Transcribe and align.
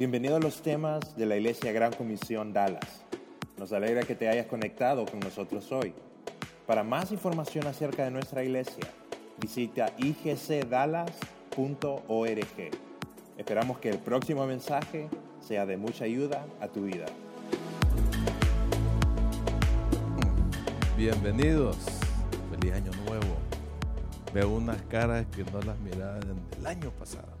Bienvenido 0.00 0.36
a 0.36 0.40
los 0.40 0.62
temas 0.62 1.14
de 1.14 1.26
la 1.26 1.36
Iglesia 1.36 1.72
Gran 1.72 1.92
Comisión 1.92 2.54
Dallas. 2.54 3.04
Nos 3.58 3.70
alegra 3.70 4.02
que 4.02 4.14
te 4.14 4.30
hayas 4.30 4.46
conectado 4.46 5.04
con 5.04 5.20
nosotros 5.20 5.70
hoy. 5.72 5.92
Para 6.66 6.82
más 6.82 7.12
información 7.12 7.66
acerca 7.66 8.04
de 8.04 8.10
nuestra 8.10 8.42
iglesia, 8.42 8.86
visita 9.38 9.92
igcdallas.org. 9.98 11.10
Esperamos 13.36 13.78
que 13.78 13.90
el 13.90 13.98
próximo 13.98 14.46
mensaje 14.46 15.10
sea 15.38 15.66
de 15.66 15.76
mucha 15.76 16.06
ayuda 16.06 16.46
a 16.62 16.68
tu 16.68 16.84
vida. 16.84 17.04
Bienvenidos. 20.96 21.76
Feliz 22.50 22.72
año 22.72 22.92
nuevo. 23.04 23.36
Veo 24.32 24.48
unas 24.48 24.80
caras 24.84 25.26
que 25.26 25.44
no 25.44 25.60
las 25.60 25.78
miraba 25.80 26.20
el 26.58 26.66
año 26.66 26.90
pasado. 26.92 27.39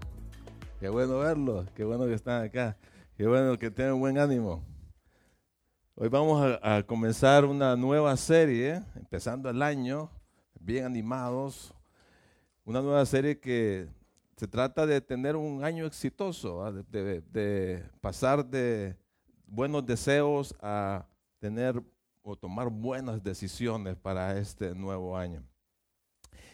Qué 0.80 0.88
bueno 0.88 1.18
verlos, 1.18 1.70
qué 1.74 1.84
bueno 1.84 2.06
que 2.06 2.14
están 2.14 2.42
acá, 2.42 2.74
qué 3.14 3.26
bueno 3.26 3.58
que 3.58 3.70
tienen 3.70 4.00
buen 4.00 4.16
ánimo. 4.16 4.64
Hoy 5.94 6.08
vamos 6.08 6.58
a, 6.62 6.82
comenzar 6.84 7.44
una 7.44 7.76
nueva 7.76 8.16
serie, 8.16 8.82
empezando 8.96 9.50
el 9.50 9.60
año, 9.60 10.10
bien 10.58 10.86
animados. 10.86 11.74
Una 12.64 12.80
nueva 12.80 13.04
serie 13.04 13.38
que 13.38 13.88
se 14.38 14.48
trata 14.48 14.86
de 14.86 15.02
tener 15.02 15.36
un 15.36 15.62
año 15.62 15.84
exitoso, 15.84 16.72
de, 16.72 17.84
pasar 18.00 18.42
de 18.42 18.96
buenos 19.46 19.84
deseos 19.84 20.56
a 20.62 21.04
tener 21.40 21.82
o 22.22 22.34
tomar 22.36 22.70
buenas 22.70 23.22
decisiones 23.22 23.96
para 23.96 24.38
este 24.38 24.74
nuevo 24.74 25.14
año. 25.14 25.42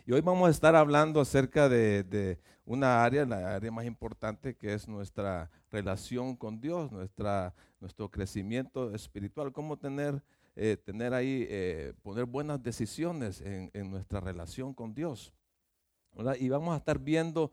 Y 0.09 0.13
hoy 0.13 0.21
vamos 0.21 0.47
a 0.47 0.53
estar 0.53 0.77
hablando 0.77 1.21
acerca 1.21 1.69
de, 1.69 2.05
de, 2.05 2.39
una 2.65 3.03
área, 3.03 3.27
la 3.27 3.57
área 3.57 3.73
más 3.73 3.87
importante, 3.87 4.55
que 4.55 4.73
es 4.73 4.87
nuestra 4.87 5.51
relación 5.69 6.37
con 6.37 6.61
Dios, 6.61 6.93
nuestra, 6.93 7.53
nuestro 7.81 8.09
crecimiento 8.09 8.95
espiritual, 8.95 9.53
cómo 9.53 9.77
tener, 9.77 10.23
eh, 10.55 10.77
tener 10.77 11.13
ahí, 11.13 11.45
eh, 11.51 11.93
poner 12.05 12.25
buenas 12.25 12.63
decisiones 12.63 13.41
en, 13.41 13.69
en, 13.75 13.91
nuestra 13.91 14.21
relación 14.21 14.73
con 14.73 14.95
Dios. 14.95 15.33
Y 16.39 16.49
vamos 16.51 16.73
a 16.73 16.77
estar 16.77 17.01
viendo 17.01 17.51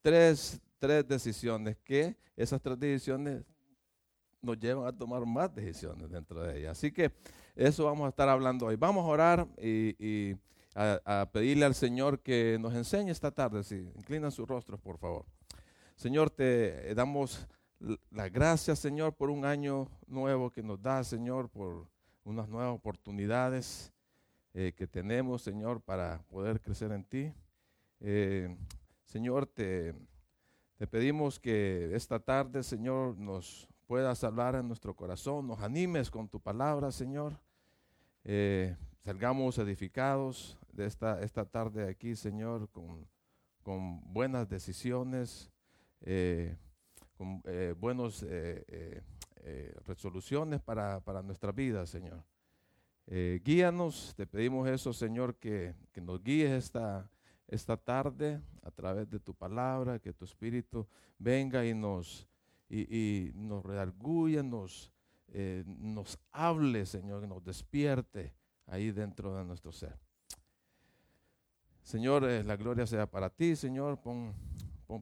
tres, 0.00 0.60
tres 0.78 1.08
decisiones 1.08 1.76
que 1.82 2.16
esas 2.36 2.62
tres 2.62 2.78
decisiones 2.78 3.42
nos 4.40 4.56
llevan 4.60 4.86
a 4.86 4.96
tomar 4.96 5.26
más 5.26 5.52
decisiones 5.52 6.08
dentro 6.08 6.40
de 6.44 6.60
ellas. 6.60 6.78
Así 6.78 6.92
que 6.92 7.10
eso 7.56 7.86
vamos 7.86 8.06
a 8.06 8.10
estar 8.10 8.28
hablando 8.28 8.66
hoy. 8.66 8.76
Vamos 8.76 9.04
a 9.04 9.08
orar 9.08 9.48
y 9.58 10.36
a, 10.76 11.28
pedirle 11.32 11.64
al 11.64 11.74
Señor 11.74 12.20
que 12.20 12.58
nos 12.60 12.74
enseñe 12.74 13.10
esta 13.10 13.30
tarde. 13.30 13.64
Si 13.64 13.76
inclinan 13.76 14.30
sus 14.30 14.46
rostros, 14.46 14.78
por 14.80 14.98
favor. 14.98 15.24
Señor, 15.96 16.30
te 16.30 16.94
damos 16.94 17.46
las 18.10 18.30
gracias, 18.30 18.78
Señor, 18.78 19.14
por 19.14 19.30
un 19.30 19.44
año 19.44 19.88
nuevo 20.06 20.50
que 20.50 20.62
nos 20.62 20.80
da, 20.80 21.02
Señor, 21.02 21.48
por 21.48 21.86
unas 22.24 22.48
nuevas 22.48 22.74
oportunidades 22.74 23.92
eh, 24.52 24.72
que 24.76 24.86
tenemos, 24.86 25.42
Señor, 25.42 25.80
para 25.80 26.22
poder 26.28 26.60
crecer 26.60 26.92
en 26.92 27.04
ti. 27.04 27.32
Eh, 28.00 28.54
Señor, 29.04 29.46
te, 29.46 29.94
te 30.76 30.86
pedimos 30.86 31.40
que 31.40 31.94
esta 31.94 32.18
tarde, 32.18 32.62
Señor, 32.62 33.16
nos 33.16 33.68
puedas 33.86 34.22
hablar 34.24 34.56
en 34.56 34.68
nuestro 34.68 34.94
corazón, 34.94 35.46
nos 35.46 35.60
animes 35.60 36.10
con 36.10 36.28
tu 36.28 36.40
palabra, 36.40 36.90
Señor. 36.90 37.38
Eh, 38.24 38.76
salgamos 39.04 39.56
edificados 39.58 40.58
de 40.76 40.86
esta, 40.86 41.20
esta 41.22 41.44
tarde 41.46 41.88
aquí, 41.88 42.14
Señor, 42.14 42.68
con, 42.70 43.08
con 43.62 44.00
buenas 44.12 44.48
decisiones, 44.48 45.50
eh, 46.02 46.56
con 47.16 47.40
eh, 47.44 47.74
buenas 47.78 48.22
eh, 48.22 49.02
eh, 49.36 49.74
resoluciones 49.86 50.60
para, 50.60 51.00
para, 51.00 51.22
nuestra 51.22 51.50
vida, 51.50 51.86
Señor. 51.86 52.22
guíanos, 53.06 54.14
te 54.16 54.26
pedimos 54.26 54.68
eso, 54.68 54.92
Señor, 54.92 55.36
que, 55.36 55.74
que 55.92 56.00
nos 56.00 56.22
guíes 56.22 56.50
esta, 56.50 57.08
esta 57.48 57.76
tarde 57.76 58.40
a 58.62 58.70
través 58.70 59.08
de 59.08 59.18
tu 59.18 59.32
palabra, 59.34 59.98
que 59.98 60.12
tu 60.12 60.24
Espíritu 60.24 60.86
venga 61.18 61.64
y 61.64 61.72
nos, 61.72 62.28
y, 62.68 63.30
nos 63.34 63.64
redarguya, 63.64 64.42
nos, 64.42 64.92
nos 65.64 66.18
hable, 66.32 66.84
Señor, 66.84 67.22
que 67.22 67.28
nos 67.28 67.44
despierte 67.44 68.34
ahí 68.66 68.90
dentro 68.90 69.36
de 69.36 69.44
nuestro 69.44 69.72
ser. 69.72 70.05
Señor, 71.86 72.24
eh, 72.24 72.42
la 72.42 72.56
gloria 72.56 72.84
sea 72.84 73.06
para 73.06 73.30
ti, 73.30 73.54
Señor. 73.54 74.00
Pon, 74.00 74.34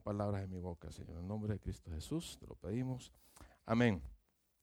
palabras 0.03 0.43
en 0.43 0.51
mi 0.51 0.59
boca, 0.59 0.91
Señor. 0.91 1.17
En 1.17 1.27
nombre 1.27 1.53
de 1.53 1.59
Cristo 1.59 1.89
Jesús 1.89 2.37
te 2.39 2.45
lo 2.45 2.53
pedimos. 2.53 3.11
Amén. 3.65 3.99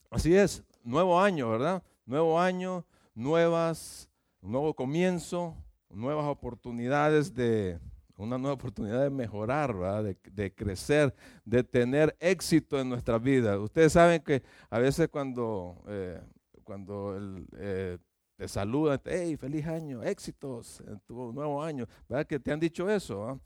Así 0.08 0.32
es, 0.36 0.62
nuevo 0.84 1.20
año, 1.20 1.50
¿verdad? 1.50 1.82
Nuevo 2.06 2.38
año, 2.38 2.86
nuevas, 3.16 4.08
nuevo 4.40 4.72
comienzo, 4.72 5.56
nuevas 5.90 6.26
oportunidades 6.26 7.34
de, 7.34 7.80
una 8.16 8.38
nueva 8.38 8.54
oportunidad 8.54 9.02
de 9.02 9.10
mejorar, 9.10 9.74
de, 10.04 10.16
de, 10.30 10.54
crecer, 10.54 11.12
de 11.44 11.64
tener 11.64 12.16
éxito 12.20 12.78
en 12.78 12.88
nuestra 12.88 13.18
vida. 13.18 13.58
Ustedes 13.58 13.94
saben 13.94 14.22
que 14.22 14.44
a 14.70 14.78
veces 14.78 15.08
cuando, 15.08 15.82
eh, 15.88 16.20
cuando 16.62 17.16
el, 17.16 17.48
eh, 17.56 17.98
te 18.42 18.48
saludan, 18.48 19.00
hey, 19.04 19.36
feliz 19.36 19.64
año, 19.68 20.02
éxitos 20.02 20.82
en 20.88 20.98
tu 21.06 21.32
nuevo 21.32 21.62
año, 21.62 21.86
¿verdad? 22.08 22.26
Que 22.26 22.40
te 22.40 22.50
han 22.50 22.58
dicho 22.58 22.90
eso. 22.90 23.30
¿eh? 23.30 23.38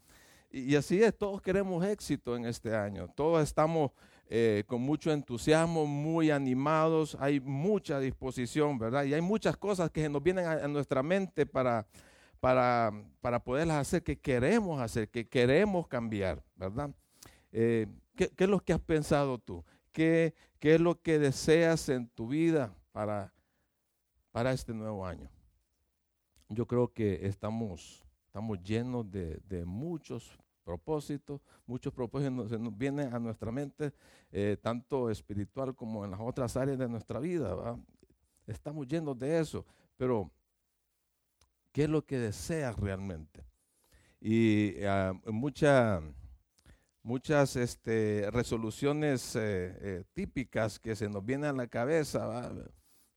Y, 0.58 0.74
así 0.74 1.02
es, 1.02 1.14
todos 1.14 1.42
queremos 1.42 1.84
éxito 1.84 2.34
en 2.34 2.46
este 2.46 2.74
año, 2.74 3.06
todos 3.14 3.42
estamos 3.42 3.90
eh, 4.30 4.64
con 4.66 4.80
mucho 4.80 5.12
entusiasmo, 5.12 5.84
muy 5.84 6.30
animados, 6.30 7.14
hay 7.20 7.40
mucha 7.40 8.00
disposición, 8.00 8.78
¿verdad? 8.78 9.04
Y 9.04 9.12
hay 9.12 9.20
muchas 9.20 9.58
cosas 9.58 9.90
que 9.90 10.08
nos 10.08 10.22
vienen 10.22 10.46
a, 10.46 10.52
a 10.52 10.68
nuestra 10.68 11.02
mente 11.02 11.44
para 11.44 11.86
para, 12.40 12.90
para 13.20 13.44
poderlas 13.44 13.76
hacer, 13.76 14.02
que 14.02 14.18
queremos 14.18 14.80
hacer, 14.80 15.10
que 15.10 15.28
queremos 15.28 15.88
cambiar, 15.88 16.42
¿verdad? 16.54 16.90
Eh, 17.52 17.86
¿qué, 18.14 18.30
¿qué, 18.30 18.44
es 18.44 18.50
lo 18.50 18.60
que 18.60 18.72
has 18.72 18.80
pensado 18.80 19.38
tú? 19.38 19.62
¿Qué, 19.92 20.34
¿Qué, 20.58 20.76
es 20.76 20.80
lo 20.80 21.02
que 21.02 21.18
deseas 21.18 21.90
en 21.90 22.08
tu 22.08 22.28
vida 22.28 22.74
para, 22.92 23.32
para 24.36 24.52
este 24.52 24.74
nuevo 24.74 25.06
año? 25.06 25.30
Yo 26.50 26.66
creo 26.66 26.92
que 26.92 27.26
estamos, 27.26 28.04
estamos 28.26 28.62
llenos 28.62 29.10
de, 29.10 29.40
de 29.48 29.64
muchos 29.64 30.38
propósitos, 30.62 31.40
muchos 31.64 31.90
propósitos 31.90 32.50
se 32.50 32.58
nos 32.58 32.76
vienen 32.76 33.14
a 33.14 33.18
nuestra 33.18 33.50
mente, 33.50 33.94
eh, 34.30 34.58
tanto 34.60 35.08
espiritual 35.08 35.74
como 35.74 36.04
en 36.04 36.10
las 36.10 36.20
otras 36.20 36.54
áreas 36.54 36.76
de 36.76 36.86
nuestra 36.86 37.18
vida. 37.18 37.54
¿verdad? 37.54 37.78
Estamos 38.46 38.86
llenos 38.86 39.18
de 39.18 39.40
eso, 39.40 39.64
pero 39.96 40.30
qué 41.72 41.84
es 41.84 41.88
lo 41.88 42.04
que 42.04 42.18
deseas 42.18 42.76
realmente. 42.76 43.42
Y 44.20 44.74
mucha, 45.24 46.02
muchas 47.02 47.56
este, 47.56 48.28
resoluciones 48.30 49.34
eh, 49.34 49.78
eh, 49.80 50.04
típicas 50.12 50.78
que 50.78 50.94
se 50.94 51.08
nos 51.08 51.24
vienen 51.24 51.48
a 51.48 51.52
la 51.54 51.68
cabeza, 51.68 52.26
¿va? 52.26 52.52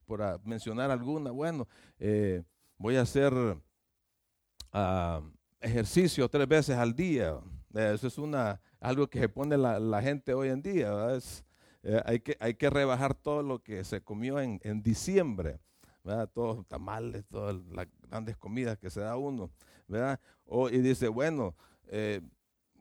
Por 0.10 0.44
mencionar 0.44 0.90
alguna, 0.90 1.30
bueno, 1.30 1.68
eh, 2.00 2.42
voy 2.80 2.96
a 2.96 3.02
hacer 3.02 3.32
uh, 3.32 5.22
ejercicio 5.62 6.28
tres 6.28 6.48
veces 6.48 6.76
al 6.78 6.96
día. 6.96 7.38
Eso 7.76 8.08
es 8.08 8.18
una, 8.18 8.60
algo 8.80 9.08
que 9.08 9.20
se 9.20 9.30
pone 9.30 9.56
la, 9.56 10.02
gente 10.02 10.34
hoy 10.34 10.50
en 10.50 10.64
día. 10.64 11.16
Es, 11.16 11.46
eh, 11.84 12.02
hay, 12.06 12.22
que, 12.22 12.36
hay 12.40 12.56
que 12.56 12.72
rebajar 12.72 13.14
todo 13.14 13.44
lo 13.44 13.62
que 13.62 13.84
se 13.84 14.02
comió 14.02 14.40
en, 14.40 14.60
en 14.64 14.82
diciembre. 14.82 15.60
¿verdad? 16.04 16.28
Todos 16.34 16.66
tamales, 16.68 17.24
todas 17.28 17.58
las 17.72 17.86
grandes 18.02 18.36
comidas 18.36 18.80
que 18.80 18.90
se 18.90 19.02
da 19.02 19.16
uno, 19.16 19.52
¿verdad? 19.88 20.20
O, 20.46 20.70
y 20.70 20.80
dice, 20.80 21.08
bueno, 21.08 21.56
eh, 21.90 22.22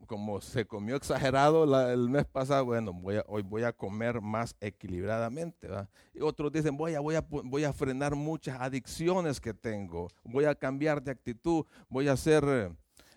como 0.07 0.41
se 0.41 0.65
comió 0.65 0.95
exagerado 0.95 1.63
el 1.91 2.09
mes 2.09 2.25
pasado, 2.25 2.65
bueno, 2.65 2.93
voy 2.93 3.17
a, 3.17 3.25
hoy 3.27 3.41
voy 3.41 3.63
a 3.63 3.73
comer 3.73 4.21
más 4.21 4.55
equilibradamente. 4.59 5.67
Y 6.13 6.21
otros 6.21 6.51
dicen, 6.51 6.75
voy 6.75 6.95
a, 6.95 6.99
voy, 6.99 7.15
a, 7.15 7.21
voy 7.21 7.63
a 7.63 7.73
frenar 7.73 8.15
muchas 8.15 8.59
adicciones 8.59 9.39
que 9.39 9.53
tengo, 9.53 10.07
voy 10.23 10.45
a 10.45 10.55
cambiar 10.55 11.01
de 11.01 11.11
actitud, 11.11 11.65
voy 11.87 12.07
a 12.07 12.13
hacer 12.13 12.71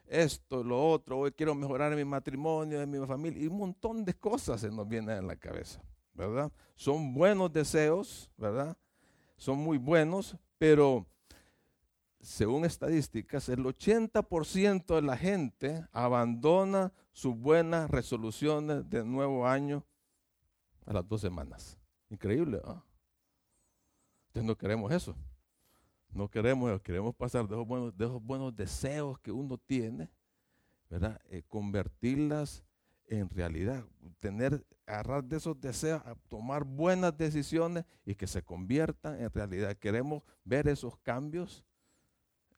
esto, 0.06 0.62
lo 0.62 0.90
otro, 0.90 1.18
hoy 1.20 1.32
quiero 1.32 1.54
mejorar 1.54 1.94
mi 1.96 2.04
matrimonio, 2.04 2.86
mi 2.86 3.06
familia, 3.06 3.42
y 3.42 3.46
un 3.46 3.58
montón 3.58 4.04
de 4.04 4.14
cosas 4.14 4.60
se 4.60 4.70
nos 4.70 4.86
vienen 4.86 5.18
en 5.18 5.26
la 5.26 5.36
cabeza, 5.36 5.80
¿verdad? 6.12 6.52
Son 6.76 7.14
buenos 7.14 7.52
deseos, 7.52 8.30
¿verdad? 8.36 8.76
son 9.42 9.58
muy 9.58 9.76
buenos, 9.76 10.36
pero 10.56 11.04
según 12.22 12.64
estadísticas, 12.64 13.48
el 13.48 13.64
80% 13.64 14.94
de 14.94 15.02
la 15.02 15.16
gente 15.16 15.84
abandona 15.90 16.92
sus 17.12 17.36
buenas 17.36 17.90
resoluciones 17.90 18.88
de 18.88 19.04
nuevo 19.04 19.46
año 19.46 19.84
a 20.86 20.92
las 20.92 21.06
dos 21.06 21.20
semanas. 21.20 21.76
Increíble, 22.08 22.60
¿ah? 22.64 22.82
Entonces 24.28 24.46
no 24.46 24.56
queremos 24.56 24.92
eso. 24.92 25.16
No 26.12 26.28
queremos 26.28 26.80
queremos 26.82 27.14
pasar 27.14 27.48
de 27.48 27.54
esos 27.54 27.66
buenos, 27.66 27.92
buenos 28.22 28.54
deseos 28.54 29.18
que 29.18 29.32
uno 29.32 29.58
tiene, 29.58 30.08
¿verdad? 30.88 31.20
Eh, 31.28 31.42
convertirlas 31.48 32.62
en 33.06 33.28
realidad, 33.30 33.84
tener, 34.20 34.64
agarrar 34.86 35.24
de 35.24 35.38
esos 35.38 35.60
deseos, 35.60 36.02
tomar 36.28 36.64
buenas 36.64 37.16
decisiones 37.16 37.84
y 38.06 38.14
que 38.14 38.26
se 38.26 38.42
conviertan 38.42 39.20
en 39.20 39.30
realidad. 39.30 39.76
Queremos 39.76 40.22
ver 40.44 40.68
esos 40.68 40.96
cambios 40.98 41.64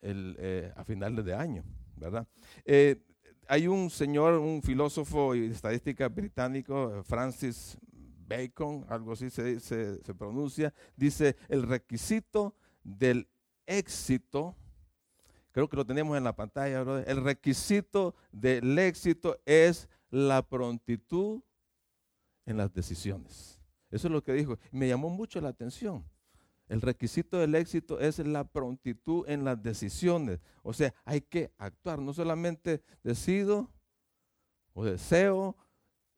eh, 0.04 0.72
a 0.76 0.84
finales 0.84 1.24
de 1.24 1.34
año, 1.34 1.64
¿verdad? 1.96 2.26
Eh, 2.64 3.02
hay 3.48 3.66
un 3.66 3.90
señor, 3.90 4.34
un 4.38 4.62
filósofo 4.62 5.34
y 5.34 5.46
estadística 5.46 6.08
británico, 6.08 7.02
Francis 7.04 7.78
Bacon, 8.26 8.84
algo 8.88 9.12
así 9.12 9.30
se, 9.30 9.60
se 9.60 10.14
pronuncia, 10.14 10.72
dice, 10.96 11.36
el 11.48 11.62
requisito 11.62 12.54
del 12.82 13.28
éxito, 13.66 14.56
creo 15.52 15.68
que 15.68 15.76
lo 15.76 15.84
tenemos 15.84 16.16
en 16.16 16.24
la 16.24 16.34
pantalla, 16.34 16.80
el 17.06 17.22
requisito 17.22 18.14
del 18.32 18.78
éxito 18.78 19.38
es 19.44 19.88
la 20.10 20.42
prontitud 20.42 21.42
en 22.46 22.56
las 22.56 22.72
decisiones. 22.72 23.60
Eso 23.90 24.08
es 24.08 24.12
lo 24.12 24.22
que 24.22 24.32
dijo. 24.32 24.58
Me 24.72 24.88
llamó 24.88 25.08
mucho 25.08 25.40
la 25.40 25.50
atención. 25.50 26.04
El 26.68 26.80
requisito 26.80 27.38
del 27.38 27.54
éxito 27.54 28.00
es 28.00 28.18
la 28.18 28.44
prontitud 28.44 29.28
en 29.28 29.44
las 29.44 29.62
decisiones. 29.62 30.40
O 30.62 30.72
sea, 30.72 30.94
hay 31.04 31.20
que 31.20 31.52
actuar. 31.58 31.98
No 31.98 32.14
solamente 32.14 32.82
decido 33.02 33.70
o 34.72 34.84
deseo 34.84 35.56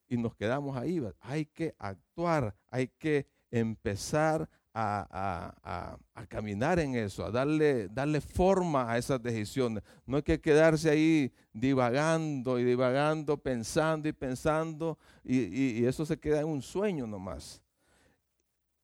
y 0.08 0.16
nos 0.16 0.34
quedamos 0.36 0.76
ahí. 0.76 1.02
Hay 1.20 1.46
que 1.46 1.74
actuar. 1.78 2.56
Hay 2.70 2.88
que 2.88 3.26
empezar 3.50 4.48
a, 4.78 5.98
caminar 6.28 6.78
en 6.78 6.94
eso, 6.96 7.24
a 7.24 7.30
darle, 7.30 7.88
darle 7.88 8.20
forma 8.20 8.90
a 8.90 8.98
esas 8.98 9.22
decisiones. 9.22 9.82
No 10.04 10.18
hay 10.18 10.22
que 10.22 10.40
quedarse 10.40 10.90
ahí 10.90 11.32
divagando 11.52 12.58
y 12.58 12.64
divagando, 12.64 13.38
pensando 13.38 14.08
y 14.08 14.12
pensando, 14.12 14.98
y, 15.24 15.84
eso 15.84 16.04
se 16.04 16.18
queda 16.18 16.40
en 16.40 16.48
un 16.48 16.60
sueño 16.60 17.06
nomás. 17.06 17.62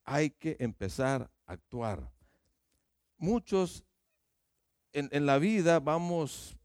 Hay 0.05 0.31
que 0.31 0.57
empezar 0.59 1.31
a 1.47 1.53
actuar. 1.53 2.11
Muchos 3.19 3.85
en, 4.93 5.27
la 5.27 5.39
vida 5.39 5.81
vamos 5.81 6.57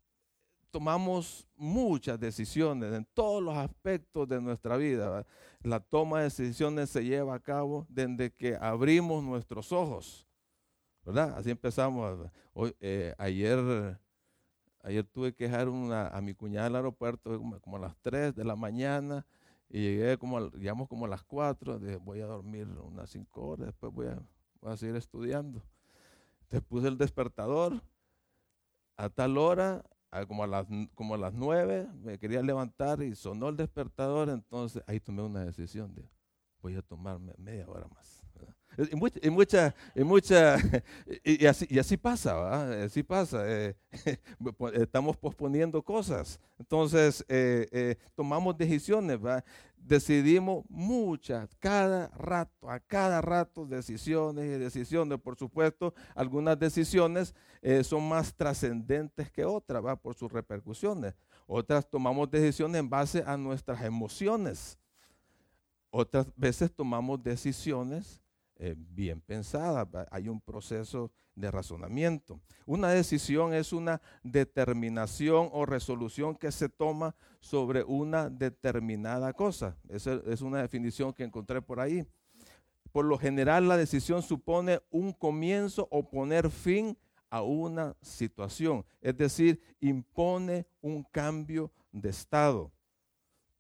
tomamos 0.72 1.48
muchas 1.56 2.20
decisiones 2.20 2.94
en 2.94 3.06
todos 3.14 3.42
los 3.42 3.56
aspectos 3.56 4.28
de 4.28 4.42
nuestra 4.42 4.78
vida. 4.78 5.26
La 5.64 5.80
toma 5.80 6.20
de 6.20 6.26
decisiones 6.26 6.90
se 6.90 7.04
lleva 7.04 7.36
a 7.36 7.40
cabo 7.40 7.88
desde 7.90 8.32
que 8.32 8.56
abrimos 8.56 9.24
nuestros 9.24 9.72
ojos. 9.72 10.28
¿Verdad? 11.04 11.36
Así 11.38 11.50
empezamos. 11.50 12.30
Eh, 12.80 13.16
ayer, 13.18 13.98
ayer 14.84 15.04
tuve 15.06 15.34
que 15.34 15.46
dejar 15.46 15.68
a 15.68 16.22
mi 16.22 16.34
cuñada 16.34 16.68
al 16.68 16.76
aeropuerto 16.76 17.40
como, 17.62 17.78
a 17.78 17.80
las 17.80 17.98
3 18.02 18.36
de 18.36 18.44
la 18.44 18.56
mañana 18.56 19.26
y 19.70 19.82
llegué 19.82 20.18
como, 20.18 20.50
llegamos 20.52 20.88
como 20.88 21.06
a 21.06 21.10
las 21.10 21.24
4. 21.24 21.80
Dije, 21.80 21.98
voy 21.98 22.22
a 22.22 22.26
dormir 22.26 22.68
unas 22.68 23.10
5 23.10 23.42
horas, 23.42 23.68
después 23.68 23.94
voy 23.94 24.08
a, 24.08 24.22
voy 24.62 24.72
a 24.72 24.78
seguir 24.78 24.96
estudiando. 24.96 25.64
Entonces 26.42 26.68
puse 26.68 26.88
el 26.88 26.98
despertador 26.98 27.82
a 28.96 29.10
tal 29.10 29.38
hora 29.38 29.84
como 30.28 30.44
a, 30.44 30.48
las, 30.48 30.66
como 30.96 31.16
a 31.16 31.18
las 31.18 31.34
nueve 31.34 31.88
me 32.02 32.18
quería 32.18 32.42
levantar 32.42 33.04
y 33.04 33.16
sonó 33.16 33.50
el 33.50 33.58
despertador, 33.58 34.30
entonces 34.30 34.82
ahí 34.88 35.00
tomé 35.00 35.22
una 35.22 35.46
decisión 35.46 35.94
de 35.94 36.10
voy 36.62 36.76
a 36.76 36.82
tomarme 36.82 37.34
media 37.38 37.68
hora 37.68 37.88
más. 37.88 38.17
Y, 38.92 38.96
mucha, 39.30 39.76
y, 39.96 40.04
mucha, 40.04 40.58
y, 41.24 41.46
así, 41.46 41.66
y 41.70 41.80
así 41.80 41.98
pasa, 41.98 42.84
así 42.84 43.02
pasa. 43.02 43.44
Eh, 43.46 43.76
estamos 44.74 45.18
posponiendo 45.18 45.82
cosas. 45.82 46.40
Entonces, 46.60 47.26
eh, 47.28 47.68
eh, 47.72 47.96
tomamos 48.16 48.58
decisiones, 48.58 49.18
¿va? 49.24 49.44
decidimos 49.76 50.66
muchas, 50.70 51.50
cada 51.60 52.10
rato, 52.10 52.70
a 52.70 52.80
cada 52.80 53.22
rato, 53.22 53.66
decisiones 53.66 54.46
y 54.46 54.60
decisiones. 54.60 55.20
Por 55.20 55.38
supuesto, 55.38 55.94
algunas 56.14 56.60
decisiones 56.60 57.34
son 57.84 58.08
más 58.08 58.34
trascendentes 58.34 59.32
que 59.32 59.46
otras, 59.46 59.84
¿va? 59.84 59.96
por 59.96 60.14
sus 60.14 60.32
repercusiones. 60.32 61.14
Otras 61.46 61.90
tomamos 61.90 62.30
decisiones 62.30 62.80
en 62.80 62.90
base 62.90 63.24
a 63.26 63.38
nuestras 63.38 63.82
emociones. 63.84 64.78
Otras 65.90 66.28
veces 66.36 66.72
tomamos 66.72 67.24
decisiones 67.24 68.22
eh, 68.60 68.76
bien 68.78 69.22
pensadas. 69.22 69.88
Hay 70.12 70.30
un 70.30 70.42
proceso 70.42 71.12
de 71.36 71.52
razonamiento. 71.52 72.42
Una 72.66 72.90
decisión 72.90 73.54
es 73.54 73.72
una 73.72 74.02
determinación 74.24 75.50
o 75.54 75.66
resolución 75.66 76.36
que 76.36 76.52
se 76.52 76.68
toma 76.68 77.16
sobre 77.40 77.84
una 77.84 78.30
determinada 78.30 79.32
cosa. 79.34 79.78
Esa 79.88 80.20
es 80.26 80.42
una 80.42 80.62
definición 80.62 81.14
que 81.14 81.24
encontré 81.24 81.62
por 81.62 81.80
ahí. 81.80 82.06
Por 82.92 83.06
lo 83.06 83.18
general 83.18 83.68
la 83.68 83.78
decisión 83.78 84.24
supone 84.24 84.82
un 84.90 85.14
comienzo 85.14 85.88
o 85.92 86.10
poner 86.10 86.50
fin 86.50 86.98
a 87.30 87.42
una 87.44 87.96
situación, 88.02 88.86
es 89.02 89.18
decir, 89.18 89.62
impone 89.82 90.66
un 90.82 91.04
cambio 91.04 91.72
de 91.92 92.10
estado. 92.10 92.72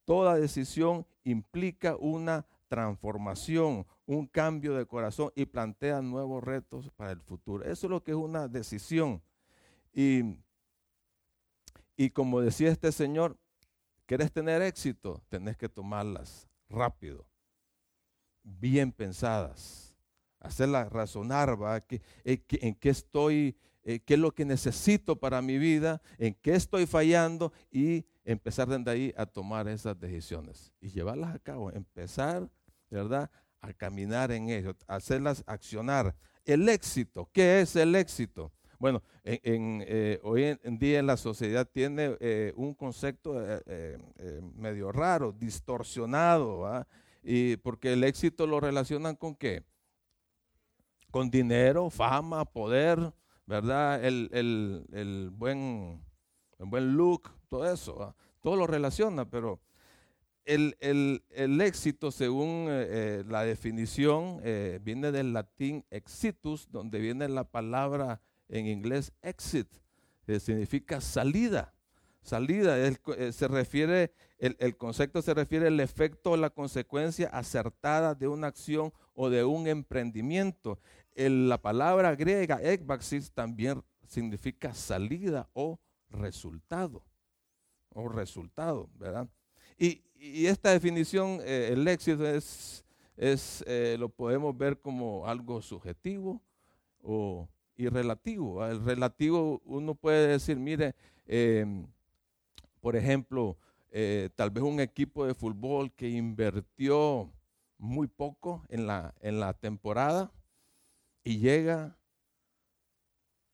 Toda 0.05 0.35
decisión 0.35 1.05
implica 1.23 1.97
una 1.97 2.45
transformación, 2.67 3.85
un 4.05 4.27
cambio 4.27 4.75
de 4.75 4.85
corazón 4.85 5.31
y 5.35 5.45
plantea 5.45 6.01
nuevos 6.01 6.43
retos 6.43 6.89
para 6.91 7.11
el 7.11 7.21
futuro. 7.21 7.63
Eso 7.63 7.87
es 7.87 7.91
lo 7.91 8.03
que 8.03 8.11
es 8.11 8.17
una 8.17 8.47
decisión. 8.47 9.21
Y, 9.93 10.39
y 11.95 12.09
como 12.11 12.41
decía 12.41 12.69
este 12.69 12.91
señor, 12.91 13.37
¿quieres 14.05 14.31
tener 14.31 14.61
éxito? 14.61 15.21
Tenés 15.29 15.57
que 15.57 15.69
tomarlas 15.69 16.47
rápido, 16.69 17.27
bien 18.43 18.91
pensadas, 18.91 19.95
hacerlas 20.39 20.91
razonar, 20.91 21.61
¿va? 21.61 21.83
Eh, 22.23 22.43
¿En 22.61 22.75
qué 22.75 22.89
estoy? 22.89 23.57
Eh, 23.83 24.01
¿Qué 24.01 24.15
es 24.15 24.19
lo 24.19 24.33
que 24.33 24.43
necesito 24.43 25.17
para 25.17 25.41
mi 25.41 25.57
vida? 25.57 26.01
¿En 26.17 26.33
qué 26.33 26.55
estoy 26.55 26.85
fallando? 26.85 27.53
Y 27.71 28.05
empezar 28.25 28.67
desde 28.67 28.91
ahí 28.91 29.13
a 29.15 29.25
tomar 29.25 29.67
esas 29.69 29.97
decisiones 29.97 30.73
y 30.81 30.89
llevarlas 30.89 31.33
a 31.33 31.39
cabo. 31.39 31.71
Empezar, 31.71 32.49
¿verdad? 32.89 33.29
a 33.61 33.73
caminar 33.73 34.31
en 34.31 34.49
ello, 34.49 34.75
hacerlas 34.87 35.43
accionar. 35.45 36.15
El 36.45 36.69
éxito, 36.69 37.29
¿qué 37.33 37.61
es 37.61 37.75
el 37.75 37.95
éxito? 37.95 38.51
Bueno, 38.79 39.01
en, 39.23 39.83
eh, 39.87 40.19
hoy 40.23 40.57
en 40.61 40.77
día 40.77 41.01
la 41.01 41.17
sociedad 41.17 41.67
tiene 41.67 42.15
eh, 42.19 42.53
un 42.55 42.75
concepto 42.75 43.33
eh, 43.39 43.97
medio 44.55 44.91
raro, 44.91 45.31
distorsionado, 45.31 46.85
y 47.23 47.57
porque 47.57 47.93
el 47.93 48.03
éxito 48.03 48.45
lo 48.45 48.59
relacionan 48.59 49.15
con 49.15 49.35
qué? 49.35 49.63
Con 51.09 51.31
dinero, 51.31 51.89
fama, 51.89 52.45
poder, 52.45 53.13
¿verdad? 53.47 54.05
El, 54.05 54.29
el 54.31 55.31
buen, 55.33 56.05
el 56.59 56.65
buen 56.67 56.95
look, 56.95 57.31
todo 57.49 57.69
eso, 57.69 58.15
todo 58.41 58.55
lo 58.55 58.67
relaciona, 58.67 59.27
pero 59.27 59.59
el, 60.47 61.61
éxito, 61.61 62.11
según 62.11 62.67
eh, 62.69 62.87
eh, 62.89 63.23
la 63.27 63.43
definición, 63.43 64.39
eh, 64.43 64.79
viene 64.81 65.11
del 65.11 65.33
latín 65.33 65.85
exitus, 65.89 66.71
donde 66.71 66.99
viene 66.99 67.27
la 67.27 67.43
palabra 67.43 68.21
en 68.47 68.67
inglés 68.67 69.11
exit, 69.21 69.67
significa 70.39 71.01
salida. 71.01 71.73
Salida, 72.21 72.75
se 73.31 73.47
refiere, 73.47 74.11
el, 74.37 74.75
concepto 74.75 75.21
se 75.21 75.33
refiere 75.33 75.67
al 75.67 75.79
efecto 75.79 76.31
o 76.31 76.37
la 76.37 76.49
consecuencia 76.49 77.27
acertada 77.27 78.15
de 78.15 78.27
una 78.27 78.47
acción 78.47 78.91
o 79.13 79.29
de 79.29 79.45
un 79.45 79.67
emprendimiento. 79.67 80.79
la 81.15 81.61
palabra 81.61 82.15
griega 82.15 82.61
ekbaxis 82.61 83.31
también 83.31 83.81
significa 84.05 84.73
salida 84.73 85.49
o 85.53 85.79
resultado. 86.09 87.05
O 87.93 88.09
resultado, 88.09 88.89
¿verdad? 88.95 89.29
Y, 89.77 90.01
esta 90.47 90.71
definición, 90.71 91.39
eh, 91.43 91.69
el 91.71 91.87
éxito 91.87 92.27
es, 92.27 92.83
es 93.15 93.63
eh, 93.67 93.95
lo 93.99 94.09
podemos 94.09 94.57
ver 94.57 94.79
como 94.79 95.27
algo 95.27 95.61
subjetivo 95.61 96.41
o 97.01 97.47
irrelativo. 97.77 98.65
El 98.65 98.83
relativo 98.83 99.61
uno 99.65 99.95
puede 99.95 100.27
decir, 100.27 100.57
mire, 100.57 100.95
em, 101.27 101.87
por 102.81 102.95
ejemplo, 102.95 103.57
eh, 103.91 104.29
tal 104.35 104.49
vez 104.49 104.63
un 104.63 104.79
equipo 104.79 105.25
de 105.25 105.33
fútbol 105.33 105.91
que 105.93 106.09
invirtió 106.09 107.31
muy 107.77 108.07
poco 108.07 108.63
en 108.69 108.87
la, 108.87 109.13
en 109.21 109.39
la 109.39 109.53
temporada 109.53 110.31
y 111.23 111.37
llega 111.37 111.97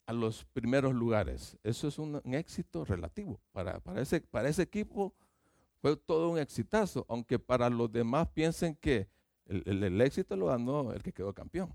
a 0.06 0.14
los 0.14 0.46
primeros 0.46 0.94
lugares. 0.94 1.58
Eso 1.64 1.88
es 1.88 1.98
un, 2.00 2.22
éxito 2.34 2.86
relativo. 2.86 3.40
Para, 3.52 3.80
para, 3.80 4.02
ese, 4.02 4.22
para 4.22 4.50
ese 4.50 4.64
equipo 4.64 5.14
fue 5.84 5.98
todo 5.98 6.30
un 6.30 6.40
exitazo, 6.40 7.06
aunque 7.10 7.38
para 7.38 7.70
los 7.70 7.92
demás 7.92 8.30
piensen 8.30 8.74
que 8.78 9.10
el, 9.48 10.00
éxito 10.00 10.38
lo 10.38 10.46
ganó 10.46 10.94
el 10.94 11.04
que 11.04 11.12
quedó 11.12 11.34
campeón. 11.34 11.74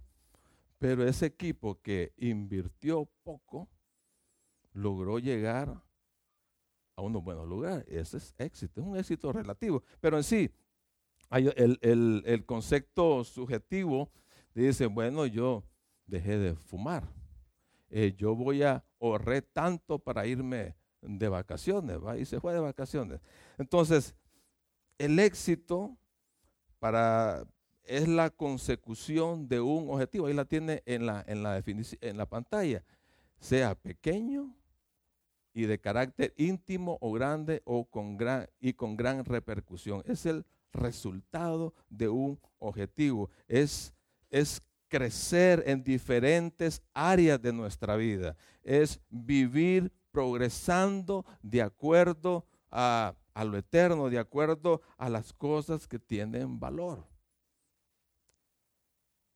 Pero 0.79 1.07
ese 1.07 1.27
equipo 1.27 1.79
que 1.83 2.15
invirtió 2.17 3.07
poco 3.23 3.69
logró 4.73 5.19
llegar 5.19 5.85
a 6.97 7.03
unos 7.03 7.23
buenos 7.23 7.47
lugares. 7.47 7.85
Ese 7.87 8.17
es 8.17 8.35
éxito, 8.39 8.81
es 8.81 8.87
un 8.87 8.97
éxito 8.97 9.31
relativo. 9.31 9.83
Pero 10.01 10.17
en 10.17 10.25
sí, 10.25 10.51
hay 11.29 11.53
el, 11.55 12.45
concepto 12.47 13.25
subjetivo 13.25 14.11
dice, 14.55 14.87
bueno, 14.87 15.27
yo 15.27 15.65
dejé 16.07 16.39
de 16.39 16.55
fumar. 16.55 17.07
Eh, 17.91 18.15
yo 18.17 18.35
voy 18.35 18.63
a 18.63 18.83
ahorrar 18.99 19.43
tanto 19.53 19.99
para 19.99 20.27
irme 20.27 20.77
de 21.03 21.29
vacaciones, 21.29 21.99
¿va? 22.05 22.17
y 22.17 22.25
se 22.25 22.41
fue 22.41 22.53
de 22.53 22.61
vacaciones. 22.61 23.21
Entonces, 23.57 24.15
el 24.99 25.19
éxito 25.19 25.97
para, 26.79 27.47
es 27.85 28.09
la 28.09 28.31
consecución 28.31 29.49
de 29.49 29.61
un 29.61 29.91
objetivo. 29.91 30.27
Ahí 30.27 30.35
la 30.35 30.45
tiene 30.45 30.83
en 30.87 31.07
la, 31.07 31.25
en 31.27 31.43
la, 31.43 31.63
en 31.65 32.17
la 32.17 32.27
pantalla. 32.27 32.85
Sea 33.41 33.75
pequeño 33.75 34.55
y 35.55 35.67
de 35.67 35.81
carácter 35.81 36.35
íntimo 36.37 36.99
o 37.01 37.13
grande 37.13 37.63
o 37.65 37.85
con 37.85 38.17
gran, 38.17 38.49
y 38.61 38.73
con 38.75 38.97
gran 38.97 39.25
repercusión. 39.25 40.03
Es 40.07 40.27
el 40.27 40.45
resultado 40.73 41.75
de 41.89 42.09
un 42.09 42.39
objetivo. 42.59 43.31
Es, 43.47 43.95
es 44.31 44.63
crecer 44.89 45.63
en 45.67 45.83
diferentes 45.83 46.83
áreas 46.93 47.41
de 47.41 47.53
nuestra 47.53 47.97
vida. 47.97 48.37
Es 48.63 49.01
vivir 49.09 49.93
progresando 50.11 51.25
de 51.43 51.63
acuerdo 51.63 52.47
a, 52.71 53.15
lo 53.35 53.57
eterno, 53.57 54.11
de 54.11 54.19
acuerdo 54.19 54.83
a 54.97 55.09
las 55.09 55.33
cosas 55.33 55.87
que 55.87 55.99
tienen 55.99 56.59
valor. 56.59 57.07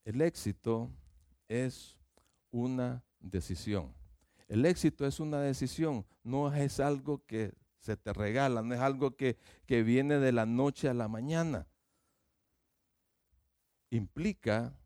El 0.04 0.20
éxito 0.20 0.90
es 1.48 1.96
una 2.50 3.04
decisión. 3.20 3.94
El 4.48 4.66
éxito 4.66 5.06
es 5.06 5.20
una 5.20 5.40
decisión, 5.40 6.04
no 6.22 6.52
es 6.52 6.80
algo 6.80 7.24
que 7.26 7.54
se 7.78 7.96
te 7.96 8.12
regala, 8.12 8.62
no 8.62 8.74
es 8.74 8.80
algo 8.80 9.16
que, 9.16 9.38
que 9.66 9.82
viene 9.82 10.18
de 10.18 10.32
la 10.32 10.46
noche 10.46 10.88
a 10.88 10.94
la 10.94 11.08
mañana. 11.08 11.66
Implica, 13.90 14.76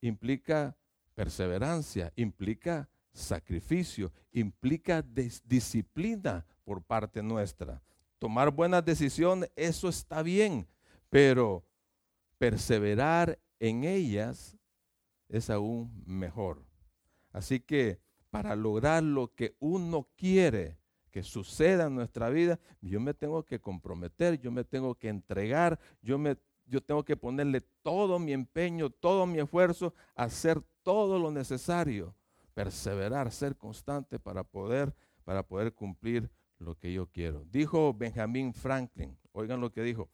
implica 0.00 0.76
perseverancia, 1.14 2.12
implica 2.16 2.88
sacrificio, 3.12 4.12
implica 4.32 5.02
disciplina 5.02 6.44
por 6.64 6.82
parte 6.82 7.22
nuestra. 7.22 7.82
Tomar 8.18 8.50
buenas 8.50 8.84
decisiones, 8.84 9.50
eso 9.56 9.88
está 9.88 10.22
bien, 10.22 10.66
pero 11.08 11.64
perseverar 12.38 13.38
en 13.58 13.84
ellas 13.84 14.56
es 15.28 15.50
aún 15.50 16.02
mejor. 16.06 16.64
Así 17.32 17.60
que 17.60 18.00
para 18.30 18.56
lograr 18.56 19.02
lo 19.02 19.34
que 19.34 19.56
uno 19.58 20.08
quiere 20.16 20.78
que 21.10 21.22
suceda 21.22 21.86
en 21.86 21.94
nuestra 21.94 22.30
vida, 22.30 22.58
yo 22.80 23.00
me 23.00 23.14
tengo 23.14 23.44
que 23.44 23.60
comprometer, 23.60 24.40
yo 24.40 24.52
me 24.52 24.64
tengo 24.64 24.94
que 24.94 25.08
entregar, 25.08 25.78
yo, 26.02 26.18
me, 26.18 26.36
yo 26.66 26.80
tengo 26.80 27.04
que 27.04 27.16
ponerle 27.16 27.62
todo 27.82 28.18
mi 28.18 28.32
empeño, 28.32 28.90
todo 28.90 29.26
mi 29.26 29.40
esfuerzo, 29.40 29.92
hacer 30.14 30.62
todo 30.82 31.18
lo 31.18 31.30
necesario, 31.30 32.14
perseverar, 32.60 33.32
ser 33.32 33.56
constante 33.56 34.18
para 34.18 34.44
poder, 34.44 34.94
para 35.24 35.42
poder 35.42 35.72
cumplir 35.72 36.30
lo 36.58 36.74
que 36.74 36.92
yo 36.92 37.06
quiero. 37.06 37.42
Dijo 37.46 37.94
Benjamin 37.94 38.52
Franklin, 38.52 39.16
oigan 39.32 39.62
lo 39.62 39.72
que 39.72 39.82
dijo, 39.82 40.10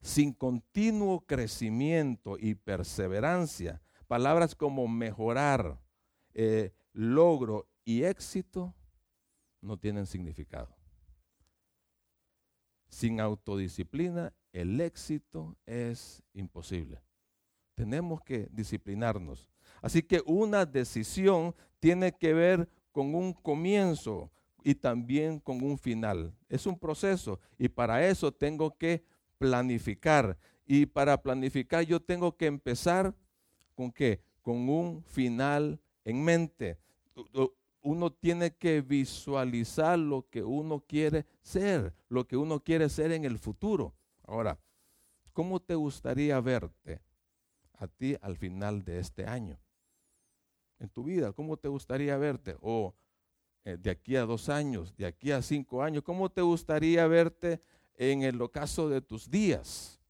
sin 0.00 0.32
continuo 0.32 1.20
crecimiento 1.20 2.36
y 2.36 2.56
perseverancia, 2.56 3.80
palabras 4.08 4.56
como 4.56 4.88
mejorar, 4.88 5.80
eh, 6.34 6.72
logro 6.92 7.68
y 7.84 8.02
éxito 8.02 8.74
no 9.60 9.76
tienen 9.76 10.06
significado. 10.06 10.74
Sin 12.88 13.20
autodisciplina, 13.20 14.34
el 14.50 14.80
éxito 14.80 15.56
es 15.64 16.24
imposible. 16.32 17.00
Tenemos 17.76 18.20
que 18.20 18.48
disciplinarnos. 18.50 19.48
Así 19.82 20.02
que 20.02 20.22
una 20.26 20.66
decisión 20.66 21.54
tiene 21.78 22.12
que 22.12 22.32
ver 22.32 22.68
con 22.92 23.14
un 23.14 23.32
comienzo 23.32 24.30
y 24.62 24.74
también 24.74 25.38
con 25.38 25.62
un 25.62 25.78
final. 25.78 26.34
Es 26.48 26.66
un 26.66 26.78
proceso 26.78 27.40
y 27.58 27.68
para 27.68 28.06
eso 28.06 28.32
tengo 28.32 28.76
que 28.76 29.02
planificar. 29.38 30.36
Y 30.66 30.86
para 30.86 31.20
planificar 31.20 31.84
yo 31.84 32.00
tengo 32.00 32.36
que 32.36 32.46
empezar 32.46 33.14
con 33.74 33.90
qué? 33.90 34.20
Con 34.42 34.68
un 34.68 35.02
final 35.04 35.80
en 36.04 36.24
mente 36.24 36.78
uno 37.82 38.12
tiene 38.12 38.54
que 38.54 38.82
visualizar 38.82 39.98
lo 39.98 40.28
que 40.28 40.42
uno 40.42 40.80
quiere 40.80 41.26
ser, 41.42 41.94
lo 42.08 42.26
que 42.26 42.36
uno 42.36 42.60
quiere 42.60 42.88
ser 42.88 43.12
en 43.12 43.24
el 43.24 43.38
futuro. 43.38 43.94
Ahora, 44.26 44.58
¿cómo 45.32 45.60
te 45.60 45.74
gustaría 45.74 46.40
verte 46.40 47.00
a 47.80 47.88
ti 47.88 48.16
al 48.20 48.36
final 48.36 48.84
de 48.84 49.00
este 49.00 49.26
año? 49.26 49.58
En 50.78 50.88
tu 50.88 51.02
vida, 51.04 51.32
¿cómo 51.32 51.56
te 51.56 51.68
gustaría 51.68 52.16
verte? 52.16 52.56
O 52.60 52.94
eh, 53.64 53.76
de 53.76 53.90
aquí 53.90 54.16
a 54.16 54.22
dos 54.22 54.48
años, 54.48 54.96
de 54.96 55.06
aquí 55.06 55.32
a 55.32 55.42
cinco 55.42 55.82
años, 55.82 56.02
¿cómo 56.04 56.30
te 56.30 56.42
gustaría 56.42 57.06
verte 57.06 57.60
en 57.94 58.22
el 58.22 58.40
ocaso 58.40 58.88
de 58.88 59.00
tus 59.00 59.28
días? 59.28 60.00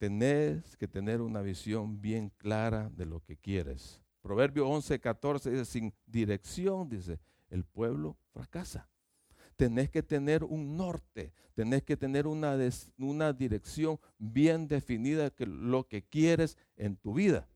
tenés 0.00 0.78
que 0.78 0.88
tener 0.88 1.20
una 1.20 1.42
visión 1.42 2.00
bien 2.00 2.30
clara 2.38 2.88
de 2.96 3.04
lo 3.04 3.20
que 3.20 3.36
quieres. 3.36 4.00
Proverbio 4.22 4.66
11, 4.66 4.98
14 4.98 5.50
dice, 5.50 5.64
sin 5.66 5.94
dirección, 6.06 6.88
dice, 6.88 7.20
el 7.50 7.64
pueblo 7.64 8.16
fracasa. 8.32 8.88
Tenés 9.60 9.90
que 9.90 10.02
tener 10.02 10.42
un 10.42 10.74
norte, 10.78 11.34
tenés 11.52 11.82
que 11.82 11.94
tener 11.94 12.26
una, 12.26 12.56
una 12.96 13.30
dirección 13.34 14.00
bien 14.18 14.66
definida 14.66 15.28
que 15.28 15.44
lo 15.44 15.86
que 15.86 16.02
quieres 16.02 16.56
en 16.76 16.96
tu 16.96 17.12
vida. 17.12 17.46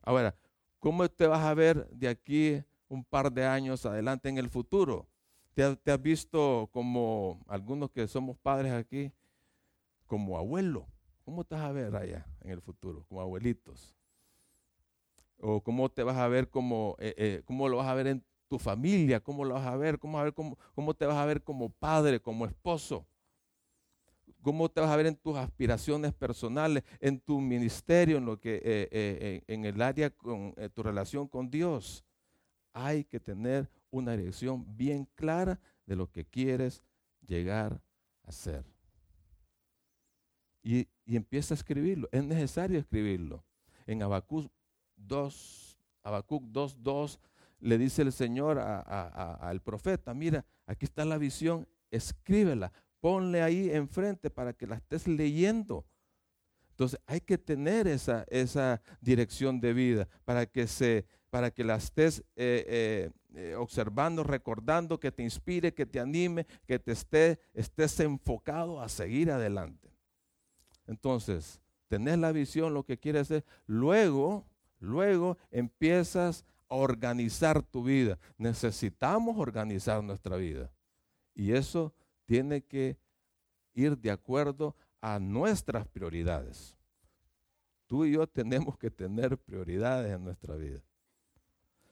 Ahora, 0.00 0.34
¿cómo 0.80 1.06
te 1.06 1.26
vas 1.26 1.44
a 1.44 1.52
ver 1.52 1.86
de 1.90 2.08
aquí 2.08 2.64
un 2.88 3.04
par 3.04 3.30
de 3.30 3.44
años 3.44 3.84
adelante 3.84 4.30
en 4.30 4.38
el 4.38 4.48
futuro? 4.48 5.06
¿Te, 5.52 5.76
te 5.76 5.92
has 5.92 6.00
visto 6.00 6.70
como 6.72 7.44
algunos 7.46 7.90
que 7.90 8.08
somos 8.08 8.38
padres 8.38 8.72
aquí, 8.72 9.12
como 10.06 10.38
abuelo? 10.38 10.88
¿Cómo 11.26 11.44
te 11.44 11.56
vas 11.56 11.64
a 11.64 11.72
ver 11.72 11.94
allá 11.94 12.26
en 12.40 12.52
el 12.52 12.62
futuro? 12.62 13.04
Como 13.06 13.20
abuelitos. 13.20 13.94
O 15.36 15.60
cómo 15.60 15.90
te 15.90 16.04
vas 16.04 16.16
a 16.16 16.26
ver 16.26 16.48
como, 16.48 16.96
eh, 17.00 17.14
eh, 17.18 17.42
cómo 17.44 17.68
lo 17.68 17.76
vas 17.76 17.88
a 17.88 17.94
ver 17.94 18.06
en 18.06 18.24
tu 18.54 18.58
familia, 18.58 19.20
cómo 19.20 19.44
lo 19.44 19.54
vas 19.54 19.66
a 19.66 19.76
ver, 19.76 19.98
cómo, 19.98 20.18
a 20.18 20.22
ver 20.22 20.32
cómo, 20.32 20.56
cómo 20.74 20.94
te 20.94 21.06
vas 21.06 21.16
a 21.16 21.24
ver 21.24 21.42
como 21.42 21.70
padre, 21.70 22.20
como 22.20 22.46
esposo. 22.46 23.06
¿Cómo 24.42 24.68
te 24.68 24.80
vas 24.80 24.90
a 24.90 24.96
ver 24.96 25.06
en 25.06 25.16
tus 25.16 25.36
aspiraciones 25.36 26.12
personales, 26.12 26.84
en 27.00 27.18
tu 27.18 27.40
ministerio, 27.40 28.18
en 28.18 28.26
lo 28.26 28.38
que, 28.38 28.60
eh, 28.62 29.42
en 29.46 29.64
el 29.64 29.80
área 29.80 30.10
con 30.10 30.54
tu 30.74 30.82
relación 30.82 31.26
con 31.26 31.50
Dios? 31.50 32.04
Hay 32.72 33.04
que 33.04 33.20
tener 33.20 33.70
una 33.90 34.16
dirección 34.16 34.64
bien 34.76 35.08
clara 35.14 35.58
de 35.86 35.96
lo 35.96 36.10
que 36.10 36.26
quieres 36.26 36.82
llegar 37.26 37.80
a 38.22 38.32
ser 38.32 38.74
y, 40.64 40.88
empieza 41.06 41.54
a 41.54 41.56
escribirlo. 41.56 42.08
Es 42.10 42.24
necesario 42.24 42.78
escribirlo. 42.78 43.44
En 43.86 44.02
Habacuc 44.02 44.50
2, 44.96 45.78
Habacuc 46.02 46.42
2.2 46.44 47.18
le 47.60 47.78
dice 47.78 48.02
el 48.02 48.12
Señor 48.12 48.58
al 48.58 49.60
profeta, 49.62 50.14
mira, 50.14 50.44
aquí 50.66 50.84
está 50.84 51.04
la 51.04 51.18
visión, 51.18 51.66
escríbela, 51.90 52.72
ponle 53.00 53.42
ahí 53.42 53.70
enfrente 53.70 54.30
para 54.30 54.52
que 54.52 54.66
la 54.66 54.76
estés 54.76 55.06
leyendo. 55.06 55.84
Entonces 56.70 56.98
hay 57.06 57.20
que 57.20 57.38
tener 57.38 57.86
esa, 57.86 58.24
esa 58.28 58.82
dirección 59.00 59.60
de 59.60 59.72
vida 59.72 60.08
para 60.24 60.44
que, 60.44 60.66
se, 60.66 61.06
para 61.30 61.52
que 61.52 61.62
la 61.62 61.76
estés 61.76 62.20
eh, 62.34 62.64
eh, 62.66 63.10
eh, 63.34 63.54
observando, 63.54 64.24
recordando, 64.24 64.98
que 64.98 65.12
te 65.12 65.22
inspire, 65.22 65.72
que 65.72 65.86
te 65.86 66.00
anime, 66.00 66.46
que 66.66 66.80
te 66.80 66.90
esté, 66.90 67.38
estés 67.52 68.00
enfocado 68.00 68.80
a 68.80 68.88
seguir 68.88 69.30
adelante. 69.30 69.92
Entonces, 70.86 71.60
tenés 71.88 72.18
la 72.18 72.32
visión, 72.32 72.74
lo 72.74 72.84
que 72.84 72.98
quieres 72.98 73.22
hacer. 73.22 73.44
Luego, 73.66 74.44
luego 74.80 75.38
empiezas 75.52 76.44
organizar 76.74 77.62
tu 77.62 77.84
vida. 77.84 78.18
Necesitamos 78.36 79.38
organizar 79.38 80.02
nuestra 80.02 80.36
vida. 80.36 80.70
Y 81.34 81.52
eso 81.52 81.94
tiene 82.26 82.62
que 82.62 82.96
ir 83.74 83.98
de 83.98 84.10
acuerdo 84.10 84.74
a 85.00 85.18
nuestras 85.18 85.86
prioridades. 85.88 86.76
Tú 87.86 88.04
y 88.04 88.12
yo 88.12 88.26
tenemos 88.26 88.78
que 88.78 88.90
tener 88.90 89.36
prioridades 89.36 90.14
en 90.14 90.24
nuestra 90.24 90.56
vida. 90.56 90.80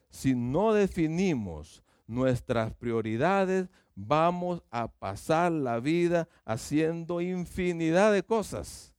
Si 0.09 0.35
no 0.35 0.73
definimos 0.73 1.83
nuestras 2.07 2.73
prioridades, 2.73 3.69
vamos 3.95 4.63
a 4.69 4.87
pasar 4.87 5.51
la 5.51 5.79
vida 5.79 6.27
haciendo 6.45 7.21
infinidad 7.21 8.11
de 8.11 8.23
cosas. 8.23 8.95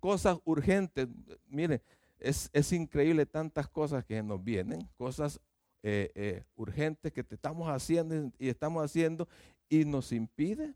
Cosas 0.00 0.38
urgentes. 0.44 1.08
Mire, 1.46 1.82
es, 2.20 2.72
increíble 2.72 3.26
tantas 3.26 3.68
cosas 3.68 4.04
que 4.04 4.22
nos 4.22 4.42
vienen, 4.42 4.88
cosas 4.96 5.40
eh, 5.82 6.10
eh, 6.14 6.44
urgentes 6.56 7.12
que 7.12 7.24
te 7.24 7.36
estamos 7.36 7.68
haciendo 7.68 8.32
y 8.38 8.48
estamos 8.48 8.84
haciendo 8.84 9.28
y 9.68 9.84
nos 9.84 10.12
impide 10.12 10.74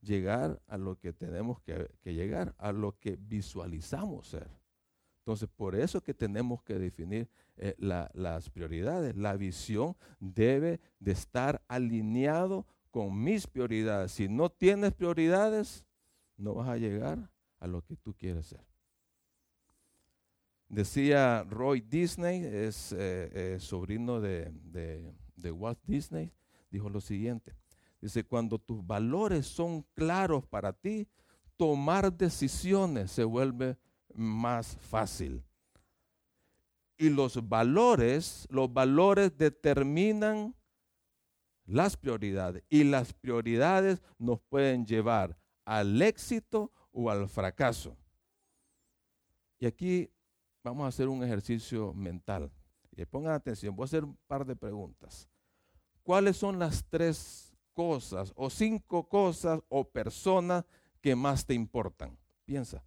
llegar 0.00 0.60
a 0.66 0.78
lo 0.78 0.98
que 0.98 1.12
tenemos 1.12 1.60
que, 1.60 1.88
llegar, 2.04 2.54
a 2.58 2.72
lo 2.72 2.98
que 2.98 3.16
visualizamos 3.16 4.28
ser. 4.28 4.48
Entonces, 5.18 5.48
por 5.48 5.74
eso 5.74 6.00
que 6.00 6.14
tenemos 6.14 6.62
que 6.62 6.78
definir 6.78 7.28
eh, 7.56 7.74
las 7.78 8.48
prioridades. 8.50 9.16
La 9.16 9.36
visión 9.36 9.96
debe 10.20 10.80
de 11.00 11.12
estar 11.12 11.62
alineado 11.66 12.64
con 12.90 13.22
mis 13.22 13.46
prioridades. 13.46 14.12
Si 14.12 14.28
no 14.28 14.50
tienes 14.50 14.94
prioridades, 14.94 15.84
no 16.36 16.54
vas 16.54 16.68
a 16.68 16.76
llegar 16.76 17.30
a 17.58 17.66
lo 17.66 17.82
que 17.82 17.96
tú 17.96 18.14
quieres 18.14 18.46
ser. 18.46 18.75
Decía 20.68 21.44
Roy 21.44 21.80
Disney, 21.80 22.44
es 22.44 22.92
eh, 22.92 23.30
eh, 23.32 23.56
sobrino 23.60 24.20
de, 24.20 24.52
de 25.36 25.52
Walt 25.52 25.78
Disney, 25.84 26.32
dijo 26.70 26.88
lo 26.88 27.00
siguiente. 27.00 27.54
Dice, 28.00 28.24
cuando 28.24 28.58
tus 28.58 28.86
valores 28.86 29.46
son 29.46 29.82
claros 29.94 30.46
para 30.46 30.72
ti, 30.72 31.08
tomar 31.56 32.12
decisiones 32.12 33.10
se 33.10 33.24
vuelve 33.24 33.78
más 34.14 34.76
fácil. 34.80 35.42
Y 36.98 37.10
los 37.10 37.48
valores, 37.48 38.46
los 38.50 38.72
valores 38.72 39.36
determinan 39.36 40.54
las 41.66 41.96
prioridades. 41.96 42.64
Y 42.68 42.84
las 42.84 43.12
prioridades 43.12 44.00
nos 44.18 44.40
pueden 44.40 44.86
llevar 44.86 45.38
al 45.64 46.00
éxito 46.00 46.72
o 46.92 47.10
al 47.10 47.28
fracaso. 47.28 47.96
Y 49.58 49.66
aquí 49.66 50.10
vamos 50.70 50.84
a 50.84 50.88
hacer 50.88 51.08
un 51.08 51.22
ejercicio 51.22 51.94
mental. 51.94 52.50
Y 52.96 53.04
pongan 53.04 53.34
atención, 53.34 53.76
voy 53.76 53.84
a 53.84 53.86
hacer 53.86 54.04
un 54.04 54.16
par 54.26 54.44
de 54.44 54.56
preguntas. 54.56 55.28
¿Cuáles 56.02 56.36
son 56.36 56.58
las 56.58 56.84
tres 56.88 57.54
cosas 57.72 58.32
o 58.36 58.50
cinco 58.50 59.08
cosas 59.08 59.60
o 59.68 59.84
personas 59.84 60.64
que 61.00 61.14
más 61.14 61.44
te 61.46 61.54
importan? 61.54 62.18
Piensa. 62.44 62.82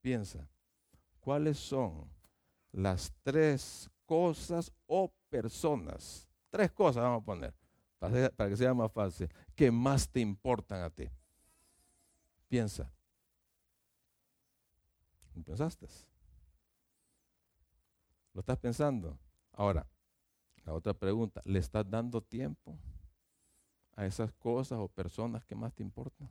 Piensa. 0.00 0.48
¿Cuáles 1.20 1.58
son 1.58 2.10
las 2.72 3.12
tres 3.22 3.90
cosas 4.06 4.72
o 4.86 5.12
personas? 5.28 6.28
Tres 6.48 6.72
cosas 6.72 7.02
vamos 7.04 7.22
a 7.22 7.24
poner, 7.24 7.54
para, 7.98 8.48
que 8.48 8.56
sea 8.56 8.74
más 8.74 8.90
fácil, 8.90 9.28
que 9.54 9.70
más 9.70 10.08
te 10.08 10.20
importan 10.20 10.82
a 10.82 10.90
ti. 10.90 11.08
Piensa. 12.48 12.90
¿Lo 15.34 15.42
pensaste? 15.42 15.86
¿Lo 18.32 18.40
estás 18.40 18.58
pensando? 18.58 19.18
Ahora, 19.52 19.86
la 20.64 20.72
otra 20.74 20.94
pregunta, 20.94 21.40
¿le 21.44 21.58
estás 21.58 21.88
dando 21.88 22.22
tiempo 22.22 22.78
a 23.96 24.06
esas 24.06 24.32
cosas 24.32 24.78
o 24.78 24.88
personas 24.88 25.44
que 25.44 25.54
más 25.54 25.74
te 25.74 25.82
importan? 25.82 26.30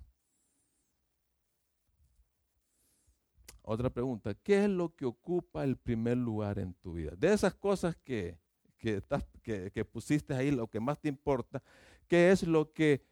Otra 3.61 3.89
pregunta, 3.89 4.33
¿qué 4.33 4.63
es 4.63 4.69
lo 4.69 4.95
que 4.95 5.05
ocupa 5.05 5.63
el 5.63 5.77
primer 5.77 6.17
lugar 6.17 6.57
en 6.57 6.73
tu 6.73 6.93
vida? 6.93 7.11
De 7.15 7.33
esas 7.33 7.53
cosas 7.53 7.95
que, 7.97 8.39
que, 8.77 9.03
que 9.43 9.85
pusiste 9.85 10.33
ahí, 10.33 10.49
lo 10.49 10.67
que 10.67 10.79
más 10.79 10.99
te 10.99 11.09
importa, 11.09 11.61
¿qué 12.07 12.31
es 12.31 12.43
lo 12.43 12.71
que 12.73 13.05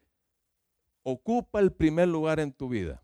ocupa 1.04 1.60
el 1.60 1.72
primer 1.72 2.08
lugar 2.08 2.40
en 2.40 2.52
tu 2.52 2.70
vida? 2.70 3.04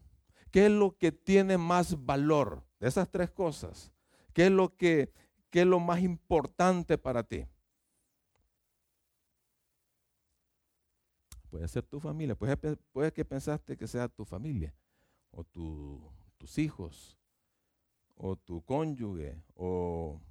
¿Qué 0.54 0.68
es 0.68 0.72
lo 0.72 0.96
que 0.96 1.12
tiene 1.12 1.58
más 1.58 2.06
valor? 2.06 2.64
De 2.80 2.88
esas 2.88 3.10
tres 3.10 3.32
cosas. 3.32 3.92
¿Qué 4.34 4.46
es 4.46 4.52
lo 4.52 4.78
que 4.78 5.12
qué 5.50 5.62
es 5.62 5.66
lo 5.66 5.80
más 5.80 6.00
importante 6.02 6.96
para 7.00 7.24
ti? 7.24 7.48
Puede 11.50 11.68
ser 11.68 11.82
tu 11.88 12.00
familia, 12.00 12.36
puede, 12.36 13.12
que 13.12 13.26
pensaste 13.26 13.76
que 13.76 13.88
sea 13.88 14.08
tu 14.08 14.26
familia, 14.26 14.76
o 15.32 15.44
tus 15.44 16.58
hijos, 16.60 17.18
o 18.14 18.36
tu 18.36 18.64
cónyuge, 18.64 19.44
o 19.56 20.22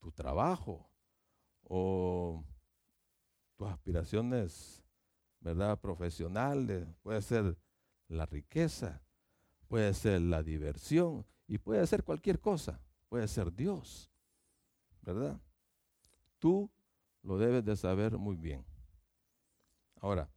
tu 0.00 0.10
trabajo, 0.10 0.90
o 1.62 2.44
tus 3.56 3.68
aspiraciones, 3.68 4.84
¿verdad? 5.38 5.80
Profesionales, 5.80 6.88
puede 7.02 7.22
ser 7.22 7.56
la 8.08 8.26
riqueza, 8.26 9.02
puede 9.68 9.94
ser 9.94 10.20
la 10.22 10.42
diversión 10.42 11.24
y 11.46 11.58
puede 11.58 11.86
ser 11.86 12.04
cualquier 12.04 12.40
cosa, 12.40 12.80
puede 13.08 13.28
ser 13.28 13.54
Dios, 13.54 14.10
¿verdad? 15.02 15.40
Tú 16.38 16.70
lo 17.22 17.38
debes 17.38 17.64
de 17.64 17.76
saber 17.76 18.16
muy 18.16 18.36
bien. 18.36 18.64
Ahora, 20.00 20.30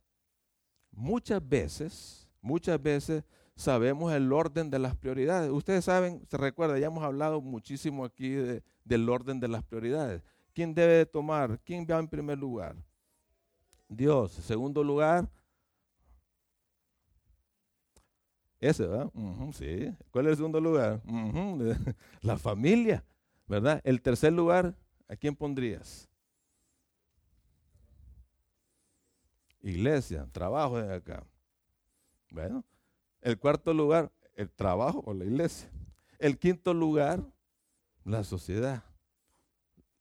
muchas 0.91 1.47
veces, 1.47 2.27
muchas 2.41 2.81
veces 2.81 3.23
sabemos 3.55 4.11
el 4.13 4.31
orden 4.33 4.69
de 4.69 4.79
las 4.79 4.95
prioridades. 4.95 5.51
Ustedes 5.51 5.85
saben, 5.85 6.25
se 6.27 6.37
recuerda, 6.37 6.79
ya 6.79 6.87
hemos 6.87 7.03
hablado 7.03 7.41
muchísimo 7.41 8.05
aquí 8.05 8.35
del 8.83 9.09
orden 9.09 9.39
de 9.39 9.47
las 9.47 9.63
prioridades. 9.63 10.23
¿Quién 10.53 10.73
debe 10.73 11.05
tomar? 11.05 11.59
¿Quién 11.63 11.85
va 11.89 11.99
en 11.99 12.07
primer 12.07 12.37
lugar? 12.37 12.75
Dios. 13.87 14.31
Segundo 14.31 14.83
lugar, 14.83 15.29
Ese, 18.61 18.85
¿verdad? 18.85 19.11
sí. 19.53 19.91
¿Cuál 20.11 20.27
es 20.27 20.31
el 20.31 20.37
segundo 20.37 20.61
lugar? 20.61 21.01
La 22.21 22.37
familia, 22.37 23.03
¿verdad? 23.47 23.81
El 23.83 24.01
tercer 24.03 24.31
lugar, 24.31 24.75
¿a 25.07 25.15
quién 25.15 25.35
pondrías? 25.35 26.07
Iglesia, 29.63 30.27
trabajo 30.31 30.79
de 30.79 30.93
acá. 30.93 31.23
Bueno, 32.29 32.63
el 33.21 33.37
cuarto 33.39 33.73
lugar, 33.73 34.11
el 34.35 34.49
trabajo 34.49 35.03
o 35.05 35.13
la 35.13 35.25
iglesia. 35.25 35.69
El 36.19 36.37
quinto 36.37 36.71
lugar, 36.71 37.23
la 38.03 38.23
sociedad. 38.23 38.83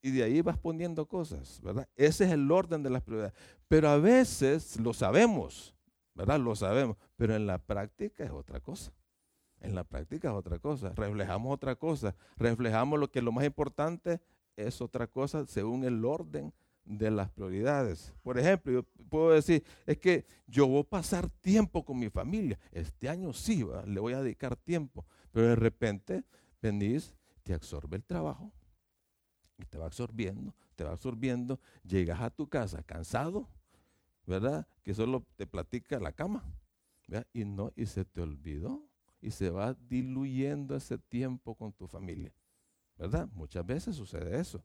Y 0.03 0.11
de 0.11 0.23
ahí 0.23 0.42
vas 0.42 0.59
poniendo 0.59 1.07
cosas, 1.07 1.61
¿verdad? 1.62 1.88
Ese 1.96 2.25
es 2.25 2.33
el 2.33 2.51
orden 2.51 2.83
de 2.83 2.90
las 2.90 3.03
prioridades. 3.03 3.35
Pero 3.68 3.88
a 3.88 3.96
veces 3.96 4.79
lo 4.79 4.92
sabemos, 4.92 5.75
¿verdad? 6.14 6.38
Lo 6.38 6.55
sabemos, 6.55 6.96
pero 7.21 7.37
en 7.37 7.47
la 7.47 7.59
práctica 7.59 8.25
es 8.25 8.31
otra 8.31 8.61
cosa. 8.61 8.95
En 9.61 9.75
la 9.75 9.85
práctica 9.85 10.31
es 10.31 10.35
otra 10.35 10.59
cosa. 10.59 10.95
Reflejamos 10.97 11.53
otra 11.53 11.77
cosa. 11.77 12.17
Reflejamos 12.39 12.99
lo 12.99 13.11
que 13.11 13.21
lo 13.21 13.31
más 13.31 13.45
importante 13.45 14.23
es 14.57 14.81
otra 14.81 15.07
cosa 15.07 15.45
según 15.45 15.85
el 15.85 16.03
orden 16.03 16.55
de 16.83 17.11
las 17.11 17.29
prioridades. 17.29 18.15
Por 18.23 18.39
ejemplo, 18.39 18.73
yo 18.73 18.85
puedo 19.11 19.33
decir, 19.33 19.63
es 19.85 19.99
que 19.99 20.25
yo 20.47 20.67
voy 20.67 20.81
a 20.81 20.85
pasar 20.85 21.29
tiempo 21.29 21.85
con 21.85 21.99
mi 21.99 22.09
familia. 22.09 22.59
Este 22.73 23.07
año 23.07 23.35
sí, 23.35 23.67
le 23.85 24.01
voy 24.01 24.15
a 24.15 24.23
dedicar 24.23 24.57
tiempo. 24.57 25.05
Pero 25.31 25.49
de 25.49 25.57
repente 25.57 26.25
venís, 26.63 27.15
te 27.43 27.53
absorbe 27.53 27.99
el 27.99 28.05
trabajo 28.05 28.51
y 29.59 29.67
te 29.67 29.77
va 29.77 29.85
absorbiendo, 29.85 30.55
te 30.75 30.85
va 30.85 30.93
absorbiendo. 30.93 31.61
Llegas 31.85 32.23
a 32.23 32.31
tu 32.31 32.49
casa 32.49 32.83
cansado, 32.83 33.47
¿verdad? 34.25 34.67
Que 34.83 34.95
solo 34.95 35.27
te 35.37 35.47
platica 35.47 36.01
la 36.01 36.13
cama, 36.13 36.43
Y 37.33 37.44
no, 37.44 37.73
y 37.77 37.87
se 37.87 38.05
te 38.05 38.20
olvidó 38.20 38.83
y 39.20 39.31
se 39.31 39.51
va 39.51 39.75
diluyendo 39.75 40.75
ese 40.75 40.99
tiempo 40.99 41.55
con 41.55 41.73
tu 41.73 41.87
familia, 41.87 42.33
¿verdad? 42.96 43.29
Muchas 43.33 43.66
veces 43.66 43.96
sucede 43.96 44.38
eso. 44.38 44.64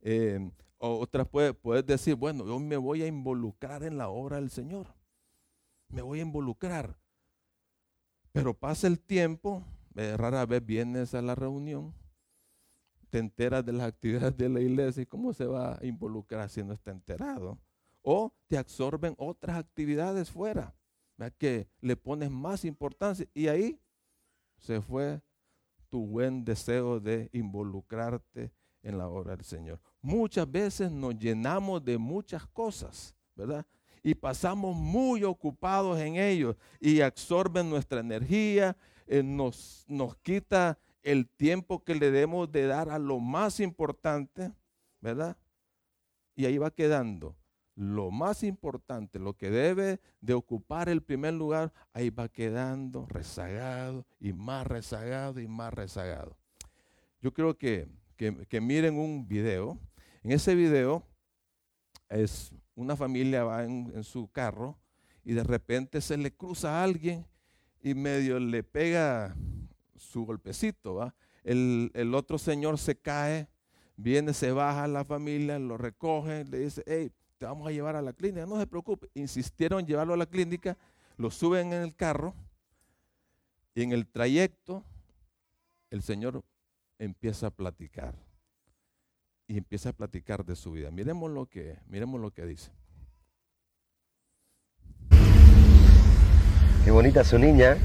Eh, 0.00 0.50
otras 0.78 1.26
puedes 1.28 1.86
decir, 1.86 2.14
bueno, 2.14 2.44
yo 2.44 2.58
me 2.58 2.76
voy 2.76 3.02
a 3.02 3.06
involucrar 3.06 3.84
en 3.84 3.96
la 3.96 4.08
obra 4.08 4.36
del 4.36 4.50
Señor, 4.50 4.88
me 5.88 6.02
voy 6.02 6.18
a 6.18 6.22
involucrar, 6.22 6.98
pero 8.32 8.52
pasa 8.52 8.86
el 8.86 8.98
tiempo, 9.00 9.64
eh, 9.94 10.16
rara 10.16 10.44
vez 10.44 10.64
vienes 10.64 11.14
a 11.14 11.22
la 11.22 11.34
reunión, 11.34 11.94
te 13.08 13.18
enteras 13.18 13.64
de 13.64 13.72
las 13.72 13.86
actividades 13.86 14.36
de 14.36 14.48
la 14.48 14.60
iglesia 14.60 15.02
y 15.04 15.06
cómo 15.06 15.32
se 15.32 15.46
va 15.46 15.78
a 15.78 15.86
involucrar 15.86 16.50
si 16.50 16.62
no 16.64 16.72
está 16.72 16.90
enterado 16.90 17.58
o 18.02 18.34
te 18.48 18.58
absorben 18.58 19.14
otras 19.16 19.56
actividades 19.56 20.30
fuera, 20.30 20.74
que 21.38 21.68
le 21.80 21.96
pones 21.96 22.30
más 22.30 22.64
importancia 22.64 23.26
y 23.34 23.48
ahí 23.48 23.80
se 24.58 24.80
fue 24.80 25.20
tu 25.88 26.06
buen 26.06 26.44
deseo 26.44 27.00
de 27.00 27.28
involucrarte 27.32 28.52
en 28.82 28.98
la 28.98 29.08
obra 29.08 29.36
del 29.36 29.44
Señor. 29.44 29.80
Muchas 30.02 30.50
veces 30.50 30.90
nos 30.90 31.16
llenamos 31.18 31.84
de 31.84 31.98
muchas 31.98 32.46
cosas, 32.46 33.14
¿verdad? 33.34 33.64
Y 34.02 34.14
pasamos 34.14 34.76
muy 34.76 35.24
ocupados 35.24 35.98
en 36.00 36.16
ellos 36.16 36.56
y 36.80 37.00
absorben 37.00 37.70
nuestra 37.70 38.00
energía, 38.00 38.76
eh, 39.06 39.22
nos, 39.22 39.84
nos 39.88 40.16
quita 40.16 40.78
el 41.02 41.28
tiempo 41.28 41.82
que 41.82 41.94
le 41.94 42.10
debemos 42.10 42.50
de 42.50 42.66
dar 42.66 42.90
a 42.90 42.98
lo 42.98 43.20
más 43.20 43.60
importante, 43.60 44.52
¿verdad? 45.00 45.36
Y 46.34 46.46
ahí 46.46 46.58
va 46.58 46.70
quedando 46.70 47.36
lo 47.76 48.10
más 48.10 48.42
importante, 48.42 49.18
lo 49.18 49.36
que 49.36 49.50
debe 49.50 50.00
de 50.20 50.34
ocupar 50.34 50.88
el 50.88 51.02
primer 51.02 51.34
lugar, 51.34 51.72
ahí 51.92 52.10
va 52.10 52.28
quedando 52.28 53.06
rezagado 53.06 54.06
y 54.20 54.32
más 54.32 54.66
rezagado 54.66 55.40
y 55.40 55.48
más 55.48 55.74
rezagado. 55.74 56.36
Yo 57.20 57.32
creo 57.32 57.56
que, 57.56 57.88
que, 58.16 58.60
miren 58.60 58.96
un 58.96 59.26
video. 59.26 59.78
En 60.22 60.32
ese 60.32 60.54
video 60.54 61.04
es 62.08 62.54
una 62.74 62.96
familia 62.96 63.44
va 63.44 63.64
en, 63.64 64.04
su 64.04 64.30
carro 64.30 64.78
y 65.24 65.32
de 65.32 65.42
repente 65.42 66.00
se 66.00 66.16
le 66.16 66.32
cruza 66.32 66.80
a 66.80 66.84
alguien 66.84 67.26
y 67.82 67.94
medio 67.94 68.38
le 68.38 68.62
pega 68.62 69.34
su 69.96 70.24
golpecito, 70.24 70.94
¿va? 70.94 71.14
El, 71.42 71.90
el, 71.94 72.14
otro 72.14 72.38
señor 72.38 72.78
se 72.78 72.96
cae, 72.96 73.48
viene, 73.96 74.32
se 74.32 74.52
baja 74.52 74.86
la 74.88 75.04
familia, 75.04 75.58
lo 75.58 75.76
recoge, 75.76 76.44
le 76.44 76.60
dice, 76.60 76.82
hey, 76.86 77.12
te 77.44 77.48
vamos 77.48 77.68
a 77.68 77.72
llevar 77.72 77.94
a 77.94 78.00
la 78.00 78.14
clínica, 78.14 78.46
no 78.46 78.58
se 78.58 78.66
preocupe. 78.66 79.10
Insistieron 79.12 79.80
en 79.80 79.86
llevarlo 79.86 80.14
a 80.14 80.16
la 80.16 80.24
clínica, 80.24 80.78
lo 81.18 81.30
suben 81.30 81.74
en 81.74 81.82
el 81.82 81.94
carro 81.94 82.34
y 83.74 83.82
en 83.82 83.92
el 83.92 84.06
trayecto 84.06 84.82
el 85.90 86.00
Señor 86.00 86.42
empieza 86.98 87.48
a 87.48 87.50
platicar 87.50 88.14
y 89.46 89.58
empieza 89.58 89.90
a 89.90 89.92
platicar 89.92 90.42
de 90.46 90.56
su 90.56 90.72
vida. 90.72 90.90
Miremos 90.90 91.30
lo 91.30 91.44
que, 91.44 91.76
miremos 91.86 92.18
lo 92.18 92.30
que 92.30 92.46
dice. 92.46 92.70
Qué 96.82 96.90
bonita 96.90 97.24
su 97.24 97.38
niña. 97.38 97.76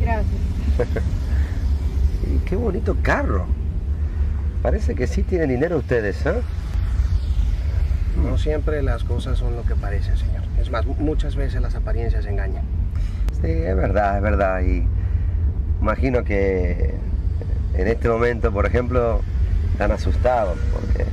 Gracias. 0.00 0.34
y 2.34 2.44
qué 2.44 2.56
bonito 2.56 2.96
carro. 3.04 3.46
Parece 4.62 4.96
que 4.96 5.06
sí 5.06 5.22
tienen 5.22 5.50
dinero 5.50 5.78
ustedes, 5.78 6.26
¿eh? 6.26 6.42
No 8.16 8.38
siempre 8.38 8.82
las 8.82 9.04
cosas 9.04 9.38
son 9.38 9.56
lo 9.56 9.64
que 9.64 9.74
parecen, 9.74 10.16
señor. 10.16 10.42
Es 10.60 10.70
más, 10.70 10.86
muchas 10.86 11.36
veces 11.36 11.60
las 11.60 11.74
apariencias 11.74 12.26
engañan. 12.26 12.64
Sí, 13.40 13.50
es 13.50 13.76
verdad, 13.76 14.16
es 14.16 14.22
verdad. 14.22 14.62
Y 14.62 14.86
imagino 15.80 16.24
que 16.24 16.94
en 17.74 17.88
este 17.88 18.08
momento, 18.08 18.52
por 18.52 18.66
ejemplo, 18.66 19.20
están 19.72 19.92
asustados 19.92 20.58
porque 20.72 21.06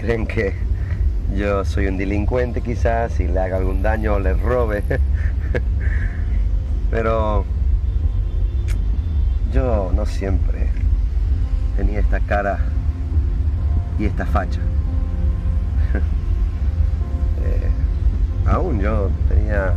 creen 0.00 0.26
que 0.26 0.54
yo 1.34 1.64
soy 1.64 1.86
un 1.86 1.96
delincuente 1.96 2.60
quizás 2.60 3.18
y 3.20 3.28
le 3.28 3.40
haga 3.40 3.56
algún 3.56 3.82
daño 3.82 4.14
o 4.14 4.20
les 4.20 4.40
robe. 4.40 4.82
Pero 6.90 7.44
yo 9.52 9.92
no 9.94 10.06
siempre 10.06 10.68
tenía 11.76 12.00
esta 12.00 12.20
cara 12.20 12.58
y 13.98 14.06
esta 14.06 14.26
facha. 14.26 14.60
Aún 18.48 18.80
yo 18.80 19.10
tenía, 19.28 19.74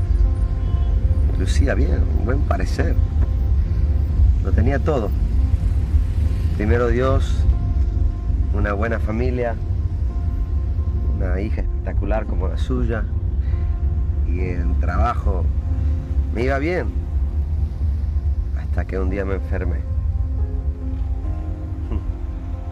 lucía 1.37 1.73
bien, 1.73 2.03
un 2.19 2.25
buen 2.25 2.41
parecer. 2.41 2.95
Lo 4.43 4.51
tenía 4.51 4.79
todo. 4.79 5.09
Primero 6.55 6.87
Dios, 6.87 7.43
una 8.53 8.73
buena 8.73 8.99
familia, 8.99 9.55
una 11.17 11.39
hija 11.41 11.61
espectacular 11.61 12.25
como 12.25 12.47
la 12.47 12.57
suya 12.57 13.03
y 14.27 14.41
el 14.41 14.73
trabajo 14.79 15.43
me 16.33 16.43
iba 16.43 16.57
bien 16.59 16.87
hasta 18.57 18.85
que 18.85 18.99
un 18.99 19.09
día 19.09 19.25
me 19.25 19.35
enfermé. 19.35 19.77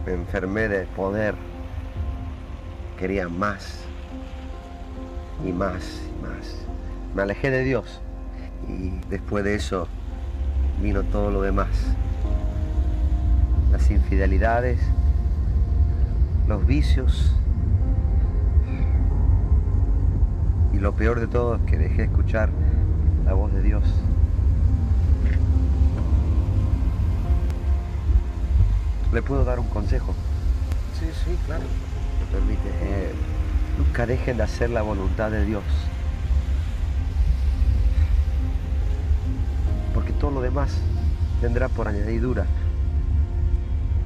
Me 0.06 0.14
enfermé 0.14 0.68
de 0.68 0.86
poder. 0.86 1.34
Quería 2.98 3.28
más 3.28 3.87
y 5.44 5.52
más 5.52 6.02
y 6.08 6.22
más. 6.22 6.66
Me 7.14 7.22
alejé 7.22 7.50
de 7.50 7.64
Dios 7.64 8.00
y 8.68 8.90
después 9.08 9.44
de 9.44 9.54
eso 9.54 9.88
vino 10.82 11.02
todo 11.04 11.30
lo 11.30 11.42
demás. 11.42 11.68
Las 13.72 13.90
infidelidades, 13.90 14.80
los 16.46 16.66
vicios. 16.66 17.34
Y 20.72 20.78
lo 20.78 20.92
peor 20.92 21.20
de 21.20 21.26
todo 21.26 21.56
es 21.56 21.62
que 21.62 21.76
dejé 21.76 21.96
de 21.96 22.04
escuchar 22.04 22.50
la 23.24 23.34
voz 23.34 23.52
de 23.52 23.62
Dios. 23.62 23.82
¿Le 29.12 29.22
puedo 29.22 29.44
dar 29.44 29.58
un 29.58 29.68
consejo? 29.68 30.14
Sí, 30.98 31.06
sí, 31.24 31.36
claro. 31.46 31.64
Me 32.20 32.38
permite. 32.38 32.68
Eh, 32.82 33.12
nunca 33.78 34.06
dejen 34.06 34.36
de 34.36 34.42
hacer 34.42 34.70
la 34.70 34.82
voluntad 34.82 35.30
de 35.30 35.44
Dios. 35.44 35.62
Porque 39.94 40.12
todo 40.12 40.32
lo 40.32 40.40
demás 40.40 40.76
vendrá 41.40 41.68
por 41.68 41.86
añadidura. 41.86 42.44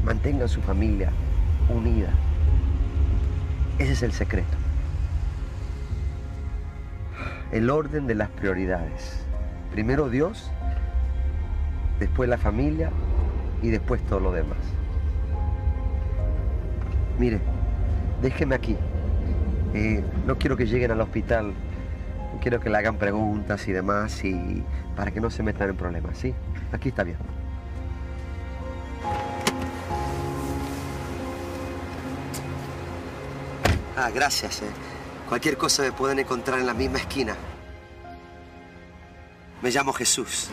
Mantengan 0.04 0.48
su 0.48 0.60
familia 0.60 1.10
unida. 1.68 2.10
Ese 3.78 3.92
es 3.92 4.02
el 4.02 4.12
secreto. 4.12 4.56
El 7.50 7.70
orden 7.70 8.06
de 8.06 8.14
las 8.14 8.28
prioridades. 8.28 9.24
Primero 9.72 10.10
Dios, 10.10 10.50
después 11.98 12.28
la 12.28 12.38
familia 12.38 12.90
y 13.62 13.70
después 13.70 14.02
todo 14.02 14.20
lo 14.20 14.32
demás. 14.32 14.58
Mire, 17.18 17.40
déjeme 18.20 18.54
aquí. 18.54 18.76
No 20.26 20.38
quiero 20.38 20.56
que 20.56 20.66
lleguen 20.66 20.90
al 20.90 21.00
hospital. 21.00 21.52
Quiero 22.40 22.60
que 22.60 22.70
le 22.70 22.78
hagan 22.78 22.96
preguntas 22.96 23.66
y 23.68 23.72
demás 23.72 24.24
y 24.24 24.62
para 24.96 25.10
que 25.10 25.20
no 25.20 25.30
se 25.30 25.42
metan 25.42 25.70
en 25.70 25.76
problemas, 25.76 26.18
¿sí? 26.18 26.34
Aquí 26.72 26.88
está 26.88 27.04
bien. 27.04 27.16
Ah, 33.96 34.10
gracias. 34.10 34.62
Eh. 34.62 34.66
Cualquier 35.28 35.56
cosa 35.56 35.82
me 35.82 35.92
pueden 35.92 36.18
encontrar 36.18 36.58
en 36.58 36.66
la 36.66 36.74
misma 36.74 36.98
esquina. 36.98 37.36
Me 39.62 39.70
llamo 39.70 39.92
Jesús. 39.92 40.50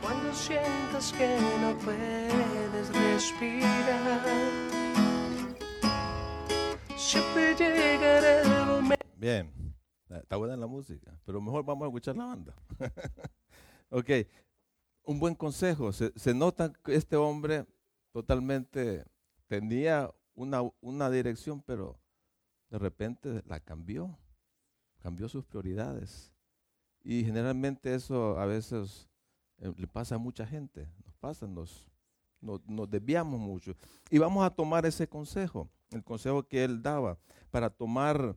Cuando 0.00 0.32
sientas 0.32 1.12
que 1.12 1.36
no 1.60 1.74
puedes 1.78 2.88
respirar, 3.12 4.20
Bien, 9.16 9.50
está 10.10 10.36
buena 10.36 10.56
la 10.56 10.66
música, 10.66 11.18
pero 11.24 11.40
mejor 11.40 11.64
vamos 11.64 11.86
a 11.86 11.88
escuchar 11.88 12.16
la 12.16 12.26
banda. 12.26 12.54
ok, 13.90 14.10
un 15.04 15.18
buen 15.18 15.34
consejo. 15.34 15.92
Se, 15.92 16.34
nota 16.34 16.72
que 16.72 16.94
este 16.94 17.16
hombre 17.16 17.66
totalmente 18.12 19.04
tenía 19.46 20.12
una, 20.34 20.62
una 20.80 21.10
dirección, 21.10 21.62
pero 21.62 21.98
de 22.70 22.78
repente 22.78 23.42
la 23.46 23.60
cambió, 23.60 24.18
cambió 24.98 25.28
sus 25.28 25.44
prioridades. 25.44 26.32
Y 27.02 27.24
generalmente 27.24 27.94
eso 27.94 28.38
a 28.38 28.46
veces 28.46 29.08
eh, 29.58 29.72
le 29.76 29.86
pasa 29.86 30.14
a 30.16 30.18
mucha 30.18 30.46
gente, 30.46 30.88
nos 31.04 31.14
pasa, 31.16 31.46
nos, 31.46 31.86
nos, 32.40 32.90
desviamos 32.90 33.38
mucho. 33.38 33.76
Y 34.10 34.18
vamos 34.18 34.44
a 34.44 34.50
tomar 34.50 34.86
ese 34.86 35.08
consejo, 35.08 35.68
el 35.94 36.04
consejo 36.04 36.46
que 36.46 36.64
él 36.64 36.82
daba, 36.82 37.18
para 37.50 37.70
tomar 37.70 38.36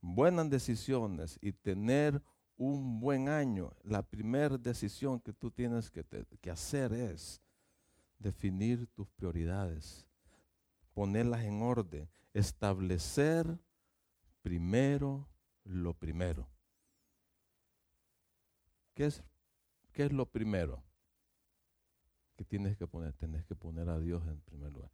buenas 0.00 0.48
decisiones 0.50 1.38
y 1.40 1.52
tener 1.52 2.22
un 2.56 3.00
buen 3.00 3.28
año. 3.28 3.72
La 3.82 4.02
primera 4.02 4.56
decisión 4.56 5.20
que 5.20 5.32
tú 5.32 5.50
tienes 5.50 5.90
que, 5.90 6.50
hacer 6.50 6.92
es 6.92 7.40
definir 8.18 8.86
tus 8.88 9.08
prioridades, 9.10 10.06
ponerlas 10.94 11.44
en 11.44 11.62
orden, 11.62 12.08
establecer 12.32 13.58
primero 14.42 15.28
lo 15.64 15.94
primero. 15.94 16.48
¿Qué 18.94 19.06
es, 19.06 19.22
qué 19.92 20.04
es 20.04 20.12
lo 20.12 20.26
primero? 20.26 20.82
Que 22.36 22.44
tienes 22.44 22.76
que 22.76 22.86
poner, 22.86 23.12
tienes 23.14 23.44
que 23.44 23.54
poner 23.54 23.88
a 23.88 23.98
Dios 23.98 24.26
en 24.26 24.40
primer 24.40 24.72
lugar. 24.72 24.90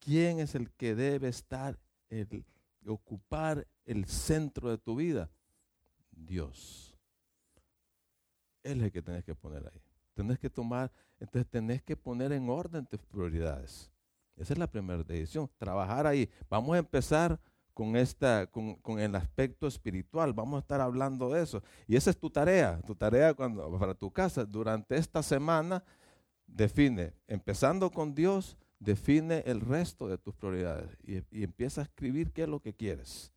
¿Quién 0.00 0.40
es 0.40 0.54
el 0.54 0.70
que 0.72 0.94
debe 0.94 1.28
estar, 1.28 1.78
el, 2.08 2.44
ocupar 2.86 3.66
el 3.84 4.06
centro 4.06 4.70
de 4.70 4.78
tu 4.78 4.96
vida? 4.96 5.30
Dios. 6.10 6.96
Él 8.62 8.78
es 8.78 8.86
el 8.86 8.92
que 8.92 9.02
tienes 9.02 9.24
que 9.24 9.34
poner 9.34 9.62
ahí. 9.72 9.80
Tenés 10.14 10.38
que 10.38 10.50
tomar, 10.50 10.90
entonces 11.18 11.48
tenés 11.50 11.82
que 11.82 11.96
poner 11.96 12.32
en 12.32 12.48
orden 12.48 12.86
tus 12.86 13.00
prioridades. 13.04 13.90
Esa 14.36 14.54
es 14.54 14.58
la 14.58 14.66
primera 14.66 15.02
decisión, 15.02 15.48
trabajar 15.58 16.06
ahí. 16.06 16.28
Vamos 16.48 16.74
a 16.74 16.78
empezar 16.78 17.38
con, 17.74 17.94
esta, 17.96 18.46
con, 18.46 18.74
con, 18.76 18.98
el 18.98 19.14
aspecto 19.14 19.66
espiritual. 19.66 20.32
Vamos 20.32 20.56
a 20.56 20.60
estar 20.60 20.80
hablando 20.80 21.30
de 21.30 21.42
eso. 21.42 21.62
Y 21.86 21.96
esa 21.96 22.10
es 22.10 22.18
tu 22.18 22.30
tarea, 22.30 22.80
tu 22.86 22.94
tarea 22.94 23.34
cuando, 23.34 23.78
para 23.78 23.94
tu 23.94 24.10
casa. 24.10 24.44
Durante 24.44 24.96
esta 24.96 25.22
semana, 25.22 25.84
define, 26.46 27.12
empezando 27.26 27.90
con 27.90 28.14
Dios, 28.14 28.56
define 28.80 29.44
el 29.46 29.60
resto 29.60 30.08
de 30.08 30.18
tus 30.18 30.34
prioridades 30.34 30.88
y, 31.04 31.22
empieza 31.44 31.82
a 31.82 31.84
escribir 31.84 32.32
qué 32.32 32.42
es 32.42 32.48
lo 32.48 32.60
que 32.60 32.74
quieres. 32.74 33.32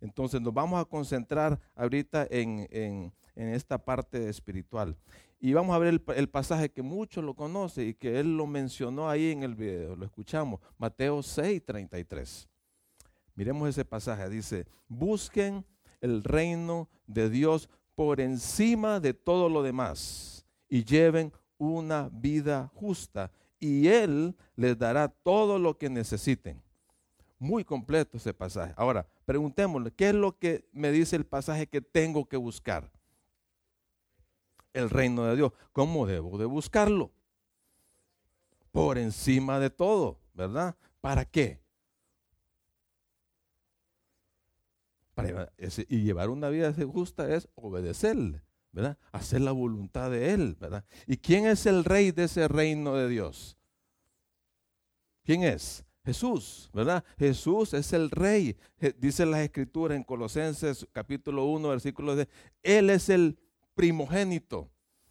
Entonces 0.00 0.40
nos 0.40 0.52
vamos 0.52 0.80
a 0.80 0.84
concentrar 0.84 1.58
ahorita 1.74 2.26
en, 2.30 2.66
en, 2.70 3.12
en 3.36 3.48
esta 3.48 3.78
parte 3.78 4.28
espiritual. 4.28 4.96
Y 5.38 5.54
vamos 5.54 5.74
a 5.74 5.78
ver 5.78 5.88
el, 5.94 6.02
el 6.16 6.28
pasaje 6.28 6.70
que 6.70 6.82
muchos 6.82 7.24
lo 7.24 7.34
conocen 7.34 7.88
y 7.88 7.94
que 7.94 8.20
él 8.20 8.36
lo 8.36 8.46
mencionó 8.46 9.08
ahí 9.08 9.30
en 9.30 9.42
el 9.42 9.54
video, 9.54 9.96
lo 9.96 10.04
escuchamos, 10.04 10.60
Mateo 10.76 11.22
6, 11.22 11.64
33. 11.64 12.48
Miremos 13.34 13.68
ese 13.70 13.84
pasaje, 13.84 14.28
dice, 14.28 14.66
busquen 14.88 15.64
el 16.00 16.24
reino 16.24 16.88
de 17.06 17.30
Dios 17.30 17.70
por 17.94 18.20
encima 18.20 19.00
de 19.00 19.14
todo 19.14 19.48
lo 19.48 19.62
demás 19.62 20.44
y 20.68 20.84
lleven 20.84 21.32
una 21.58 22.08
vida 22.12 22.70
justa 22.74 23.30
y 23.60 23.88
Él 23.88 24.34
les 24.56 24.76
dará 24.78 25.08
todo 25.08 25.58
lo 25.58 25.76
que 25.76 25.90
necesiten. 25.90 26.62
Muy 27.38 27.64
completo 27.64 28.16
ese 28.16 28.34
pasaje. 28.34 28.74
Ahora, 28.76 29.06
preguntémosle, 29.24 29.92
¿qué 29.92 30.08
es 30.08 30.14
lo 30.14 30.38
que 30.38 30.68
me 30.72 30.90
dice 30.90 31.16
el 31.16 31.24
pasaje 31.24 31.66
que 31.66 31.80
tengo 31.80 32.26
que 32.26 32.36
buscar? 32.36 32.90
El 34.72 34.90
reino 34.90 35.24
de 35.24 35.36
Dios. 35.36 35.52
¿Cómo 35.72 36.06
debo 36.06 36.38
de 36.38 36.46
buscarlo? 36.46 37.12
Por 38.72 38.98
encima 38.98 39.58
de 39.58 39.70
todo, 39.70 40.18
¿verdad? 40.34 40.76
¿Para 41.00 41.24
qué? 41.24 41.60
Para, 45.14 45.52
y 45.88 46.02
llevar 46.02 46.30
una 46.30 46.48
vida 46.48 46.72
justa 46.92 47.34
es 47.34 47.48
obedecerle. 47.54 48.42
¿Verdad? 48.72 48.98
Hacer 49.12 49.40
la 49.40 49.52
voluntad 49.52 50.10
de 50.10 50.32
Él, 50.32 50.56
¿verdad? 50.58 50.84
¿Y 51.06 51.16
quién 51.16 51.46
es 51.46 51.66
el 51.66 51.84
rey 51.84 52.12
de 52.12 52.24
ese 52.24 52.48
reino 52.48 52.94
de 52.94 53.08
Dios? 53.08 53.56
¿Quién 55.24 55.42
es? 55.42 55.84
Jesús, 56.04 56.70
¿verdad? 56.72 57.04
Jesús 57.18 57.74
es 57.74 57.92
el 57.92 58.10
rey. 58.10 58.56
Dice 58.98 59.26
la 59.26 59.42
escritura 59.42 59.94
en 59.94 60.02
Colosenses 60.02 60.86
capítulo 60.92 61.44
1, 61.44 61.68
versículo 61.68 62.16
de 62.16 62.28
Él 62.62 62.90
es 62.90 63.08
el 63.08 63.38
primogénito 63.74 64.70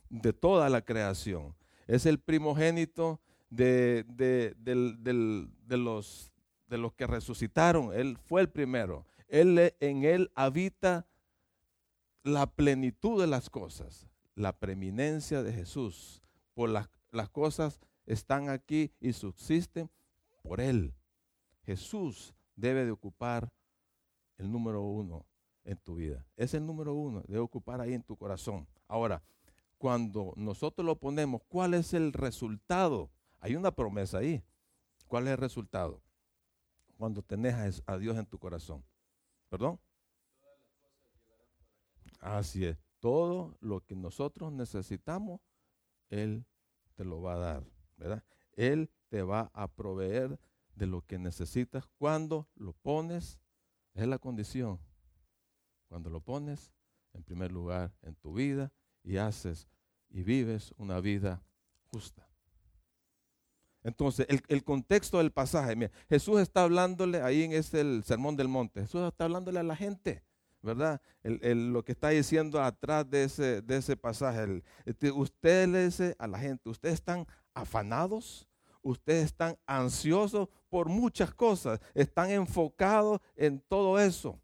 de 0.10 0.34
toda 0.34 0.70
la 0.70 0.82
creación. 0.82 1.56
Es 1.88 2.06
el 2.06 2.20
primogénito 2.20 3.22
de, 3.50 4.06
de, 4.08 5.78
los, 5.78 6.32
de 6.68 6.78
los 6.78 6.94
que 6.94 7.08
resucitaron. 7.08 7.94
Él 7.94 8.18
fue 8.18 8.42
el 8.42 8.50
primero. 8.50 9.06
Él, 9.28 9.74
en 9.80 10.04
Él 10.04 10.32
habita 10.36 11.06
la 12.24 12.48
plenitud 12.48 13.20
de 13.20 13.28
las 13.28 13.50
cosas, 13.50 14.08
la 14.36 14.54
preeminencia 14.54 15.44
de 15.44 15.54
Jesús. 15.54 16.22
Por 16.54 16.70
las, 16.70 16.90
las 17.12 17.30
cosas 17.30 17.80
están 18.06 18.50
aquí 18.50 18.92
y 19.00 19.14
subsisten 19.14 19.90
por 20.44 20.62
Él. 20.62 20.94
Jesús 21.64 22.34
debe 22.56 22.86
de 22.86 22.92
ocupar 22.92 23.52
el 24.38 24.52
número 24.52 24.82
uno 24.82 25.26
en 25.64 25.78
tu 25.78 25.96
vida. 25.96 26.26
Es 26.36 26.54
el 26.54 26.66
número 26.66 26.94
uno, 26.94 27.24
debe 27.28 27.40
ocupar 27.40 27.82
ahí 27.82 27.94
en 27.94 28.04
tu 28.04 28.16
corazón. 28.16 28.68
Ahora, 28.88 29.22
cuando 29.78 30.34
nosotros 30.36 30.86
lo 30.86 30.96
ponemos, 30.98 31.42
¿cuál 31.48 31.74
es 31.74 31.94
el 31.94 32.12
resultado? 32.12 33.10
Hay 33.40 33.56
una 33.56 33.72
promesa 33.72 34.18
ahí. 34.18 34.44
¿Cuál 35.08 35.28
es 35.28 35.32
el 35.32 35.38
resultado? 35.38 36.02
Cuando 36.98 37.22
tenés 37.22 37.82
a 37.86 37.98
Dios 37.98 38.18
en 38.18 38.26
tu 38.26 38.38
corazón. 38.38 38.84
¿Perdón? 39.50 39.80
Así 42.20 42.66
es. 42.66 42.78
Todo 43.00 43.58
lo 43.62 43.82
que 43.86 43.96
nosotros 43.96 44.52
necesitamos, 44.52 45.42
Él 46.10 46.46
te 46.96 47.06
lo 47.06 47.22
va 47.22 47.36
a 47.36 47.38
dar, 47.38 47.64
¿verdad? 47.98 48.24
Él 48.54 48.92
te 49.08 49.24
va 49.24 49.50
a 49.54 49.68
proveer 49.68 50.40
de 50.76 50.86
lo 50.86 51.02
que 51.02 51.18
necesitas 51.18 51.86
cuando 51.98 52.48
lo 52.56 52.74
pones, 52.74 53.40
es 53.94 54.08
la 54.08 54.20
condición. 54.20 54.80
Cuando 55.88 56.10
lo 56.10 56.22
pones 56.22 56.74
en 57.14 57.24
primer 57.24 57.52
lugar 57.52 57.94
en 58.02 58.16
tu 58.16 58.34
vida 58.34 58.72
y 59.04 59.18
haces 59.18 59.68
y 60.10 60.24
vives 60.24 60.74
una 60.78 61.00
vida 61.00 61.44
justa. 61.88 62.30
Entonces, 63.82 64.28
el, 64.30 64.64
contexto 64.64 65.20
del 65.20 65.32
pasaje, 65.32 65.90
Jesús 66.10 66.42
está 66.42 66.64
hablándole, 66.64 67.22
ahí 67.22 67.44
en 67.44 67.54
este 67.54 67.80
el 67.80 68.04
sermón 68.04 68.36
del 68.36 68.50
monte, 68.50 68.82
Jesús 68.82 69.02
está 69.08 69.24
hablándole 69.24 69.60
a 69.60 69.64
la 69.64 69.76
gente. 69.76 70.24
¿Verdad? 70.62 71.02
lo 71.24 71.84
que 71.84 71.92
está 71.92 72.10
diciendo 72.10 72.62
atrás 72.62 73.10
de 73.10 73.24
ese, 73.24 73.62
de 73.62 73.78
ese 73.78 73.96
pasaje. 73.96 74.64
Este, 74.86 75.12
usted 75.12 75.68
le 75.68 75.86
dice 75.86 76.16
a 76.20 76.28
la 76.28 76.40
gente, 76.40 76.70
ustedes 76.70 76.96
están 76.96 77.26
afanados, 77.54 78.48
ustedes 78.82 79.26
están 79.26 79.58
ansiosos 79.66 80.50
por 80.70 80.90
muchas 80.90 81.34
cosas, 81.34 81.80
están 81.94 82.32
enfocados 82.32 83.20
en 83.36 83.60
todo 83.62 84.00
eso. 84.00 84.40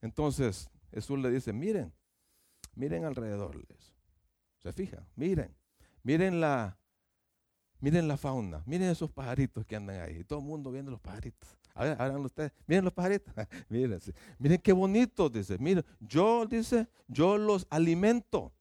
Entonces 0.00 0.70
Jesús 0.92 1.18
le 1.18 1.30
dice, 1.30 1.52
miren, 1.52 1.92
miren 2.74 3.04
alrededor. 3.04 3.56
Se 4.58 4.72
fija, 4.72 5.06
miren, 5.14 5.54
miren 6.02 6.40
la, 6.40 6.78
miren 7.80 8.08
la 8.08 8.16
fauna, 8.16 8.62
miren 8.66 8.88
esos 8.88 9.10
pajaritos 9.10 9.64
que 9.66 9.76
andan 9.76 10.00
ahí. 10.00 10.24
Todo 10.24 10.40
el 10.40 10.44
mundo 10.44 10.70
viendo 10.70 10.90
los 10.90 11.00
pajaritos. 11.00 11.56
Ver, 11.78 12.16
ustedes. 12.18 12.52
Miren 12.66 12.84
los 12.84 12.92
pajaritos. 12.92 13.32
miren, 13.68 14.00
miren 14.38 14.60
qué 14.60 14.72
bonitos, 14.72 15.32
dice. 15.32 15.58
Miren, 15.58 15.84
yo, 16.00 16.46
dice, 16.46 16.88
yo 17.06 17.36
los 17.38 17.66
alimento. 17.70 18.52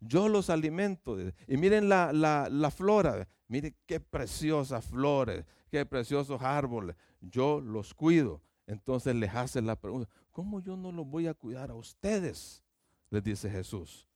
Yo 0.00 0.28
los 0.28 0.50
alimento. 0.50 1.16
Y 1.46 1.56
miren 1.56 1.88
la, 1.88 2.12
la, 2.12 2.70
flora. 2.70 3.28
Miren 3.48 3.76
qué 3.86 4.00
preciosas 4.00 4.84
flores, 4.84 5.44
qué 5.70 5.84
preciosos 5.84 6.40
árboles. 6.40 6.96
Yo 7.20 7.60
los 7.60 7.92
cuido. 7.92 8.40
Entonces 8.66 9.14
les 9.16 9.34
hace 9.34 9.60
la 9.60 9.74
pregunta, 9.74 10.08
¿cómo 10.30 10.60
yo 10.60 10.76
no 10.76 10.92
los 10.92 11.06
voy 11.06 11.26
a 11.26 11.34
cuidar 11.34 11.70
a 11.70 11.74
ustedes? 11.74 12.62
Les 13.10 13.22
dice 13.22 13.50
Jesús. 13.50 14.08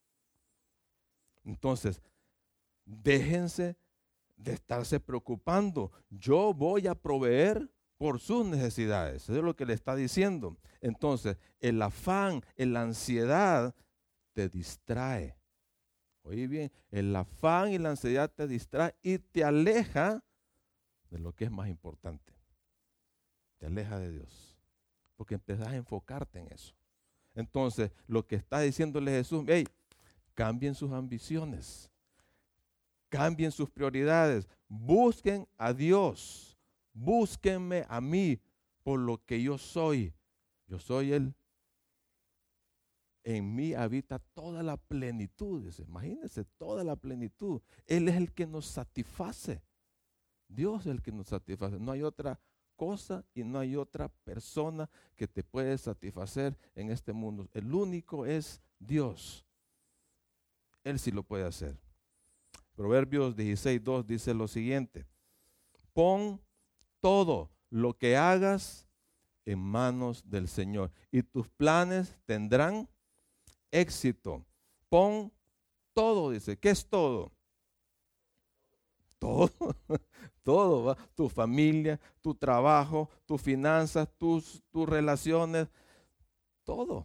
Entonces, 1.45 2.01
déjense 2.85 3.77
de 4.37 4.53
estarse 4.53 5.01
preocupando. 5.01 5.91
Yo 6.09 6.55
voy 6.55 6.87
a 6.87 6.95
proveer 6.95 7.69
por 8.05 8.21
sus 8.21 8.45
necesidades. 8.45 9.23
Eso 9.23 9.35
es 9.35 9.43
lo 9.43 9.57
que 9.57 9.65
le 9.65 9.73
está 9.73 9.97
diciendo. 9.97 10.59
Entonces, 10.83 11.39
el 11.59 11.81
afán, 11.81 12.43
la 12.55 12.83
ansiedad 12.83 13.75
te 14.35 14.51
distrae. 14.51 15.39
Oye 16.23 16.47
bien, 16.47 16.71
el 16.91 17.17
afán 17.17 17.73
y 17.73 17.79
la 17.79 17.89
ansiedad 17.89 18.31
te 18.31 18.47
distrae 18.47 18.95
y 19.01 19.17
te 19.17 19.43
aleja 19.43 20.23
de 21.09 21.19
lo 21.19 21.33
que 21.33 21.47
es 21.47 21.51
más 21.51 21.71
importante. 21.71 22.35
Te 23.57 23.65
aleja 23.65 23.99
de 23.99 24.13
Dios. 24.13 24.55
Porque 25.17 25.37
empezás 25.37 25.69
a 25.69 25.77
enfocarte 25.77 26.41
en 26.41 26.53
eso. 26.53 26.75
Entonces, 27.35 27.91
lo 28.07 28.27
que 28.27 28.37
está 28.37 28.61
diciéndole 28.61 29.13
Jesús, 29.13 29.47
hey, 29.49 29.67
cambien 30.35 30.75
sus 30.75 30.93
ambiciones, 30.93 31.91
cambien 33.09 33.51
sus 33.51 33.71
prioridades, 33.71 34.47
busquen 34.69 35.49
a 35.57 35.73
Dios 35.73 36.54
búsquenme 36.95 37.85
a 37.89 38.01
mí 38.01 38.41
por 38.83 39.01
lo 39.01 39.23
que 39.25 39.43
yo 39.43 39.59
soy. 39.59 40.15
Yo 40.67 40.79
soy 40.79 41.13
Él. 41.13 41.35
En 43.25 43.55
mí 43.55 43.75
habita 43.75 44.19
toda 44.19 44.63
la 44.63 44.77
plenitud. 44.77 45.71
imagínense, 45.79 46.45
toda 46.57 46.85
la 46.85 46.97
plenitud. 46.97 47.61
Él 47.87 48.09
es 48.09 48.17
el 48.17 48.33
que 48.33 48.47
nos 48.47 48.67
satisface. 48.67 49.63
Dios 50.49 50.83
es 50.83 50.87
el 50.89 51.03
que 51.03 51.13
nos 51.13 51.29
satisface. 51.29 51.79
No 51.79 51.93
hay 51.93 52.03
otra 52.03 52.41
cosa 52.77 53.25
y 53.35 53.45
no 53.45 53.59
hay 53.59 53.77
otra 53.77 54.09
persona 54.09 54.91
que 55.17 55.27
te 55.27 55.43
puede 55.43 55.77
satisfacer 55.79 56.57
en 56.75 56.91
este 56.91 57.13
mundo. 57.13 57.49
El 57.53 57.73
único 57.73 58.27
es 58.27 58.61
Dios. 58.79 59.45
Él 60.83 60.99
sí 60.99 61.11
lo 61.11 61.23
puede 61.23 61.45
hacer. 61.45 61.79
Proverbios 62.75 63.37
16.2 63.37 64.05
dice 64.05 64.35
lo 64.35 64.49
siguiente. 64.49 65.07
Pon 65.93 66.41
todo 67.05 67.51
lo 67.69 67.99
que 67.99 68.17
hagas 68.17 68.89
en 69.45 69.59
manos 69.59 70.25
del 70.27 70.49
Señor 70.49 70.91
y 71.13 71.23
tus 71.23 71.51
planes 71.51 72.17
tendrán 72.25 72.89
éxito. 73.71 74.43
Pon 74.89 75.31
todo, 75.93 76.31
dice. 76.31 76.57
¿Qué 76.59 76.71
es 76.71 76.89
todo? 76.89 77.31
Todo, 79.19 79.51
todo, 80.43 80.85
¿va? 80.85 80.97
tu 81.15 81.29
familia, 81.29 82.01
tu 82.23 82.35
trabajo, 82.35 83.11
tus 83.27 83.43
finanzas, 83.43 84.09
tus, 84.17 84.63
tus 84.71 84.89
relaciones, 84.89 85.69
todo, 86.63 87.05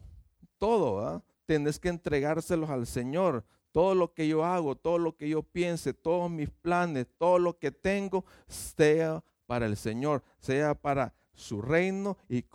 todo, 0.57 0.93
¿va? 0.93 1.21
Tienes 1.45 1.77
que 1.77 1.89
entregárselos 1.89 2.69
al 2.69 2.87
Señor. 2.87 3.43
Todo 3.73 3.95
lo 3.95 4.13
que 4.13 4.29
yo 4.29 4.45
hago, 4.45 4.77
todo 4.77 4.97
lo 4.97 5.17
que 5.17 5.27
yo 5.27 5.43
piense, 5.43 5.93
todos 5.93 6.31
mis 6.31 6.49
planes, 6.49 7.05
todo 7.17 7.37
lo 7.37 7.59
que 7.59 7.69
tengo, 7.69 8.23
sea 8.47 9.21
para 9.49 9.65
el 9.65 9.77
Señor, 9.77 10.21
sea 10.37 10.75
para 10.75 11.11
su 11.33 11.59
reino 11.59 12.17
y, 12.29 12.45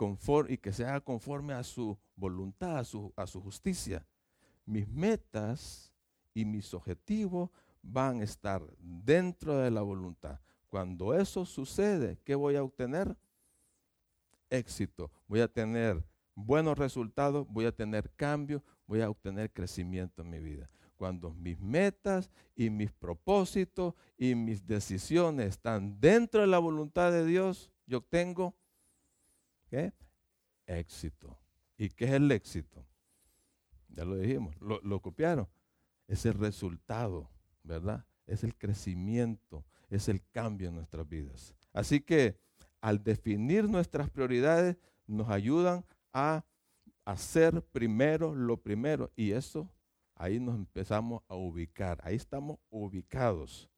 y 0.47 0.57
que 0.57 0.71
sea 0.71 1.01
conforme 1.01 1.53
a 1.53 1.61
su 1.61 1.97
voluntad, 2.15 2.77
a 2.77 2.85
su, 2.85 3.11
a 3.17 3.27
su 3.27 3.41
justicia. 3.41 4.07
Mis 4.65 4.87
metas 4.87 5.91
y 6.33 6.45
mis 6.45 6.73
objetivos 6.73 7.49
van 7.81 8.21
a 8.21 8.23
estar 8.23 8.63
dentro 8.79 9.57
de 9.57 9.71
la 9.71 9.81
voluntad. 9.81 10.39
Cuando 10.69 11.13
eso 11.13 11.45
sucede, 11.45 12.17
¿qué 12.23 12.33
voy 12.33 12.55
a 12.55 12.63
obtener? 12.63 13.17
Éxito. 14.49 15.11
Voy 15.27 15.41
a 15.41 15.49
tener 15.49 16.01
buenos 16.33 16.77
resultados, 16.77 17.45
voy 17.49 17.65
a 17.65 17.75
tener 17.75 18.09
cambio, 18.15 18.63
voy 18.87 19.01
a 19.01 19.09
obtener 19.09 19.51
crecimiento 19.51 20.21
en 20.21 20.29
mi 20.29 20.39
vida. 20.39 20.69
Cuando 20.95 21.33
mis 21.33 21.59
metas 21.59 22.31
y 22.55 22.69
mis 22.69 22.91
propósitos 22.91 23.93
y 24.17 24.35
mis 24.35 24.65
decisiones 24.65 25.49
están 25.49 25.99
dentro 25.99 26.41
de 26.41 26.47
la 26.47 26.59
voluntad 26.59 27.11
de 27.11 27.25
Dios, 27.25 27.71
yo 27.85 27.99
obtengo 27.99 28.55
¿qué? 29.69 29.93
éxito. 30.65 31.37
¿Y 31.77 31.89
qué 31.89 32.05
es 32.05 32.11
el 32.11 32.31
éxito? 32.31 32.85
Ya 33.89 34.05
lo 34.05 34.15
dijimos, 34.15 34.55
lo, 34.61 34.79
lo 34.81 35.01
copiaron. 35.01 35.47
Es 36.07 36.25
el 36.25 36.33
resultado, 36.35 37.29
¿verdad? 37.63 38.05
Es 38.25 38.43
el 38.43 38.55
crecimiento, 38.55 39.65
es 39.89 40.07
el 40.07 40.21
cambio 40.31 40.69
en 40.69 40.75
nuestras 40.75 41.07
vidas. 41.07 41.55
Así 41.73 41.99
que 41.99 42.37
al 42.79 43.03
definir 43.03 43.67
nuestras 43.67 44.09
prioridades 44.09 44.77
nos 45.07 45.29
ayudan 45.29 45.85
a 46.13 46.45
hacer 47.03 47.61
primero 47.61 48.33
lo 48.33 48.57
primero 48.57 49.11
y 49.15 49.31
eso 49.31 49.69
ahí 50.15 50.39
nos 50.39 50.55
empezamos 50.55 51.21
a 51.27 51.35
ubicar, 51.35 51.99
ahí 52.03 52.15
estamos 52.15 52.57
ubicados. 52.69 53.69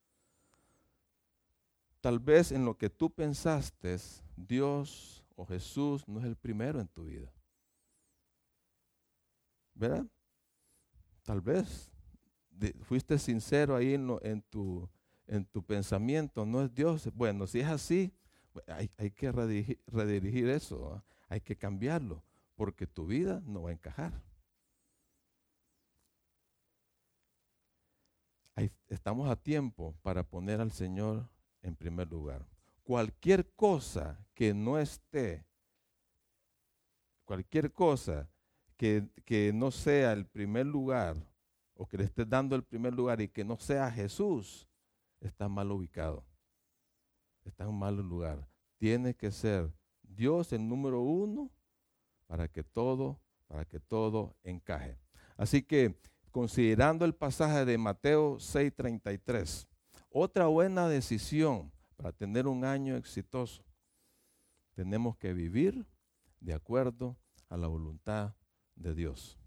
Tal 2.02 2.20
vez 2.20 2.52
en 2.52 2.64
lo 2.64 2.78
que 2.78 2.90
tú 2.90 3.10
pensaste, 3.10 3.98
Dios 4.36 5.26
o 5.36 5.46
Jesús 5.46 6.08
no 6.08 6.20
es 6.20 6.26
el 6.26 6.36
primero 6.36 6.80
en 6.80 6.88
tu 6.88 7.06
vida. 7.06 7.32
¿Verdad? 9.74 10.06
Tal 11.24 11.42
vez 11.42 11.92
fuiste 12.84 13.20
sincero 13.20 13.76
ahí 13.76 13.94
en, 13.94 14.42
tu, 14.50 14.90
en 15.28 15.46
tu 15.46 15.64
pensamiento, 15.64 16.46
no 16.46 16.64
es 16.64 16.74
Dios. 16.74 17.10
Bueno, 17.14 17.46
si 17.48 17.60
es 17.60 17.68
así, 17.68 18.14
hay, 18.68 19.12
que 19.12 19.32
redirigir, 19.32 20.50
eso, 20.50 21.04
hay 21.28 21.42
que 21.42 21.56
cambiarlo, 21.56 22.24
porque 22.56 22.88
tu 22.88 23.06
vida 23.06 23.42
no 23.46 23.64
va 23.64 23.70
a 23.70 23.74
encajar. 23.74 24.22
Estamos 28.88 29.30
a 29.30 29.36
tiempo 29.36 29.96
para 30.02 30.24
poner 30.24 30.62
al 30.62 30.72
Señor 30.72 31.30
en 31.62 31.76
primer 31.76 32.10
lugar. 32.10 32.46
Cualquier 32.84 33.54
cosa 33.54 34.26
que 34.34 34.54
no 34.54 34.78
esté, 34.80 35.46
cualquier 37.26 37.72
cosa 37.72 38.30
que, 38.78 39.08
que 39.26 39.52
no 39.54 39.72
sea 39.72 40.14
el 40.14 40.26
primer 40.26 40.66
lugar, 40.66 41.18
o 41.78 41.88
que 41.88 41.98
le 41.98 42.06
estés 42.06 42.28
dando 42.28 42.56
el 42.56 42.64
primer 42.64 42.94
lugar 42.94 43.22
y 43.22 43.28
que 43.28 43.46
no 43.46 43.58
sea 43.60 43.92
Jesús, 43.92 44.68
está 45.22 45.48
mal 45.48 45.72
ubicado. 45.72 46.24
Está 47.46 47.64
en 47.64 47.70
un 47.70 47.80
mal 47.80 47.96
lugar. 47.96 48.48
Tiene 48.78 49.16
que 49.16 49.32
ser 49.32 49.72
Dios 50.02 50.52
el 50.54 50.68
número 50.68 51.02
uno 51.02 51.52
para 52.26 52.48
que 52.48 52.64
todo, 52.64 53.20
para 53.48 53.66
que 53.66 53.80
todo 53.80 54.36
encaje. 54.44 54.98
Así 55.38 55.62
que 55.62 56.00
considerando 56.38 57.04
el 57.04 57.16
pasaje 57.16 57.66
de 57.66 57.80
Mateo 57.80 58.38
6:33, 58.38 59.68
otra 60.12 60.46
buena 60.46 60.88
decisión 60.88 61.72
para 61.96 62.12
tener 62.12 62.46
un 62.46 62.64
año 62.64 62.96
exitoso, 62.96 63.64
tenemos 64.76 65.18
que 65.18 65.34
vivir 65.34 65.88
de 66.40 66.54
acuerdo 66.54 67.18
a 67.50 67.58
la 67.58 67.66
voluntad 67.66 68.36
de 68.76 68.94
Dios. 68.94 69.40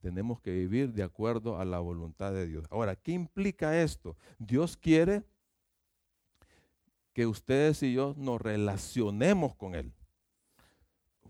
Tenemos 0.00 0.40
que 0.40 0.50
vivir 0.50 0.92
de 0.92 1.04
acuerdo 1.04 1.56
a 1.56 1.64
la 1.64 1.78
voluntad 1.78 2.32
de 2.32 2.48
Dios. 2.48 2.66
Ahora, 2.68 2.96
¿qué 2.96 3.12
implica 3.12 3.80
esto? 3.80 4.16
Dios 4.40 4.76
quiere 4.76 5.22
que 7.12 7.28
ustedes 7.28 7.80
y 7.84 7.92
yo 7.92 8.12
nos 8.18 8.40
relacionemos 8.40 9.54
con 9.54 9.76
Él. 9.76 9.92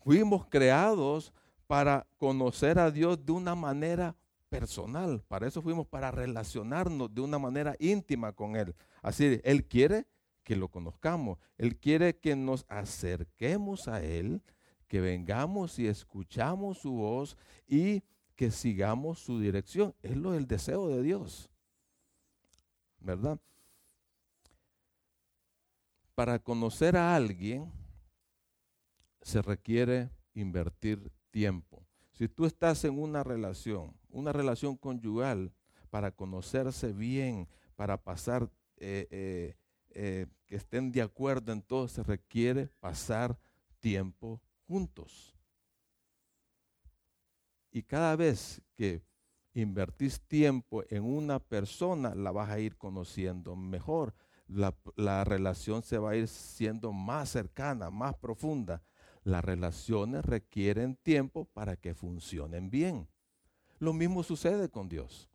Fuimos 0.02 0.46
creados 0.46 1.34
para 1.66 2.07
conocer 2.18 2.79
a 2.79 2.90
Dios 2.90 3.24
de 3.24 3.33
una 3.33 3.55
manera 3.55 4.16
personal. 4.48 5.22
Para 5.27 5.48
eso 5.48 5.62
fuimos, 5.62 5.87
para 5.87 6.11
relacionarnos 6.11 7.12
de 7.12 7.20
una 7.20 7.38
manera 7.38 7.74
íntima 7.79 8.33
con 8.33 8.57
Él. 8.57 8.74
Así, 9.03 9.40
Él 9.42 9.66
quiere 9.66 10.07
que 10.44 10.57
lo 10.57 10.68
conozcamos. 10.68 11.38
Él 11.59 11.77
quiere 11.77 12.16
que 12.18 12.37
nos 12.37 12.64
acerquemos 12.68 13.88
a 13.88 14.03
Él, 14.03 14.42
que 14.87 15.00
vengamos 15.00 15.79
y 15.79 15.87
escuchamos 15.87 16.79
su 16.79 16.92
voz 16.92 17.37
y 17.66 18.03
que 18.37 18.50
sigamos 18.50 19.18
su 19.18 19.40
dirección. 19.40 19.94
Es 20.03 20.16
lo 20.16 20.33
del 20.33 20.46
deseo 20.46 20.88
de 20.88 21.03
Dios. 21.03 21.50
¿Verdad? 23.00 23.40
Para 26.14 26.38
conocer 26.38 26.96
a 26.96 27.16
alguien 27.16 27.72
se 29.22 29.42
requiere 29.42 30.11
invertir 30.35 31.11
tiempo. 31.35 31.85
Si 32.12 32.29
tú 32.29 32.47
estás 32.47 32.85
en 32.85 32.97
una 32.97 33.25
relación, 33.25 33.92
una 34.09 34.33
relación 34.33 34.77
conyugal, 34.77 35.53
para 35.90 36.12
conocerse 36.12 36.92
bien, 36.92 37.49
para 37.75 38.01
pasar, 38.01 38.49
eh, 38.77 39.09
eh, 39.11 39.57
eh, 39.90 40.27
que 40.47 40.55
estén 40.55 40.92
de 40.92 41.03
acuerdo 41.03 41.51
en 41.51 41.61
todo, 41.61 41.88
se 41.88 42.05
requiere 42.05 42.68
pasar 42.79 43.37
tiempo 43.81 44.40
juntos. 44.68 45.37
Y 47.73 47.83
cada 47.83 48.14
vez 48.14 48.62
que 48.77 49.03
invertís 49.53 50.20
tiempo 50.20 50.85
en 50.90 51.03
una 51.03 51.40
persona, 51.40 52.14
la 52.14 52.31
vas 52.31 52.49
a 52.49 52.61
ir 52.61 52.77
conociendo 52.77 53.57
mejor. 53.57 54.14
La, 54.47 55.25
relación 55.25 55.83
se 55.83 55.99
va 55.99 56.11
a 56.11 56.16
ir 56.16 56.29
siendo 56.29 56.92
más 56.92 57.31
cercana, 57.31 57.90
más 57.90 58.14
profunda. 58.14 58.85
Las 59.24 59.42
relaciones 59.42 60.24
requieren 60.24 60.96
tiempo 60.96 61.46
para 61.46 61.76
que 61.76 61.94
funcionen 61.94 62.70
bien. 62.70 63.08
Lo 63.78 63.92
mismo 63.92 64.22
sucede 64.22 64.68
con 64.68 64.88
Dios. 64.88 65.30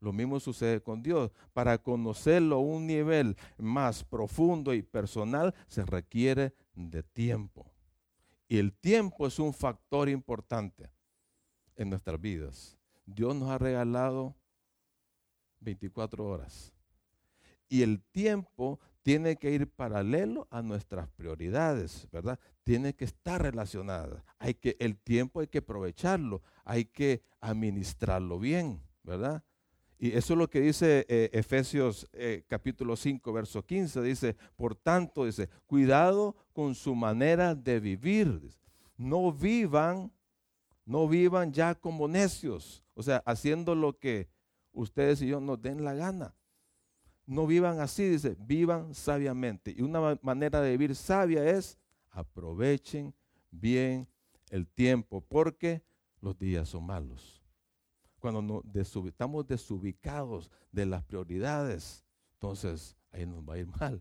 Lo 0.00 0.12
mismo 0.12 0.40
sucede 0.40 0.82
con 0.82 1.02
Dios. 1.02 1.30
Para 1.52 1.78
conocerlo 1.78 2.56
a 2.56 2.60
un 2.60 2.86
nivel 2.86 3.36
más 3.58 4.02
profundo 4.02 4.74
y 4.74 4.82
personal 4.82 5.54
se 5.68 5.84
requiere 5.84 6.54
de 6.74 7.02
tiempo. 7.02 7.70
Y 8.48 8.58
el 8.58 8.72
tiempo 8.72 9.26
es 9.26 9.38
un 9.38 9.52
factor 9.52 10.08
importante 10.08 10.90
en 11.76 11.90
nuestras 11.90 12.20
vidas. 12.20 12.78
Dios 13.06 13.36
nos 13.36 13.50
ha 13.50 13.58
regalado 13.58 14.34
24 15.60 16.26
horas. 16.26 16.72
Y 17.68 17.82
el 17.82 18.02
tiempo 18.02 18.80
tiene 19.02 19.36
que 19.36 19.50
ir 19.50 19.68
paralelo 19.68 20.46
a 20.50 20.62
nuestras 20.62 21.08
prioridades, 21.08 22.08
¿verdad? 22.12 22.38
Tiene 22.62 22.94
que 22.94 23.04
estar 23.04 23.42
relacionada. 23.42 24.24
Hay 24.38 24.54
que 24.54 24.76
el 24.78 24.96
tiempo 24.96 25.40
hay 25.40 25.48
que 25.48 25.58
aprovecharlo, 25.58 26.42
hay 26.64 26.84
que 26.84 27.22
administrarlo 27.40 28.38
bien, 28.38 28.80
¿verdad? 29.02 29.42
Y 29.98 30.16
eso 30.16 30.32
es 30.32 30.38
lo 30.38 30.50
que 30.50 30.60
dice 30.60 31.06
eh, 31.08 31.30
Efesios 31.32 32.08
eh, 32.12 32.42
capítulo 32.48 32.96
5, 32.96 33.32
verso 33.32 33.64
15. 33.64 34.02
Dice, 34.02 34.36
por 34.56 34.74
tanto, 34.74 35.24
dice, 35.24 35.48
cuidado 35.66 36.34
con 36.52 36.74
su 36.74 36.96
manera 36.96 37.54
de 37.54 37.78
vivir. 37.78 38.50
No 38.96 39.30
vivan, 39.30 40.12
no 40.84 41.06
vivan 41.06 41.52
ya 41.52 41.76
como 41.76 42.08
necios. 42.08 42.84
O 42.94 43.02
sea, 43.04 43.22
haciendo 43.26 43.76
lo 43.76 43.96
que 43.96 44.28
ustedes 44.72 45.22
y 45.22 45.28
yo 45.28 45.40
nos 45.40 45.62
den 45.62 45.84
la 45.84 45.94
gana. 45.94 46.34
No 47.32 47.46
vivan 47.46 47.80
así, 47.80 48.08
dice, 48.08 48.36
vivan 48.38 48.94
sabiamente. 48.94 49.74
Y 49.76 49.82
una 49.82 50.18
manera 50.22 50.60
de 50.60 50.70
vivir 50.72 50.94
sabia 50.94 51.44
es 51.44 51.78
aprovechen 52.10 53.14
bien 53.50 54.06
el 54.50 54.66
tiempo, 54.66 55.20
porque 55.20 55.82
los 56.20 56.38
días 56.38 56.68
son 56.68 56.84
malos 56.84 57.42
cuando 58.22 58.62
estamos 59.08 59.46
desubicados 59.48 60.48
de 60.70 60.86
las 60.86 61.02
prioridades, 61.02 62.04
entonces 62.34 62.96
ahí 63.10 63.26
nos 63.26 63.42
va 63.42 63.54
a 63.54 63.58
ir 63.58 63.66
mal. 63.66 64.00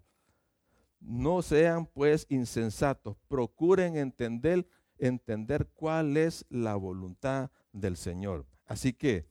No 1.00 1.42
sean 1.42 1.88
pues 1.88 2.28
insensatos, 2.30 3.18
procuren 3.28 3.98
entender, 3.98 4.68
entender 5.00 5.68
cuál 5.74 6.16
es 6.18 6.46
la 6.50 6.76
voluntad 6.76 7.50
del 7.74 7.98
Señor. 7.98 8.46
Así 8.68 8.94
que, 8.94 9.28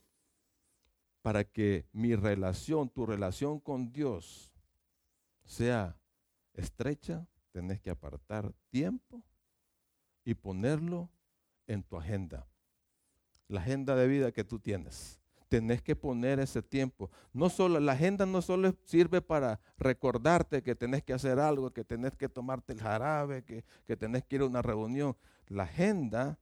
para 1.23 1.45
que 1.45 1.87
mi 1.93 2.15
relación, 2.15 2.89
tu 2.89 3.07
relación 3.07 3.61
con 3.61 3.93
Dios 3.93 4.51
sea 5.45 5.97
estrecha, 6.55 7.27
tenés 7.53 7.81
que 7.81 7.91
apartar 7.91 8.53
tiempo 8.71 9.23
y 10.25 10.35
ponerlo 10.35 11.11
en 11.67 11.83
tu 11.83 11.97
agenda 11.97 12.47
la 13.51 13.61
agenda 13.61 13.97
de 13.97 14.07
vida 14.07 14.33
que 14.33 14.45
tú 14.45 14.59
tienes. 14.59 15.19
Tenés 15.49 15.83
que 15.83 15.97
poner 15.97 16.39
ese 16.39 16.63
tiempo. 16.63 17.11
No 17.33 17.51
solo, 17.51 17.81
la 17.81 17.93
agenda 17.93 18.25
no 18.25 18.41
solo 18.41 18.73
sirve 18.85 19.21
para 19.21 19.61
recordarte 19.77 20.63
que 20.63 20.77
tenés 20.77 21.03
que 21.03 21.13
hacer 21.13 21.41
algo, 21.41 21.73
que 21.73 21.85
tenés 21.85 22.15
que 22.17 22.29
tomarte 22.29 22.73
el 22.73 22.81
jarabe, 22.81 23.43
que, 23.43 23.65
que 23.85 23.97
tenés 23.97 24.25
que 24.25 24.37
ir 24.37 24.43
a 24.43 24.47
una 24.47 24.63
reunión. 24.63 25.17
La 25.49 25.65
agenda, 25.65 26.39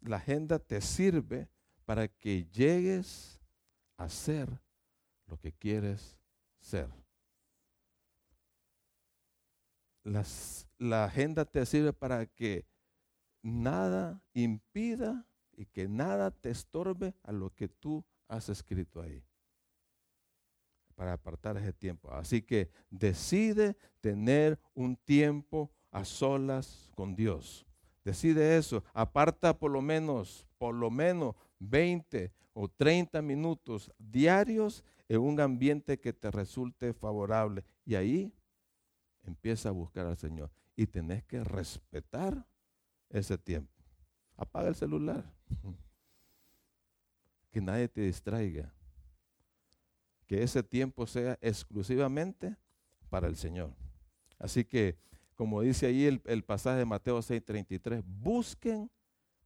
la 0.00 0.16
agenda 0.16 0.58
te 0.58 0.80
sirve 0.80 1.48
para 1.84 2.08
que 2.08 2.44
llegues 2.52 3.40
a 3.96 4.08
ser 4.08 4.48
lo 5.26 5.38
que 5.38 5.52
quieres 5.52 6.18
ser. 6.60 6.88
la 10.78 11.04
agenda 11.04 11.44
te 11.44 11.64
sirve 11.64 11.92
para 11.92 12.26
que 12.26 12.66
nada 13.40 14.20
impida 14.34 15.28
y 15.56 15.66
que 15.66 15.86
nada 15.86 16.32
te 16.32 16.50
estorbe 16.50 17.14
a 17.22 17.30
lo 17.30 17.54
que 17.54 17.68
tú 17.68 18.04
has 18.26 18.48
escrito 18.48 19.00
ahí 19.00 19.24
para 20.94 21.14
apartar 21.14 21.56
ese 21.56 21.72
tiempo. 21.72 22.10
Así 22.12 22.42
que 22.42 22.70
decide 22.90 23.76
tener 24.00 24.60
un 24.74 24.96
tiempo 24.96 25.70
a 25.90 26.04
solas 26.04 26.90
con 26.94 27.14
Dios. 27.14 27.66
Decide 28.04 28.56
eso. 28.56 28.82
Aparta 28.92 29.58
por 29.58 29.70
lo 29.70 29.82
menos, 29.82 30.46
por 30.58 30.74
lo 30.74 30.90
menos 30.90 31.34
20 31.62 32.32
o 32.54 32.68
30 32.68 33.22
minutos 33.22 33.90
diarios 33.98 34.84
en 35.08 35.20
un 35.20 35.40
ambiente 35.40 35.98
que 35.98 36.12
te 36.12 36.30
resulte 36.30 36.92
favorable. 36.92 37.64
Y 37.84 37.94
ahí 37.94 38.32
empieza 39.24 39.68
a 39.68 39.72
buscar 39.72 40.06
al 40.06 40.16
Señor. 40.16 40.50
Y 40.76 40.86
tenés 40.86 41.24
que 41.24 41.42
respetar 41.44 42.46
ese 43.10 43.38
tiempo. 43.38 43.72
Apaga 44.36 44.68
el 44.68 44.74
celular. 44.74 45.24
Que 47.50 47.60
nadie 47.60 47.86
te 47.86 48.00
distraiga. 48.00 48.72
Que 50.26 50.42
ese 50.42 50.62
tiempo 50.62 51.06
sea 51.06 51.38
exclusivamente 51.42 52.56
para 53.10 53.28
el 53.28 53.36
Señor. 53.36 53.74
Así 54.38 54.64
que, 54.64 54.96
como 55.34 55.60
dice 55.60 55.84
ahí 55.84 56.06
el, 56.06 56.44
pasaje 56.44 56.78
de 56.78 56.86
Mateo 56.86 57.18
6:33, 57.18 58.02
busquen, 58.06 58.90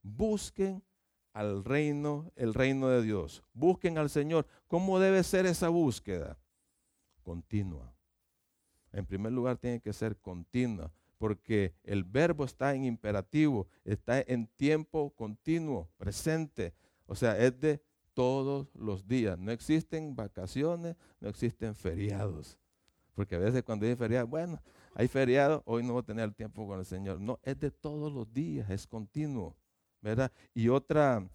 busquen 0.04 0.84
al 1.36 1.64
reino, 1.64 2.32
el 2.34 2.54
reino 2.54 2.88
de 2.88 3.02
Dios. 3.02 3.42
Busquen 3.52 3.98
al 3.98 4.08
Señor. 4.08 4.46
¿Cómo 4.68 4.98
debe 4.98 5.22
ser 5.22 5.44
esa 5.44 5.68
búsqueda? 5.68 6.38
Continua. 7.22 7.94
En 8.90 9.04
primer 9.04 9.32
lugar, 9.32 9.58
tiene 9.58 9.80
que 9.80 9.92
ser 9.92 10.16
continua, 10.16 10.90
porque 11.18 11.74
el 11.84 12.04
verbo 12.04 12.46
está 12.46 12.74
en 12.74 12.84
imperativo, 12.84 13.66
está 13.84 14.18
en 14.22 14.46
tiempo 14.56 15.10
continuo, 15.10 15.90
presente. 15.98 16.72
O 17.04 17.14
sea, 17.14 17.36
es 17.36 17.60
de 17.60 17.82
todos 18.14 18.74
los 18.74 19.06
días. 19.06 19.38
No 19.38 19.52
existen 19.52 20.16
vacaciones, 20.16 20.96
no 21.20 21.28
existen 21.28 21.74
feriados. 21.74 22.58
Porque 23.14 23.36
a 23.36 23.40
veces 23.40 23.62
cuando 23.62 23.84
hay 23.84 23.94
feriado, 23.94 24.26
bueno, 24.26 24.58
hay 24.94 25.06
feriado, 25.06 25.62
hoy 25.66 25.82
no 25.82 25.92
voy 25.92 26.00
a 26.00 26.06
tener 26.06 26.32
tiempo 26.32 26.66
con 26.66 26.78
el 26.78 26.86
Señor. 26.86 27.20
No, 27.20 27.38
es 27.42 27.60
de 27.60 27.70
todos 27.70 28.10
los 28.10 28.32
días, 28.32 28.70
es 28.70 28.86
continuo. 28.86 29.54
Y 30.54 30.68
otra, 30.68 31.28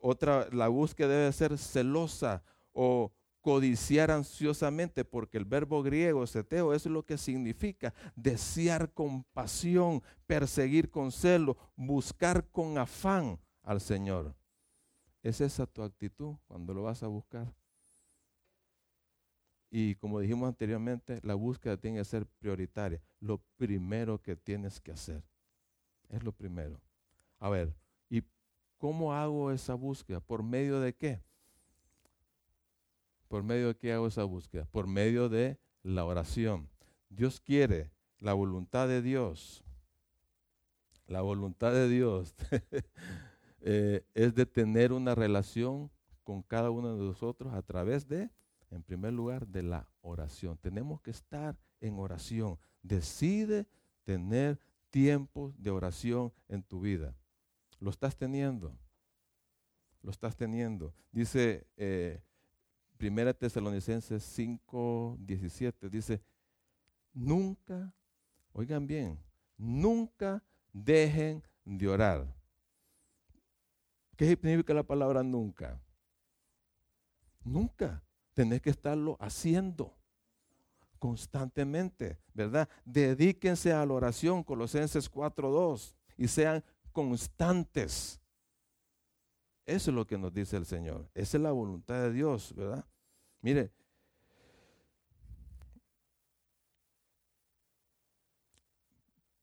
otra, 0.00 0.48
la 0.52 0.68
búsqueda 0.68 1.08
debe 1.08 1.32
ser 1.32 1.56
celosa 1.58 2.42
o 2.72 3.12
codiciar 3.40 4.10
ansiosamente, 4.10 5.04
porque 5.04 5.38
el 5.38 5.44
verbo 5.44 5.82
griego, 5.82 6.26
seteo, 6.26 6.74
es 6.74 6.84
lo 6.86 7.04
que 7.04 7.16
significa 7.16 7.94
desear 8.16 8.92
con 8.92 9.22
pasión, 9.22 10.02
perseguir 10.26 10.90
con 10.90 11.12
celo, 11.12 11.56
buscar 11.76 12.48
con 12.50 12.76
afán 12.76 13.38
al 13.62 13.80
Señor. 13.80 14.34
¿Es 15.22 15.40
esa 15.40 15.66
tu 15.66 15.82
actitud 15.82 16.34
cuando 16.46 16.74
lo 16.74 16.82
vas 16.82 17.02
a 17.02 17.06
buscar? 17.06 17.52
Y 19.70 19.94
como 19.96 20.20
dijimos 20.20 20.48
anteriormente, 20.48 21.20
la 21.22 21.34
búsqueda 21.34 21.76
tiene 21.76 21.98
que 21.98 22.04
ser 22.04 22.26
prioritaria. 22.26 23.00
Lo 23.20 23.38
primero 23.56 24.20
que 24.20 24.36
tienes 24.36 24.80
que 24.80 24.92
hacer. 24.92 25.22
Es 26.08 26.22
lo 26.22 26.32
primero. 26.32 26.80
A 27.38 27.48
ver, 27.48 27.74
¿Cómo 28.78 29.12
hago 29.14 29.50
esa 29.50 29.74
búsqueda? 29.74 30.20
¿Por 30.20 30.42
medio 30.42 30.80
de 30.80 30.94
qué? 30.94 31.22
¿Por 33.28 33.42
medio 33.42 33.68
de 33.68 33.76
qué 33.76 33.92
hago 33.92 34.06
esa 34.06 34.24
búsqueda? 34.24 34.66
Por 34.66 34.86
medio 34.86 35.28
de 35.28 35.58
la 35.82 36.04
oración. 36.04 36.68
Dios 37.08 37.40
quiere 37.40 37.90
la 38.18 38.34
voluntad 38.34 38.88
de 38.88 39.02
Dios. 39.02 39.64
La 41.06 41.22
voluntad 41.22 41.72
de 41.72 41.88
Dios 41.88 42.34
eh, 43.60 44.04
es 44.14 44.34
de 44.34 44.46
tener 44.46 44.92
una 44.92 45.14
relación 45.14 45.90
con 46.24 46.42
cada 46.42 46.70
uno 46.70 46.96
de 46.96 47.04
nosotros 47.04 47.54
a 47.54 47.62
través 47.62 48.08
de, 48.08 48.30
en 48.70 48.82
primer 48.82 49.12
lugar, 49.12 49.46
de 49.46 49.62
la 49.62 49.88
oración. 50.02 50.58
Tenemos 50.58 51.00
que 51.00 51.12
estar 51.12 51.56
en 51.80 51.98
oración. 51.98 52.58
Decide 52.82 53.66
tener 54.04 54.58
tiempos 54.90 55.54
de 55.62 55.70
oración 55.70 56.32
en 56.48 56.62
tu 56.62 56.80
vida. 56.80 57.14
Lo 57.80 57.90
estás 57.90 58.16
teniendo. 58.16 58.76
Lo 60.02 60.10
estás 60.10 60.36
teniendo. 60.36 60.94
Dice 61.12 61.66
eh, 61.76 62.20
Primera 62.96 63.34
Tesalonicenses 63.34 64.22
5, 64.22 65.18
17, 65.20 65.90
dice, 65.90 66.22
nunca, 67.12 67.92
oigan 68.52 68.86
bien, 68.86 69.18
nunca 69.58 70.42
dejen 70.72 71.42
de 71.64 71.88
orar. 71.88 72.26
¿Qué 74.16 74.26
significa 74.26 74.72
la 74.72 74.82
palabra 74.82 75.22
nunca? 75.22 75.78
Nunca. 77.44 78.02
Tenés 78.32 78.62
que 78.62 78.70
estarlo 78.70 79.16
haciendo 79.20 79.94
constantemente, 80.98 82.18
¿verdad? 82.32 82.68
Dedíquense 82.84 83.72
a 83.72 83.84
la 83.84 83.92
oración, 83.92 84.42
Colosenses 84.42 85.10
4.2, 85.10 85.94
y 86.16 86.28
sean 86.28 86.64
constantes. 86.96 88.22
Eso 89.66 89.90
es 89.90 89.94
lo 89.94 90.06
que 90.06 90.16
nos 90.16 90.32
dice 90.32 90.56
el 90.56 90.64
Señor. 90.64 91.10
Esa 91.12 91.36
es 91.36 91.42
la 91.42 91.52
voluntad 91.52 91.96
de 91.96 92.10
Dios, 92.10 92.54
¿verdad? 92.56 92.86
Mire, 93.42 93.70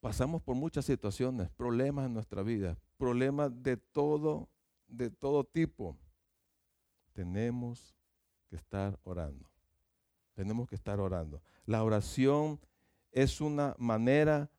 pasamos 0.00 0.42
por 0.42 0.56
muchas 0.56 0.84
situaciones, 0.84 1.48
problemas 1.50 2.06
en 2.06 2.14
nuestra 2.14 2.42
vida, 2.42 2.76
problemas 2.96 3.52
de 3.62 3.76
todo, 3.76 4.48
de 4.88 5.10
todo 5.10 5.44
tipo. 5.44 5.96
Tenemos 7.12 7.94
que 8.50 8.56
estar 8.56 8.98
orando. 9.04 9.48
Tenemos 10.34 10.68
que 10.68 10.74
estar 10.74 10.98
orando. 10.98 11.40
La 11.66 11.84
oración 11.84 12.58
es 13.12 13.40
una 13.40 13.76
manera 13.78 14.50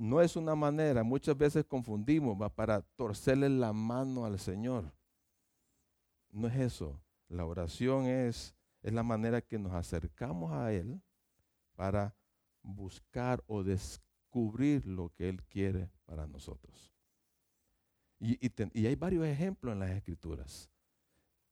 no 0.00 0.22
es 0.22 0.34
una 0.34 0.54
manera, 0.54 1.02
muchas 1.02 1.36
veces 1.36 1.62
confundimos 1.66 2.40
¿va? 2.40 2.48
para 2.48 2.80
torcerle 2.80 3.50
la 3.50 3.74
mano 3.74 4.24
al 4.24 4.38
Señor. 4.38 4.90
No 6.30 6.48
es 6.48 6.56
eso. 6.56 6.98
La 7.28 7.44
oración 7.44 8.06
es, 8.06 8.54
es 8.82 8.94
la 8.94 9.02
manera 9.02 9.42
que 9.42 9.58
nos 9.58 9.74
acercamos 9.74 10.52
a 10.52 10.72
Él 10.72 11.02
para 11.76 12.14
buscar 12.62 13.44
o 13.46 13.62
descubrir 13.62 14.86
lo 14.86 15.10
que 15.10 15.28
Él 15.28 15.42
quiere 15.44 15.90
para 16.06 16.26
nosotros. 16.26 16.90
Y, 18.18 18.38
hay 18.86 18.94
varios 18.94 19.26
ejemplos 19.26 19.74
en 19.74 19.80
las 19.80 19.90
escrituras. 19.90 20.70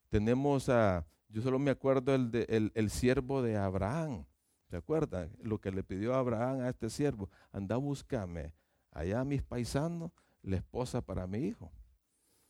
Tenemos 0.09 0.71
a, 0.71 1.07
yo 1.29 1.43
solo 1.43 1.59
me 1.59 1.71
acuerdo 1.71 2.15
el, 2.15 2.31
de, 2.31 2.47
el, 2.49 2.73
el 2.75 2.89
siervo 2.89 3.43
de 3.43 3.59
Abraham. 3.59 4.25
¿Se 4.71 4.77
acuerdan? 4.77 5.31
Lo 5.43 5.61
que 5.61 5.71
le 5.71 5.83
pidió 5.83 6.15
Abraham 6.15 6.61
a 6.61 6.69
este 6.69 6.91
siervo, 6.91 7.31
anda 7.53 7.77
a 7.77 7.79
buscarme 7.79 8.53
allá 8.93 9.21
a 9.21 9.25
mis 9.25 9.43
paisanos 9.43 10.13
la 10.43 10.57
esposa 10.57 11.01
para 11.01 11.27
mi 11.27 11.39
hijo. 11.39 11.71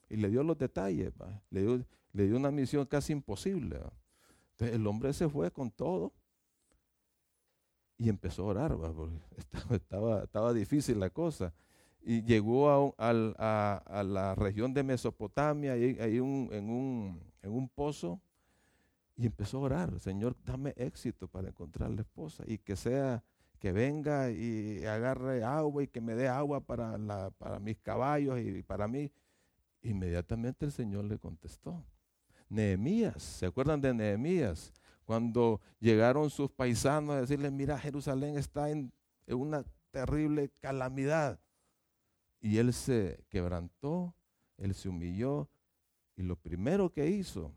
Y 0.08 0.16
le 0.16 0.28
dio 0.28 0.42
los 0.42 0.58
detalles, 0.58 1.12
Le, 1.50 1.84
dio, 2.26 2.36
una 2.36 2.50
misión 2.50 2.86
casi 2.86 3.12
imposible. 3.12 3.76
Entonces 4.52 4.76
el 4.76 4.86
hombre 4.86 5.12
se 5.12 5.28
fue 5.28 5.50
con 5.50 5.70
todo 5.70 6.12
y 7.98 8.08
empezó 8.08 8.44
a 8.44 8.46
orar, 8.46 8.76
porque 8.76 9.20
estaba, 9.74 10.52
difícil 10.52 10.98
la 10.98 11.10
cosa. 11.10 11.52
Y 12.00 12.22
llegó 12.22 12.94
a, 12.98 13.12
la 13.12 14.34
región 14.34 14.72
de 14.72 14.82
Mesopotamia, 14.82 15.74
un, 15.74 16.48
en 17.42 17.52
un 17.52 17.68
pozo, 17.68 18.20
y 19.18 19.26
empezó 19.26 19.58
a 19.58 19.62
orar, 19.62 19.98
Señor, 19.98 20.36
dame 20.44 20.72
éxito 20.76 21.26
para 21.26 21.48
encontrar 21.48 21.90
la 21.90 22.02
esposa 22.02 22.44
y 22.46 22.58
que 22.58 22.76
sea, 22.76 23.24
que 23.58 23.72
venga 23.72 24.30
y 24.30 24.84
agarre 24.86 25.42
agua 25.42 25.82
y 25.82 25.88
que 25.88 26.00
me 26.00 26.14
dé 26.14 26.28
agua 26.28 26.60
para, 26.60 26.96
la, 26.96 27.30
para 27.30 27.58
mis 27.58 27.76
caballos 27.78 28.38
y 28.38 28.62
para 28.62 28.86
mí. 28.86 29.10
Inmediatamente 29.82 30.64
el 30.64 30.70
Señor 30.70 31.04
le 31.06 31.18
contestó. 31.18 31.84
Nehemías, 32.48 33.20
¿se 33.20 33.46
acuerdan 33.46 33.80
de 33.80 33.92
Nehemías? 33.92 34.72
Cuando 35.04 35.60
llegaron 35.80 36.30
sus 36.30 36.48
paisanos 36.52 37.16
a 37.16 37.20
decirle, 37.22 37.50
mira, 37.50 37.76
Jerusalén 37.76 38.38
está 38.38 38.70
en, 38.70 38.92
en 39.26 39.36
una 39.36 39.64
terrible 39.90 40.52
calamidad. 40.60 41.40
Y 42.40 42.58
él 42.58 42.72
se 42.72 43.24
quebrantó, 43.28 44.14
él 44.58 44.76
se 44.76 44.88
humilló 44.88 45.48
y 46.14 46.22
lo 46.22 46.36
primero 46.36 46.92
que 46.92 47.10
hizo 47.10 47.52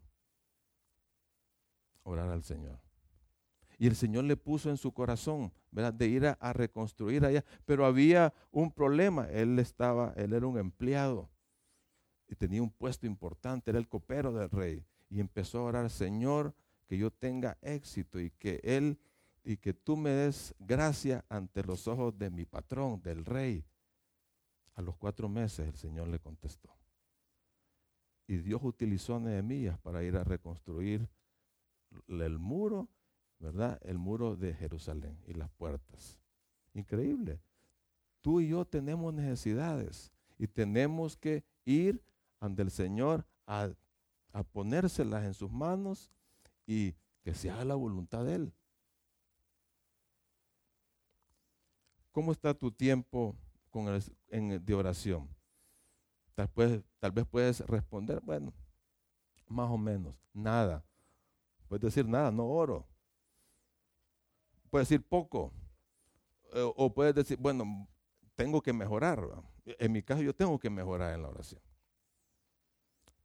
orar 2.04 2.30
al 2.30 2.44
Señor. 2.44 2.80
Y 3.78 3.88
el 3.88 3.96
Señor 3.96 4.26
le 4.26 4.38
puso 4.38 4.70
en 4.70 4.78
su 4.78 4.92
corazón, 4.92 5.52
¿verdad? 5.72 5.94
De 5.94 6.08
ir 6.08 6.28
a, 6.28 6.54
reconstruir 6.54 7.26
allá. 7.26 7.44
Pero 7.66 7.86
había 7.86 8.32
un 8.52 8.72
problema. 8.72 9.28
Él 9.30 9.58
estaba, 9.58 10.14
él 10.16 10.34
era 10.34 10.46
un 10.46 10.60
empleado 10.60 11.32
y 12.28 12.36
tenía 12.36 12.62
un 12.62 12.70
puesto 12.70 13.08
importante, 13.08 13.72
era 13.72 13.80
el 13.80 13.88
copero 13.88 14.32
del 14.32 14.50
rey. 14.50 14.86
Y 15.10 15.20
empezó 15.20 15.60
a 15.60 15.64
orar, 15.64 15.90
Señor, 15.90 16.54
que 16.86 16.98
yo 16.98 17.10
tenga 17.10 17.58
éxito 17.62 18.20
y 18.20 18.30
que 18.30 18.62
Él 18.64 19.00
y 19.44 19.58
que 19.58 19.74
tú 19.74 19.98
me 19.98 20.12
des 20.12 20.54
gracia 20.60 21.26
ante 21.28 21.64
los 21.64 21.88
ojos 21.88 22.18
de 22.18 22.30
mi 22.30 22.46
patrón, 22.46 23.02
del 23.02 23.26
rey. 23.26 23.66
A 24.76 24.82
los 24.82 24.96
cuatro 24.96 25.28
meses 25.28 25.68
el 25.68 25.76
Señor 25.76 26.08
le 26.08 26.20
contestó. 26.20 26.70
Y 28.28 28.38
Dios 28.38 28.62
utilizó 28.64 29.16
a 29.16 29.20
Nehemías 29.20 29.80
para 29.80 30.04
ir 30.04 30.16
a 30.16 30.24
reconstruir 30.24 31.10
el 32.08 32.40
muro, 32.40 32.90
¿verdad? 33.40 33.80
El 33.84 33.98
muro 33.98 34.36
de 34.36 34.54
Jerusalén 34.54 35.18
y 35.28 35.34
las 35.34 35.50
puertas. 35.52 36.20
Increíble. 36.74 37.40
Tú 38.22 38.40
y 38.40 38.50
yo 38.50 38.66
tenemos 38.66 39.14
necesidades 39.14 40.12
y 40.38 40.48
tenemos 40.48 41.18
que 41.18 41.44
ir 41.66 42.04
ante 42.40 42.62
el 42.62 42.72
Señor 42.72 43.26
a, 43.46 43.70
a 44.32 44.44
ponérselas 44.44 45.26
en 45.26 45.34
sus 45.34 45.52
manos 45.52 46.12
y 46.66 46.96
que 47.24 47.34
se 47.34 47.50
haga 47.50 47.66
la 47.66 47.76
voluntad 47.76 48.26
de 48.26 48.36
Él. 48.36 48.54
¿Cómo 52.12 52.32
está 52.32 52.54
tu 52.54 52.72
tiempo 52.72 53.36
de 53.72 54.74
oración? 54.74 55.30
Tal 56.36 57.12
vez 57.12 57.26
puedes 57.26 57.60
responder, 57.62 58.22
bueno, 58.22 58.54
más 59.48 59.70
o 59.70 59.78
menos, 59.78 60.16
nada. 60.34 60.84
Puedes 61.72 61.84
decir 61.84 62.06
nada, 62.06 62.30
no 62.32 62.46
oro. 62.50 62.86
Puedes 64.70 64.90
decir 64.90 65.02
poco. 65.08 65.54
Eh, 66.52 66.70
o 66.76 66.94
puedes 66.94 67.16
decir, 67.16 67.38
bueno, 67.40 67.88
tengo 68.36 68.62
que 68.62 68.74
mejorar. 68.74 69.22
En 69.64 69.94
mi 69.94 70.04
caso 70.04 70.22
yo 70.22 70.36
tengo 70.36 70.60
que 70.60 70.70
mejorar 70.70 71.14
en 71.14 71.22
la 71.22 71.30
oración. 71.30 71.62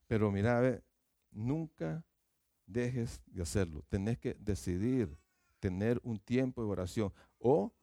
Pero 0.06 0.30
mira, 0.30 0.80
nunca 1.32 2.04
dejes 2.66 3.20
de 3.26 3.42
hacerlo. 3.42 3.82
Tenés 3.88 4.16
que 4.16 4.34
decidir 4.34 5.18
tener 5.58 6.00
un 6.04 6.20
tiempo 6.20 6.62
de 6.62 6.70
oración. 6.70 7.12
O, 7.40 7.74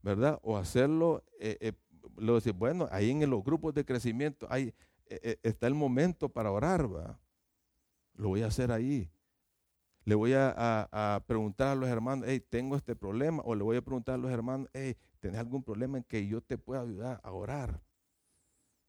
¿verdad? 0.00 0.40
O 0.42 0.56
hacerlo, 0.56 1.22
eh, 1.38 1.58
eh, 1.60 1.72
lo 2.16 2.36
decir, 2.36 2.54
bueno, 2.54 2.88
ahí 2.90 3.10
en 3.10 3.28
los 3.28 3.44
grupos 3.44 3.74
de 3.74 3.84
crecimiento 3.84 4.46
hay, 4.48 4.74
está 5.42 5.66
el 5.66 5.74
momento 5.74 6.30
para 6.30 6.50
orar, 6.50 6.90
¿va? 6.90 7.20
Lo 8.14 8.30
voy 8.30 8.40
a 8.40 8.46
hacer 8.46 8.72
ahí. 8.72 9.10
Le 10.04 10.14
voy 10.14 10.32
a, 10.34 11.24
preguntar 11.26 11.68
a 11.68 11.74
los 11.74 11.88
hermanos, 11.88 12.26
hey, 12.28 12.40
tengo 12.40 12.76
este 12.76 12.94
problema. 12.94 13.42
O 13.44 13.54
le 13.54 13.62
voy 13.62 13.76
a 13.76 13.82
preguntar 13.82 14.16
a 14.16 14.18
los 14.18 14.30
hermanos, 14.30 14.68
hey, 14.74 14.96
¿tenés 15.20 15.40
algún 15.40 15.62
problema 15.62 15.98
en 15.98 16.04
que 16.04 16.26
yo 16.26 16.42
te 16.42 16.58
pueda 16.58 16.82
ayudar 16.82 17.20
a 17.22 17.32
orar? 17.32 17.82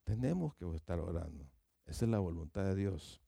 Tenemos 0.03 0.53
que 0.55 0.69
estar 0.75 0.99
orando. 0.99 1.49
Esa 1.85 2.05
es 2.05 2.11
la 2.11 2.19
voluntad 2.19 2.65
de 2.65 2.75
Dios. 2.75 3.21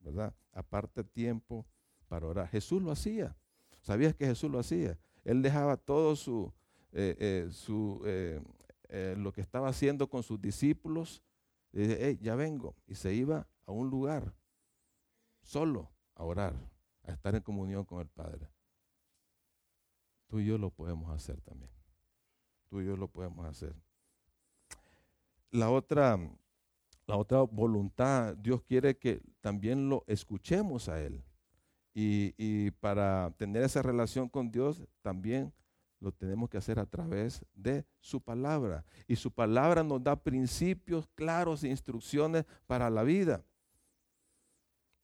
¿verdad? 0.00 0.34
Aparte 0.52 1.04
tiempo 1.04 1.66
para 2.08 2.26
orar. 2.26 2.48
Jesús 2.48 2.82
lo 2.82 2.90
hacía. 2.90 3.36
¿Sabías 3.80 4.14
que 4.14 4.26
Jesús 4.26 4.50
lo 4.50 4.58
hacía? 4.58 4.98
Él 5.24 5.42
dejaba 5.42 5.76
todo 5.76 6.16
su, 6.16 6.52
eh, 6.92 7.16
eh, 7.18 7.48
su 7.50 8.02
eh, 8.04 8.40
lo 9.16 9.32
que 9.32 9.40
estaba 9.40 9.68
haciendo 9.68 10.08
con 10.08 10.22
sus 10.22 10.40
discípulos. 10.40 11.22
Y 11.72 11.80
dice, 11.80 12.18
ya 12.20 12.34
vengo. 12.34 12.76
Y 12.86 12.94
se 12.94 13.14
iba 13.14 13.46
a 13.66 13.72
un 13.72 13.90
lugar 13.90 14.34
solo 15.42 15.90
a 16.14 16.24
orar, 16.24 16.54
a 17.10 17.14
estar 17.14 17.34
en 17.34 17.42
comunión 17.42 17.84
con 17.84 18.00
el 18.00 18.08
Padre. 18.08 18.48
Tú 20.28 20.40
y 20.40 20.46
yo 20.46 20.58
lo 20.58 20.70
podemos 20.70 21.10
hacer 21.10 21.40
también. 21.40 21.70
Tú 22.68 22.80
y 22.80 22.86
yo 22.86 22.96
lo 22.96 23.08
podemos 23.08 23.46
hacer. 23.46 23.74
La 25.50 25.70
otra 25.70 26.18
la 27.08 27.16
otra 27.16 27.40
voluntad, 27.40 28.36
Dios 28.36 28.62
quiere 28.62 28.98
que 28.98 29.22
también 29.40 29.88
lo 29.88 30.04
escuchemos 30.06 30.90
a 30.90 31.00
Él. 31.00 31.24
Y, 31.94 32.70
para 32.72 33.32
tener 33.38 33.64
esa 33.64 33.82
relación 33.82 34.28
con 34.28 34.52
Dios 34.52 34.84
también 35.02 35.52
lo 35.98 36.12
tenemos 36.12 36.48
que 36.48 36.58
hacer 36.58 36.78
a 36.78 36.86
través 36.86 37.44
de 37.54 37.84
su 37.98 38.20
palabra. 38.20 38.84
Y 39.08 39.16
su 39.16 39.32
palabra 39.32 39.82
nos 39.82 40.04
da 40.04 40.14
principios 40.14 41.08
claros 41.14 41.64
e 41.64 41.68
instrucciones 41.68 42.44
para 42.66 42.88
la 42.88 43.02
vida. 43.02 43.42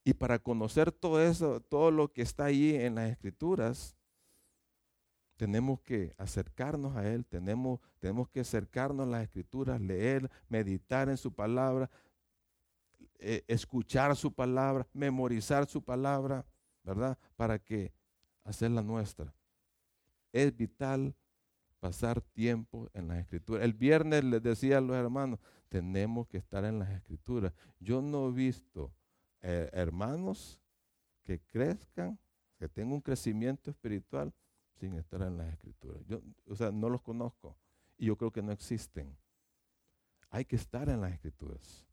Y 0.05 0.13
para 0.13 0.39
conocer 0.39 0.93
todo 0.93 1.21
eso, 1.23 1.61
todo 1.61 1.91
lo 1.91 2.13
que 2.13 2.23
está 2.23 2.45
ahí 2.45 2.75
en 2.77 2.97
las 2.97 3.11
escrituras, 3.11 3.97
tenemos 5.37 5.81
que 5.81 6.15
acercarnos 6.19 6.95
a 6.95 7.09
Él, 7.09 7.25
tenemos, 7.25 7.81
tenemos 7.99 8.29
que 8.29 8.41
acercarnos 8.41 9.07
a 9.07 9.11
las 9.11 9.23
escrituras, 9.23 9.81
leer, 9.81 10.31
meditar 10.49 11.09
en 11.09 11.17
su 11.17 11.33
palabra, 11.33 11.91
eh, 13.19 13.45
escuchar 13.49 14.15
su 14.15 14.33
palabra, 14.33 14.87
memorizar 14.93 15.67
su 15.67 15.83
palabra, 15.83 16.45
¿verdad? 16.83 17.19
Para 17.35 17.59
que 17.59 17.93
hacerla 18.45 18.83
nuestra. 18.83 19.35
Es 20.33 20.55
vital 20.55 21.15
pasar 21.81 22.21
tiempo 22.21 22.91
en 22.93 23.09
las 23.09 23.19
escrituras. 23.19 23.65
El 23.65 23.73
viernes 23.73 24.23
les 24.25 24.43
decía 24.43 24.79
a 24.79 24.81
los 24.83 24.97
hermanos, 24.97 25.41
tenemos 25.69 26.29
que 26.29 26.37
estar 26.37 26.65
en 26.65 26.79
las 26.79 26.91
escrituras. 26.91 27.53
Yo 27.81 28.03
no 28.03 28.29
he 28.29 28.33
visto 28.33 28.93
hermanos 29.45 30.61
que 31.23 31.41
crezcan, 31.41 32.19
que 32.59 32.69
tengan 32.69 32.95
un 32.95 33.01
crecimiento 33.01 33.71
espiritual 33.71 34.33
sin 34.81 34.95
estar 34.97 35.23
en 35.23 35.37
las 35.37 35.53
escrituras. 35.53 36.03
Yo, 36.07 36.21
o 36.47 36.57
sea, 36.57 36.71
no 36.71 36.89
los 36.89 37.03
conozco 37.03 37.57
y 37.97 38.07
yo 38.07 38.17
creo 38.17 38.33
que 38.33 38.43
no 38.43 38.53
existen. 38.53 39.17
Hay 40.31 40.45
que 40.45 40.57
estar 40.57 40.89
en 40.89 41.01
las 41.01 41.13
escrituras, 41.13 41.87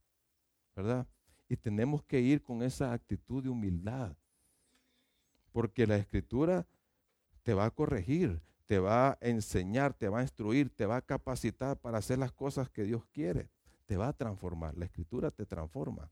¿verdad? 0.75 1.07
Y 1.47 1.57
tenemos 1.57 2.03
que 2.03 2.19
ir 2.21 2.41
con 2.41 2.63
esa 2.63 2.93
actitud 2.93 3.43
de 3.43 3.49
humildad, 3.49 4.15
porque 5.51 5.85
la 5.85 5.97
escritura 5.97 6.65
te 7.43 7.53
va 7.53 7.65
a 7.65 7.71
corregir, 7.71 8.41
te 8.65 8.79
va 8.79 9.09
a 9.09 9.17
enseñar, 9.19 9.93
te 9.93 10.07
va 10.07 10.19
a 10.19 10.21
instruir, 10.23 10.69
te 10.69 10.85
va 10.85 10.97
a 10.97 11.01
capacitar 11.01 11.77
para 11.77 11.97
hacer 11.97 12.17
las 12.17 12.31
cosas 12.31 12.69
que 12.69 12.83
Dios 12.83 13.05
quiere, 13.07 13.49
te 13.85 13.97
va 13.97 14.07
a 14.07 14.13
transformar. 14.13 14.77
La 14.77 14.85
escritura 14.85 15.29
te 15.29 15.45
transforma. 15.45 16.09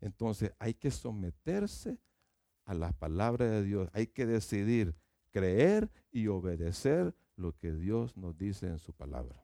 Entonces 0.00 0.52
hay 0.58 0.74
que 0.74 0.90
someterse 0.90 1.98
a 2.64 2.74
las 2.74 2.92
palabras 2.94 3.50
de 3.50 3.62
Dios. 3.62 3.88
Hay 3.92 4.06
que 4.06 4.26
decidir 4.26 4.94
creer 5.30 5.90
y 6.10 6.26
obedecer 6.28 7.14
lo 7.36 7.56
que 7.56 7.72
Dios 7.72 8.16
nos 8.16 8.36
dice 8.36 8.66
en 8.66 8.78
su 8.78 8.92
palabra. 8.92 9.42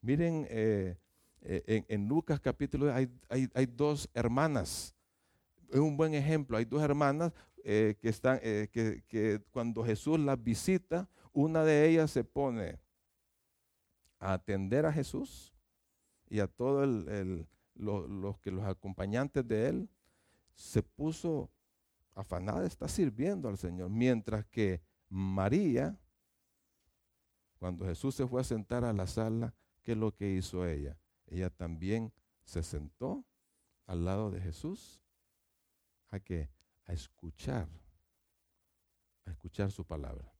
Miren, 0.00 0.46
eh, 0.48 0.96
eh, 1.42 1.84
en, 1.88 2.08
Lucas 2.08 2.40
capítulo 2.40 2.92
hay, 2.92 3.08
hay, 3.28 3.66
dos 3.66 4.08
hermanas. 4.14 4.94
Es 5.70 5.80
un 5.80 5.96
buen 5.96 6.14
ejemplo. 6.14 6.56
Hay 6.56 6.64
dos 6.64 6.82
hermanas 6.82 7.32
eh, 7.64 7.96
que 8.00 8.08
están, 8.08 8.38
que, 8.40 9.42
cuando 9.50 9.84
Jesús 9.84 10.18
las 10.18 10.42
visita, 10.42 11.08
una 11.32 11.64
de 11.64 11.88
ellas 11.88 12.10
se 12.10 12.24
pone 12.24 12.78
a 14.18 14.32
atender 14.32 14.86
a 14.86 14.92
Jesús 14.92 15.52
y 16.28 16.40
a 16.40 16.46
todos 16.46 17.06
los, 17.78 18.38
que 18.40 18.50
los 18.50 18.64
acompañantes 18.64 19.46
de 19.46 19.68
él, 19.68 19.90
se 20.54 20.82
puso 20.82 21.50
afanada 22.14 22.66
está 22.66 22.88
sirviendo 22.88 23.48
al 23.48 23.58
Señor, 23.58 23.90
mientras 23.90 24.44
que 24.46 24.82
María, 25.08 25.98
cuando 27.58 27.86
Jesús 27.86 28.14
se 28.14 28.26
fue 28.26 28.40
a 28.40 28.44
sentar 28.44 28.84
a 28.84 28.92
la 28.92 29.06
sala, 29.06 29.54
¿qué 29.82 29.92
es 29.92 29.98
lo 29.98 30.14
que 30.14 30.34
hizo 30.34 30.66
ella? 30.66 30.98
Ella 31.26 31.50
también 31.50 32.12
se 32.44 32.62
sentó 32.62 33.24
al 33.86 34.04
lado 34.04 34.30
de 34.30 34.40
Jesús 34.40 35.00
a 36.10 36.18
que 36.18 36.50
a 36.86 36.92
escuchar, 36.92 37.68
a 39.24 39.30
escuchar 39.30 39.70
su 39.70 39.84
palabra. 39.84 40.32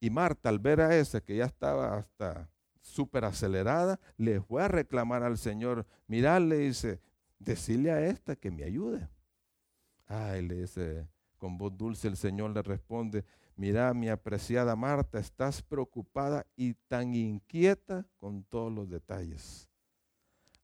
Y 0.00 0.10
Marta, 0.10 0.50
al 0.50 0.58
ver 0.58 0.80
a 0.80 0.94
esa 0.96 1.20
que 1.20 1.36
ya 1.36 1.46
estaba 1.46 1.96
hasta 1.96 2.50
súper 2.84 3.24
acelerada, 3.24 3.98
le 4.16 4.40
fue 4.40 4.62
a 4.62 4.68
reclamar 4.68 5.22
al 5.22 5.38
Señor, 5.38 5.86
mirarle 6.06 6.62
y 6.62 6.68
dice, 6.68 7.00
decirle 7.38 7.90
a 7.90 8.06
esta 8.06 8.36
que 8.36 8.50
me 8.50 8.62
ayude. 8.62 9.08
Ay, 10.06 10.46
le 10.46 10.60
dice 10.60 11.08
con 11.44 11.58
voz 11.58 11.76
dulce 11.76 12.08
el 12.08 12.16
Señor 12.16 12.52
le 12.52 12.62
responde, 12.62 13.22
mira 13.54 13.92
mi 13.92 14.08
apreciada 14.08 14.74
Marta, 14.76 15.18
estás 15.18 15.60
preocupada 15.60 16.46
y 16.56 16.72
tan 16.88 17.14
inquieta 17.14 18.06
con 18.16 18.44
todos 18.44 18.72
los 18.72 18.88
detalles. 18.88 19.68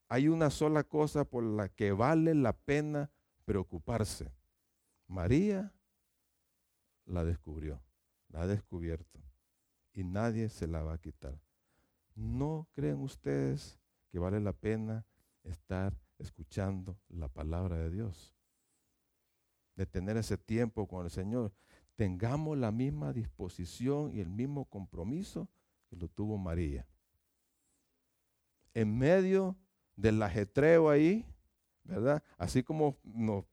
Hay 0.09 0.29
una 0.29 0.49
sola 0.49 0.83
cosa 0.83 1.27
por 1.27 1.45
la 1.45 1.69
que 1.69 1.93
vale 1.93 2.35
la 2.35 2.55
pena 2.55 3.11
preocuparse. 3.45 4.33
María 5.07 5.71
la 7.05 7.25
descubrió, 7.25 7.83
la 8.29 8.43
ha 8.43 8.47
descubierto 8.47 9.21
y 9.93 10.05
nadie 10.05 10.49
se 10.49 10.67
la 10.67 10.83
va 10.83 10.95
a 10.95 10.99
quitar. 10.99 11.39
¿No 12.21 12.69
creen 12.73 13.01
ustedes 13.01 13.81
que 14.11 14.19
vale 14.19 14.41
la 14.41 14.53
pena 14.53 15.07
estar 15.43 15.97
escuchando 16.19 16.99
la 17.09 17.29
palabra 17.29 17.77
de 17.79 17.91
Dios? 17.91 18.37
de 19.81 19.87
tener 19.87 20.19
ese 20.19 20.37
tiempo 20.37 20.87
con 20.87 21.07
el 21.07 21.11
Señor, 21.11 21.55
tengamos 21.97 22.59
la 22.59 22.71
misma 22.71 23.15
disposición 23.15 24.15
y 24.15 24.21
el 24.21 24.29
mismo 24.29 24.67
compromiso 24.67 25.49
que 25.89 25.97
lo 25.97 26.07
tuvo 26.09 26.37
María. 26.37 26.87
En 28.75 28.99
medio 28.99 29.57
del 29.97 30.23
ajetreo 30.23 30.91
ahí, 30.91 31.25
¿verdad? 31.83 32.23
Así 32.37 32.63
como 32.63 32.99
nos 33.05 33.47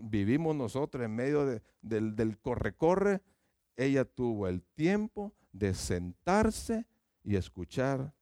vivimos 0.00 0.56
nosotros 0.56 1.04
en 1.04 1.14
medio 1.14 1.44
del, 1.82 2.16
del 2.16 2.38
corre-corre, 2.38 3.20
ella 3.76 4.06
tuvo 4.06 4.48
el 4.48 4.62
tiempo 4.62 5.34
de 5.52 5.74
sentarse 5.74 6.86
y 7.26 7.34
escuchar 7.34 8.14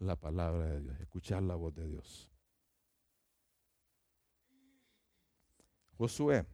la 0.00 0.16
palabra 0.16 0.66
de 0.66 0.80
Dios, 0.80 1.00
escuchar 1.00 1.40
la 1.44 1.54
voz 1.54 1.72
de 1.72 1.88
Dios. 1.88 2.28
Josué, 5.96 6.44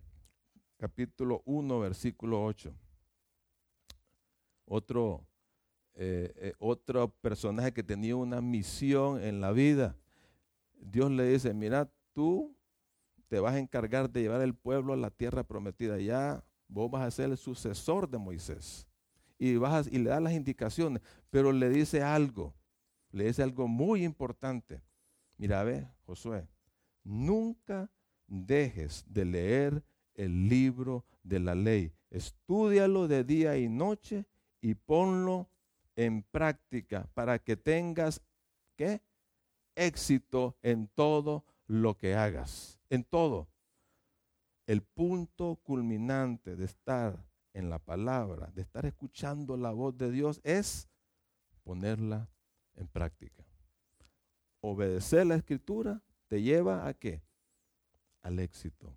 capítulo 0.76 1.43
1, 1.47 1.81
versículo 1.81 2.45
8. 2.45 2.74
Otro, 4.66 5.26
eh, 5.95 6.31
eh, 6.37 6.53
otro 6.59 7.09
personaje 7.09 7.72
que 7.72 7.83
tenía 7.83 8.14
una 8.14 8.43
misión 8.43 9.22
en 9.22 9.41
la 9.41 9.51
vida. 9.51 9.97
Dios 10.74 11.11
le 11.11 11.24
dice, 11.24 11.55
mira, 11.55 11.91
tú 12.12 12.55
te 13.28 13.41
vas 13.41 13.55
a 13.55 13.59
encargar 13.59 14.11
de 14.11 14.20
llevar 14.20 14.43
el 14.43 14.55
pueblo 14.55 14.93
a 14.93 14.99
la 14.99 15.11
tierra 15.11 15.45
prometida. 15.45 15.99
Ya 15.99 16.45
vos 16.68 16.91
vas 16.91 17.07
a 17.07 17.11
ser 17.11 17.31
el 17.31 17.39
sucesor 17.39 18.07
de 18.07 18.18
Moisés. 18.18 18.87
Y, 19.41 19.57
vas 19.57 19.88
y 19.91 19.99
le 19.99 20.11
da 20.11 20.20
las 20.20 20.34
indicaciones, 20.34 21.03
pero 21.30 21.51
le 21.51 21.70
dice 21.70 22.03
algo, 22.03 22.55
le 23.11 23.24
dice 23.24 23.43
algo 23.43 23.66
muy 23.66 24.05
importante. 24.05 24.82
Mira, 25.38 25.64
ve, 25.64 25.88
Josué, 26.05 26.47
nunca 27.03 27.91
dejes 28.26 29.03
de 29.09 29.24
leer 29.24 29.82
el 30.14 30.47
libro 30.47 31.07
de 31.22 31.41
la 31.41 31.55
ley. 31.55 31.91
Estúdialo 32.11 33.09
de 33.09 33.24
día 33.24 33.57
y 33.57 33.70
noche 33.70 34.26
y 34.61 34.74
ponlo 34.74 35.49
en 35.97 36.22
práctica 36.22 37.09
para 37.14 37.38
que 37.38 37.57
tengas 37.57 38.20
¿qué? 38.76 39.01
éxito 39.74 40.59
en 40.62 40.88
todo 40.88 41.47
lo 41.66 41.97
que 41.97 42.14
hagas, 42.14 42.78
en 42.91 43.05
todo. 43.05 43.49
El 44.66 44.82
punto 44.82 45.57
culminante 45.62 46.57
de 46.57 46.66
estar 46.66 47.30
en 47.61 47.70
la 47.70 47.78
palabra, 47.78 48.50
de 48.54 48.62
estar 48.62 48.84
escuchando 48.86 49.56
la 49.56 49.70
voz 49.70 49.96
de 49.96 50.11
Dios 50.11 50.40
es 50.42 50.88
ponerla 51.62 52.28
en 52.74 52.88
práctica. 52.88 53.44
Obedecer 54.61 55.26
la 55.26 55.36
escritura 55.36 56.02
te 56.26 56.42
lleva 56.42 56.88
a 56.88 56.94
qué? 56.94 57.22
Al 58.22 58.38
éxito, 58.40 58.96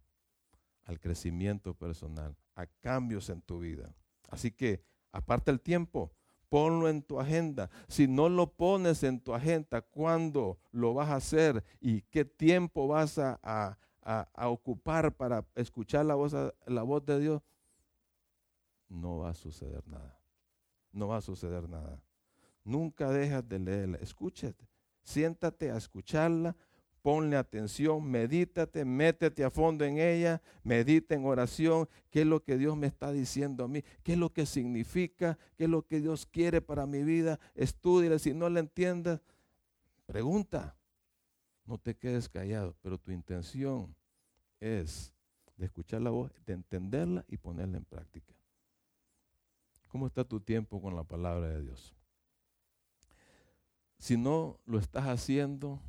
al 0.86 1.00
crecimiento 1.00 1.76
personal, 1.76 2.36
a 2.56 2.66
cambios 2.66 3.30
en 3.30 3.42
tu 3.42 3.60
vida. 3.60 3.96
Así 4.30 4.52
que 4.52 4.84
Aparte 5.14 5.52
el 5.52 5.62
tiempo, 5.62 6.12
ponlo 6.50 6.90
en 6.90 7.04
tu 7.04 7.20
agenda. 7.20 7.70
Si 7.88 8.08
no 8.08 8.30
lo 8.30 8.52
pones 8.52 9.04
en 9.04 9.22
tu 9.22 9.34
agenda, 9.34 9.82
¿cuándo 9.82 10.58
lo 10.72 10.96
vas 10.96 11.10
a 11.10 11.16
hacer 11.16 11.64
y 11.80 12.02
qué 12.02 12.26
tiempo 12.26 12.88
vas 12.88 13.20
a, 13.20 13.78
ocupar 14.36 15.16
para 15.16 15.46
escuchar 15.56 16.06
la 16.06 16.16
voz, 16.16 16.36
la 16.66 16.84
voz 16.84 17.06
de 17.06 17.20
Dios? 17.20 17.42
No 18.94 19.18
va 19.20 19.30
a 19.30 19.34
suceder 19.34 19.88
nada. 19.88 20.20
No 20.92 21.08
va 21.08 21.18
a 21.18 21.22
suceder 21.22 21.68
nada. 21.68 22.02
Nunca 22.64 23.10
dejas 23.12 23.48
de 23.48 23.60
leerla. 23.60 23.98
Escúchate. 23.98 24.70
Siéntate 25.02 25.72
a 25.72 25.78
escucharla 25.78 26.56
ponle 27.04 27.36
atención, 27.36 28.10
medítate, 28.10 28.86
métete 28.86 29.44
a 29.44 29.52
fondo 29.52 29.84
en 29.84 30.00
ella, 30.00 30.42
medita 30.64 31.14
en 31.14 31.26
oración, 31.26 31.90
qué 32.10 32.22
es 32.22 32.26
lo 32.26 32.42
que 32.42 32.58
Dios 32.58 32.78
me 32.78 32.88
está 32.88 33.12
diciendo 33.12 33.66
a 33.66 33.68
mí, 33.68 33.84
qué 34.04 34.14
es 34.14 34.18
lo 34.18 34.32
que 34.32 34.46
significa, 34.46 35.38
qué 35.58 35.66
es 35.66 35.70
lo 35.70 35.86
que 35.86 36.00
Dios 36.00 36.26
quiere 36.26 36.62
para 36.62 36.86
mi 36.86 37.04
vida, 37.04 37.42
estudia, 37.56 38.18
si 38.20 38.34
no 38.34 38.50
la 38.50 38.62
entiendes, 38.62 39.20
pregunta, 40.06 40.78
no 41.66 41.78
te 41.78 41.94
quedes 41.94 42.30
callado, 42.30 42.74
pero 42.82 42.98
tu 42.98 43.12
intención 43.12 43.94
es 44.62 45.14
de 45.58 45.66
escuchar 45.66 46.02
la 46.02 46.10
voz, 46.10 46.32
de 46.46 46.54
entenderla 46.54 47.26
y 47.28 47.36
ponerla 47.36 47.78
en 47.78 47.86
práctica. 47.86 48.34
¿Cómo 49.94 50.08
está 50.08 50.24
tu 50.24 50.40
tiempo 50.40 50.82
con 50.82 50.96
la 50.96 51.04
palabra 51.04 51.50
de 51.50 51.62
Dios? 51.62 51.94
Si 54.00 54.18
no 54.18 54.60
lo 54.66 54.80
estás 54.80 55.06
haciendo, 55.06 55.80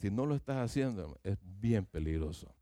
si 0.00 0.10
no 0.10 0.26
lo 0.26 0.34
estás 0.34 0.56
haciendo, 0.56 1.20
es 1.22 1.38
bien 1.40 1.86
peligroso. 1.86 2.52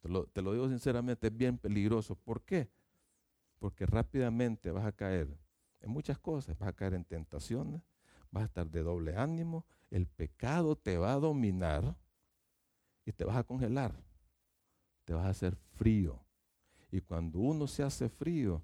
Te 0.00 0.08
lo, 0.42 0.52
digo 0.52 0.68
sinceramente, 0.68 1.26
es 1.26 1.36
bien 1.36 1.58
peligroso. 1.58 2.14
¿Por 2.14 2.42
qué? 2.42 2.70
Porque 3.58 3.84
rápidamente 3.84 4.70
vas 4.70 4.86
a 4.86 4.92
caer 4.92 5.36
en 5.80 5.90
muchas 5.90 6.20
cosas. 6.20 6.56
Vas 6.56 6.68
a 6.68 6.74
caer 6.74 6.94
en 6.94 7.04
tentaciones, 7.04 7.82
vas 8.30 8.44
a 8.44 8.46
estar 8.46 8.70
de 8.70 8.84
doble 8.84 9.16
ánimo, 9.16 9.66
el 9.90 10.06
pecado 10.06 10.76
te 10.76 10.98
va 10.98 11.14
a 11.14 11.18
dominar 11.18 11.96
y 13.04 13.10
te 13.10 13.24
vas 13.24 13.38
a 13.38 13.42
congelar. 13.42 13.92
Te 15.04 15.14
vas 15.14 15.26
a 15.26 15.30
hacer 15.30 15.56
frío. 15.56 16.24
Y 16.92 17.00
cuando 17.00 17.38
uno 17.38 17.66
se 17.66 17.82
hace 17.82 18.08
frío, 18.10 18.62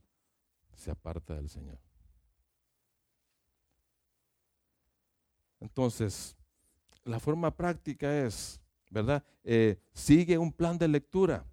se 0.77 0.91
aparta 0.91 1.35
del 1.35 1.49
Señor. 1.49 1.79
Entonces, 5.61 6.37
la 7.05 7.19
forma 7.19 7.51
práctica 7.57 8.25
es, 8.25 8.61
¿verdad? 8.91 9.25
Eh, 9.43 9.81
sigue 9.95 10.37
un 10.37 10.53
plan 10.53 10.77
de 10.77 10.89
lectura. 10.89 11.45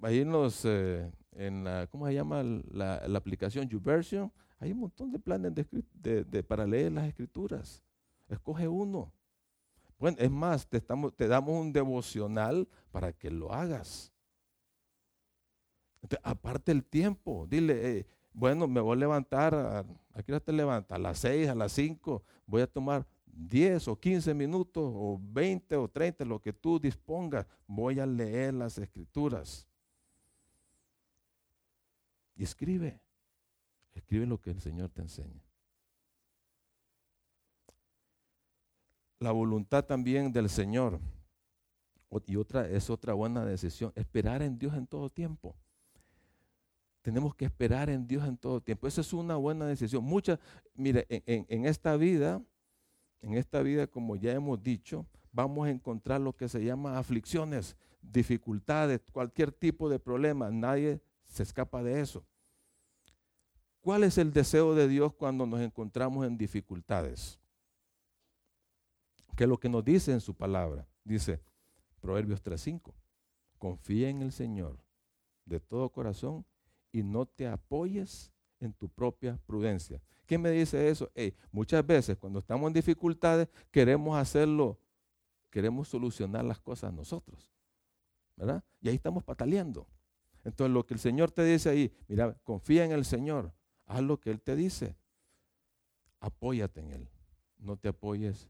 Ahí 0.00 0.20
en 0.20 0.32
los, 0.32 0.64
eh, 0.64 1.12
en 1.32 1.64
la, 1.64 1.86
¿cómo 1.88 2.06
se 2.06 2.14
llama 2.14 2.42
la, 2.42 2.96
aplicación 3.14 3.68
YouVersion? 3.68 4.32
Hay 4.58 4.72
un 4.72 4.78
montón 4.78 5.12
de 5.12 5.18
planes 5.18 5.52
de, 5.54 6.42
para 6.44 6.66
leer 6.66 6.92
las 6.92 7.06
escrituras. 7.06 7.82
Escoge 8.26 8.66
uno. 8.66 9.12
Bueno, 9.98 10.16
es 10.18 10.30
más, 10.30 10.66
te, 10.66 10.78
estamos, 10.78 11.14
te 11.14 11.28
damos 11.28 11.60
un 11.60 11.72
devocional 11.72 12.66
para 12.90 13.12
que 13.12 13.30
lo 13.30 13.52
hagas. 13.52 14.12
Aparte 16.22 16.72
el 16.72 16.84
tiempo, 16.84 17.46
dile, 17.48 18.06
bueno, 18.32 18.66
me 18.66 18.80
voy 18.80 18.96
a 18.96 19.00
levantar, 19.00 19.54
¿a, 19.54 19.78
¿a 20.14 20.40
te 20.40 20.52
levantas? 20.52 20.96
A 20.96 20.98
las 20.98 21.18
6, 21.18 21.48
a 21.48 21.54
las 21.54 21.72
5, 21.72 22.22
voy 22.46 22.62
a 22.62 22.66
tomar 22.66 23.06
10 23.26 23.88
o 23.88 23.98
15 23.98 24.34
minutos 24.34 24.84
o 24.84 25.18
20 25.22 25.76
o 25.76 25.88
30, 25.88 26.24
lo 26.24 26.40
que 26.40 26.52
tú 26.52 26.78
dispongas, 26.78 27.46
voy 27.66 28.00
a 28.00 28.06
leer 28.06 28.54
las 28.54 28.78
escrituras. 28.78 29.66
Y 32.34 32.44
escribe, 32.44 33.00
escribe 33.94 34.26
lo 34.26 34.40
que 34.40 34.50
el 34.50 34.60
Señor 34.60 34.90
te 34.90 35.02
enseña. 35.02 35.42
La 39.18 39.30
voluntad 39.30 39.84
también 39.84 40.32
del 40.32 40.48
Señor. 40.48 40.98
Y 42.26 42.36
otra 42.36 42.68
es 42.68 42.90
otra 42.90 43.14
buena 43.14 43.44
decisión, 43.44 43.92
esperar 43.94 44.42
en 44.42 44.58
Dios 44.58 44.74
en 44.74 44.86
todo 44.86 45.08
tiempo. 45.08 45.56
Tenemos 47.02 47.34
que 47.34 47.44
esperar 47.44 47.90
en 47.90 48.06
Dios 48.06 48.26
en 48.26 48.36
todo 48.36 48.60
tiempo. 48.60 48.86
Esa 48.86 49.00
es 49.00 49.12
una 49.12 49.36
buena 49.36 49.66
decisión. 49.66 50.04
Muchas, 50.04 50.38
mire, 50.74 51.06
en, 51.08 51.66
esta 51.66 51.96
vida 51.96 52.40
en 53.22 53.34
esta 53.34 53.62
vida, 53.62 53.86
como 53.86 54.16
ya 54.16 54.32
hemos 54.32 54.62
dicho, 54.62 55.06
vamos 55.32 55.66
a 55.66 55.70
encontrar 55.70 56.20
lo 56.20 56.36
que 56.36 56.48
se 56.48 56.62
llama 56.62 56.98
aflicciones, 56.98 57.76
dificultades, 58.02 59.00
cualquier 59.12 59.52
tipo 59.52 59.88
de 59.88 60.00
problema. 60.00 60.50
Nadie 60.50 61.00
se 61.26 61.44
escapa 61.44 61.82
de 61.82 62.00
eso. 62.00 62.24
¿Cuál 63.80 64.04
es 64.04 64.18
el 64.18 64.32
deseo 64.32 64.74
de 64.74 64.88
Dios 64.88 65.14
cuando 65.14 65.46
nos 65.46 65.60
encontramos 65.60 66.26
en 66.26 66.36
dificultades? 66.36 67.38
¿Qué 69.36 69.44
es 69.44 69.48
lo 69.48 69.58
que 69.58 69.68
nos 69.68 69.84
dice 69.84 70.12
en 70.12 70.20
su 70.20 70.34
palabra? 70.34 70.86
Dice 71.04 71.40
Proverbios 72.00 72.42
3.5. 72.42 72.92
Confía 73.58 74.08
en 74.08 74.22
el 74.22 74.32
Señor 74.32 74.78
de 75.44 75.60
todo 75.60 75.88
corazón 75.90 76.44
y 76.92 77.02
no 77.02 77.26
te 77.26 77.48
apoyes 77.48 78.32
en 78.60 78.72
tu 78.72 78.88
propia 78.88 79.38
prudencia. 79.46 80.00
¿Quién 80.26 80.40
me 80.40 80.50
dice 80.50 80.88
eso? 80.88 81.10
muchas 81.50 81.84
veces 81.84 82.16
cuando 82.16 82.38
estamos 82.38 82.68
en 82.68 82.74
dificultades 82.74 83.48
queremos 83.70 84.16
hacerlo, 84.16 84.78
queremos 85.50 85.88
solucionar 85.88 86.44
las 86.44 86.60
cosas 86.60 86.92
nosotros. 86.92 87.50
¿Verdad? 88.36 88.62
Y 88.80 88.88
ahí 88.88 88.94
estamos 88.94 89.24
pataleando. 89.24 89.86
Entonces 90.44 90.72
lo 90.72 90.86
que 90.86 90.94
el 90.94 91.00
Señor 91.00 91.30
te 91.30 91.44
dice 91.44 91.68
ahí, 91.68 91.92
mira, 92.08 92.34
confía 92.44 92.84
en 92.84 92.92
el 92.92 93.04
Señor, 93.04 93.52
haz 93.86 94.02
lo 94.02 94.18
que 94.18 94.30
Él 94.30 94.40
te 94.40 94.56
dice, 94.56 94.96
apóyate 96.20 96.80
en 96.80 96.90
Él, 96.92 97.08
no 97.58 97.76
te 97.76 97.88
apoyes 97.88 98.48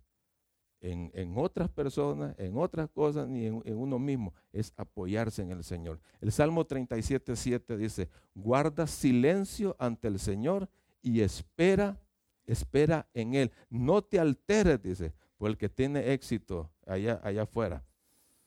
en, 0.83 1.35
otras 1.37 1.69
personas, 1.71 2.35
en 2.39 2.57
otras 2.57 2.91
cosas, 2.91 3.29
ni 3.29 3.47
en, 3.47 3.63
en, 3.65 3.79
uno 3.79 4.01
mismo, 4.01 4.35
es 4.53 4.73
apoyarse 4.77 5.41
en 5.41 5.53
el 5.53 5.63
Señor. 5.63 6.01
El 6.21 6.33
Salmo 6.33 6.67
37, 6.67 7.37
7 7.37 7.77
dice, 7.77 8.09
guarda 8.35 8.87
silencio 8.89 9.77
ante 9.79 10.09
el 10.09 10.19
Señor 10.19 10.69
y 11.01 11.21
espera, 11.21 12.01
espera 12.47 13.09
en 13.15 13.35
Él. 13.35 13.53
No 13.71 14.03
te 14.03 14.19
alteres, 14.19 14.83
dice, 14.83 15.13
por 15.39 15.51
el 15.51 15.57
que 15.57 15.69
tiene 15.69 16.13
éxito 16.13 16.71
allá, 16.85 17.21
allá 17.23 17.43
afuera. 17.43 17.85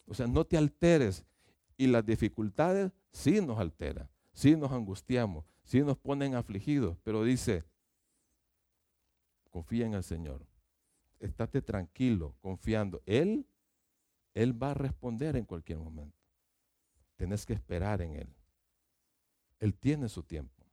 O 0.05 0.13
sea, 0.13 0.27
no 0.27 0.45
te 0.45 0.57
alteres. 0.57 1.23
Y 1.77 1.87
las 1.87 2.05
dificultades 2.05 2.91
sí 3.11 3.41
nos 3.41 3.59
alteran, 3.59 4.09
sí 4.31 4.55
nos 4.55 4.71
angustiamos, 4.71 5.45
sí 5.63 5.81
nos 5.81 5.97
ponen 5.97 6.35
afligidos, 6.35 6.97
pero 7.03 7.23
dice, 7.23 7.65
confía 9.51 9.85
en 9.85 9.93
el 9.93 10.03
Señor. 10.03 10.45
Estate 11.19 11.61
tranquilo, 11.61 12.35
confiando. 12.41 13.01
Él, 13.05 13.47
Él 14.33 14.61
va 14.61 14.71
a 14.71 14.73
responder 14.73 15.35
en 15.35 15.45
cualquier 15.45 15.79
momento. 15.79 16.17
Tienes 17.15 17.45
que 17.45 17.53
esperar 17.53 18.01
en 18.01 18.15
Él. 18.15 18.35
Él 19.59 19.73
tiene 19.73 20.09
su 20.09 20.23
tiempo. 20.23 20.63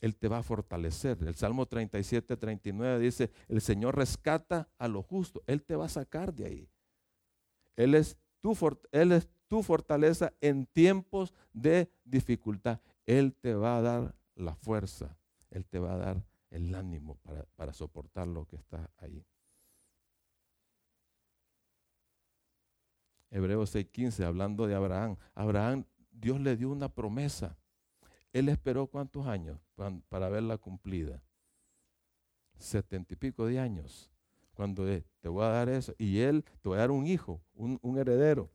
Él 0.00 0.16
te 0.16 0.28
va 0.28 0.38
a 0.38 0.42
fortalecer. 0.42 1.18
El 1.22 1.34
Salmo 1.34 1.66
37, 1.66 2.36
39 2.36 2.98
dice, 3.04 3.30
el 3.48 3.60
Señor 3.60 3.96
rescata 3.96 4.68
a 4.78 4.88
lo 4.88 5.02
justo. 5.02 5.42
Él 5.46 5.62
te 5.62 5.76
va 5.76 5.86
a 5.86 5.88
sacar 5.88 6.32
de 6.34 6.46
ahí. 6.46 6.68
Él 7.76 7.94
es 7.94 8.16
tu, 8.40 8.56
él 8.92 9.12
es 9.12 9.28
tu 9.48 9.62
fortaleza 9.62 10.32
en 10.40 10.66
tiempos 10.66 11.34
de 11.52 11.90
dificultad. 12.04 12.80
Él 13.06 13.34
te 13.34 13.54
va 13.54 13.78
a 13.78 13.82
dar 13.82 14.14
la 14.36 14.54
fuerza, 14.54 15.16
Él 15.50 15.64
te 15.64 15.78
va 15.78 15.94
a 15.94 15.96
dar 15.96 16.22
el 16.50 16.74
ánimo 16.74 17.16
para, 17.16 17.44
para 17.56 17.72
soportar 17.72 18.26
lo 18.26 18.46
que 18.46 18.56
está 18.56 18.90
ahí. 18.98 19.24
Hebreos 23.30 23.74
6:15, 23.74 24.24
hablando 24.24 24.66
de 24.66 24.74
Abraham. 24.74 25.16
Abraham, 25.34 25.84
Dios 26.10 26.40
le 26.40 26.56
dio 26.56 26.70
una 26.70 26.88
promesa. 26.88 27.56
Él 28.32 28.48
esperó 28.48 28.86
cuántos 28.86 29.26
años 29.26 29.58
para 30.08 30.28
verla 30.28 30.58
cumplida. 30.58 31.22
Setenta 32.58 33.14
y 33.14 33.16
pico 33.16 33.46
de 33.46 33.58
años. 33.58 34.10
Cuando 34.54 34.84
te 34.84 35.28
voy 35.28 35.44
a 35.44 35.48
dar 35.48 35.68
eso. 35.68 35.94
Y 35.98 36.18
él 36.20 36.44
te 36.60 36.68
voy 36.68 36.78
a 36.78 36.80
dar 36.80 36.90
un 36.90 37.06
hijo, 37.06 37.40
un, 37.54 37.78
un 37.82 37.98
heredero. 37.98 38.50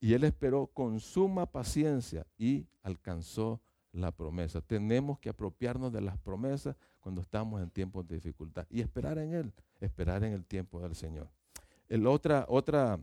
Y 0.00 0.14
él 0.14 0.24
esperó 0.24 0.66
con 0.66 1.00
suma 1.00 1.46
paciencia 1.46 2.26
y 2.36 2.66
alcanzó 2.82 3.60
la 3.92 4.10
promesa. 4.10 4.60
Tenemos 4.60 5.18
que 5.18 5.28
apropiarnos 5.28 5.92
de 5.92 6.00
las 6.00 6.18
promesas 6.18 6.76
cuando 7.00 7.20
estamos 7.20 7.62
en 7.62 7.70
tiempos 7.70 8.06
de 8.06 8.16
dificultad 8.16 8.66
y 8.70 8.80
esperar 8.80 9.18
en 9.18 9.34
Él, 9.34 9.52
esperar 9.80 10.24
en 10.24 10.32
el 10.32 10.44
tiempo 10.44 10.80
del 10.80 10.94
Señor. 10.94 11.28
El 11.88 12.06
otra, 12.06 12.46
otra, 12.48 12.98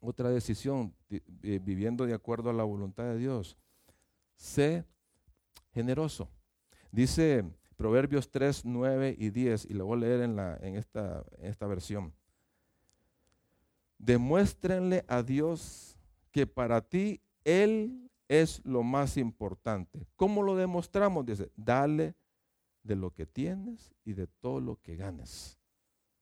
otra 0.00 0.30
decisión, 0.30 0.94
viviendo 1.40 2.06
de 2.06 2.14
acuerdo 2.14 2.50
a 2.50 2.54
la 2.54 2.64
voluntad 2.64 3.04
de 3.04 3.18
Dios, 3.18 3.56
sé 4.36 4.84
generoso. 5.72 6.28
Dice 6.90 7.44
Proverbios 7.76 8.30
3, 8.30 8.64
9 8.64 9.16
y 9.18 9.30
10, 9.30 9.66
y 9.66 9.74
lo 9.74 9.86
voy 9.86 9.98
a 9.98 10.00
leer 10.00 10.20
en, 10.20 10.36
la, 10.36 10.56
en, 10.62 10.76
esta, 10.76 11.24
esta 11.40 11.66
versión. 11.66 12.14
Demuéstrenle 13.98 15.04
a 15.06 15.22
Dios 15.22 15.96
que 16.30 16.46
para 16.46 16.80
ti 16.80 17.20
Él 17.44 18.10
es 18.40 18.64
lo 18.64 18.82
más 18.82 19.18
importante. 19.18 20.06
¿Cómo 20.16 20.42
lo 20.42 20.56
demostramos? 20.56 21.26
Dice, 21.26 21.52
dale 21.54 22.14
de 22.82 22.96
lo 22.96 23.10
que 23.10 23.26
tienes 23.26 23.94
y 24.04 24.14
de 24.14 24.26
todo 24.26 24.58
lo 24.58 24.80
que 24.80 24.96
ganes. 24.96 25.58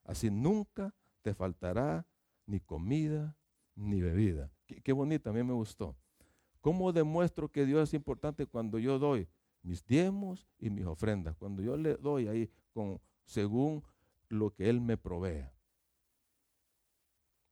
Así 0.03 0.29
nunca 0.29 0.93
te 1.23 1.35
faltará 1.35 2.05
ni 2.47 2.59
comida 2.59 3.37
ni 3.77 4.01
bebida. 4.01 4.51
Qué, 4.67 4.81
qué 4.81 4.93
bonito, 4.93 5.31
a 5.31 5.33
mí 5.33 5.43
me 5.45 5.53
gustó. 5.53 5.97
¿Cómo 6.61 6.93
demuestro 6.93 7.49
que 7.49 7.65
Dios 7.65 7.89
es 7.89 7.95
importante 7.95 8.45
cuando 8.45 8.81
yo 8.81 8.99
doy 8.99 9.29
mis 9.63 9.87
diezmos 9.87 10.49
y 10.59 10.69
mis 10.69 10.87
ofrendas? 10.87 11.37
Cuando 11.37 11.63
yo 11.63 11.77
le 11.77 11.95
doy 11.95 12.27
ahí 12.27 12.51
con, 12.73 13.01
según 13.25 13.85
lo 14.29 14.53
que 14.53 14.69
Él 14.69 14.81
me 14.81 14.97
provea. 14.97 15.55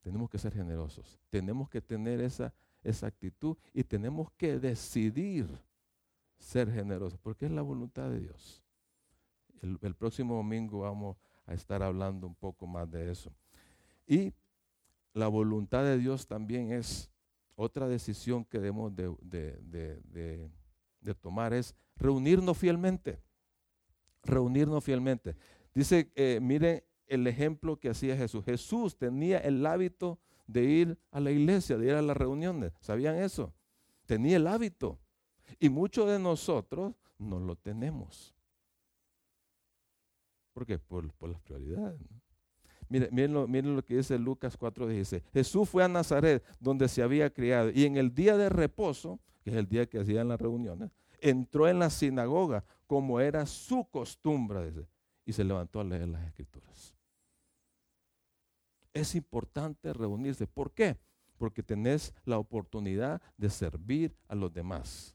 Tenemos 0.00 0.28
que 0.28 0.38
ser 0.38 0.52
generosos. 0.52 1.20
Tenemos 1.30 1.70
que 1.70 1.80
tener 1.80 2.20
esa, 2.20 2.52
esa 2.82 3.06
actitud 3.06 3.56
y 3.72 3.84
tenemos 3.84 4.30
que 4.32 4.58
decidir 4.58 5.46
ser 6.38 6.70
generosos 6.70 7.18
porque 7.18 7.46
es 7.46 7.52
la 7.52 7.62
voluntad 7.62 8.10
de 8.10 8.20
Dios. 8.20 8.62
El, 9.60 9.94
próximo 9.96 10.36
domingo 10.36 10.80
vamos 10.80 11.16
a 11.44 11.54
estar 11.54 11.82
hablando 11.82 12.26
un 12.26 12.34
poco 12.34 12.66
más 12.66 12.88
de 12.90 13.10
eso. 13.10 13.32
Y 14.06 14.32
la 15.12 15.26
voluntad 15.26 15.82
de 15.82 15.98
Dios 15.98 16.28
también 16.28 16.70
es 16.72 17.10
otra 17.56 17.88
decisión 17.88 18.44
que 18.44 18.60
debemos 18.60 18.94
de, 18.94 19.12
de, 19.20 20.50
de, 21.00 21.14
tomar, 21.14 21.52
es 21.52 21.74
reunirnos 21.96 22.56
fielmente. 22.56 23.20
Reunirnos 24.22 24.84
fielmente. 24.84 25.34
Dice, 25.74 26.12
eh, 26.14 26.38
miren 26.40 26.84
el 27.08 27.26
ejemplo 27.26 27.80
que 27.80 27.90
hacía 27.90 28.16
Jesús. 28.16 28.44
Jesús 28.44 28.96
tenía 28.96 29.38
el 29.38 29.66
hábito 29.66 30.20
de 30.48 30.64
ir 30.64 30.98
a 31.12 31.20
la 31.20 31.30
iglesia, 31.30 31.76
de 31.76 31.86
ir 31.86 31.94
a 31.94 32.02
las 32.02 32.16
reuniones. 32.16 32.72
¿Sabían 32.80 33.14
eso? 33.16 33.54
Tenía 34.06 34.38
el 34.38 34.46
hábito. 34.48 34.98
Y 35.60 35.68
muchos 35.68 36.10
de 36.10 36.18
nosotros 36.18 36.94
no 37.18 37.38
lo 37.38 37.54
tenemos. 37.54 38.34
¿Por 40.52 40.66
qué? 40.66 40.78
Por, 40.78 41.04
las 41.28 41.40
prioridades. 41.42 42.00
Miren, 42.88 43.10
miren, 43.12 43.76
lo, 43.76 43.84
que 43.84 43.98
dice 43.98 44.18
Lucas 44.18 44.58
4:16. 44.58 45.22
Jesús 45.32 45.68
fue 45.68 45.84
a 45.84 45.88
Nazaret, 45.88 46.42
donde 46.58 46.88
se 46.88 47.02
había 47.02 47.30
criado, 47.30 47.70
y 47.70 47.84
en 47.84 47.96
el 47.96 48.14
día 48.14 48.36
de 48.36 48.48
reposo, 48.48 49.20
que 49.44 49.50
es 49.50 49.56
el 49.56 49.68
día 49.68 49.86
que 49.86 50.00
hacían 50.00 50.28
las 50.28 50.40
reuniones, 50.40 50.90
entró 51.20 51.68
en 51.68 51.78
la 51.78 51.90
sinagoga 51.90 52.64
como 52.86 53.20
era 53.20 53.44
su 53.44 53.84
costumbre, 53.90 54.72
y 55.26 55.32
se 55.32 55.44
levantó 55.44 55.80
a 55.80 55.84
leer 55.84 56.08
las 56.08 56.26
escrituras. 56.26 56.97
Es 58.98 59.14
importante 59.14 59.92
reunirse. 59.92 60.48
¿Por 60.48 60.72
qué? 60.72 60.98
Porque 61.36 61.62
tenés 61.62 62.12
la 62.24 62.36
oportunidad 62.36 63.22
de 63.36 63.48
servir 63.48 64.16
a 64.26 64.34
los 64.34 64.52
demás. 64.52 65.14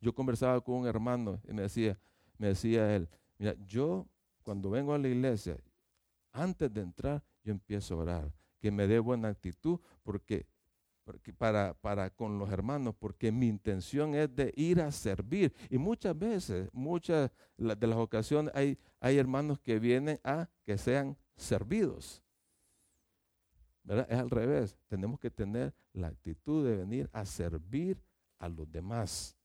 Yo 0.00 0.12
conversaba 0.12 0.60
con 0.60 0.74
un 0.74 0.86
hermano 0.88 1.40
y 1.48 1.52
me 1.52 1.62
decía, 1.62 1.96
me 2.38 2.48
decía 2.48 2.96
él, 2.96 3.08
mira, 3.38 3.54
yo 3.64 4.04
cuando 4.42 4.70
vengo 4.70 4.92
a 4.92 4.98
la 4.98 5.06
iglesia 5.06 5.56
antes 6.32 6.74
de 6.74 6.80
entrar, 6.80 7.22
yo 7.44 7.52
empiezo 7.52 7.94
a 7.94 7.98
orar. 7.98 8.32
Que 8.58 8.72
me 8.72 8.88
dé 8.88 8.98
buena 8.98 9.28
actitud 9.28 9.78
porque, 10.02 10.44
para, 11.38 11.74
para 11.74 12.10
con 12.10 12.36
los 12.36 12.50
hermanos, 12.50 12.96
porque 12.98 13.30
mi 13.30 13.46
intención 13.46 14.12
es 14.16 14.34
de 14.34 14.52
ir 14.56 14.80
a 14.80 14.90
servir. 14.90 15.54
Y 15.68 15.78
muchas 15.78 16.18
veces, 16.18 16.68
muchas 16.72 17.30
de 17.56 17.86
las 17.86 17.98
ocasiones, 17.98 18.52
hay, 18.56 18.76
hay 18.98 19.18
hermanos 19.18 19.60
que 19.60 19.78
vienen 19.78 20.18
a 20.24 20.48
que 20.64 20.76
sean 20.76 21.16
servidos. 21.36 22.24
Es 23.88 24.18
al 24.18 24.30
revés. 24.30 24.76
Tenemos 24.88 25.18
que 25.18 25.30
tener 25.30 25.74
la 25.92 26.08
actitud 26.08 26.66
de 26.66 26.76
venir 26.76 27.10
a 27.12 27.24
servir 27.24 28.02
a 28.38 28.48
los 28.48 28.70
demás, 28.70 29.36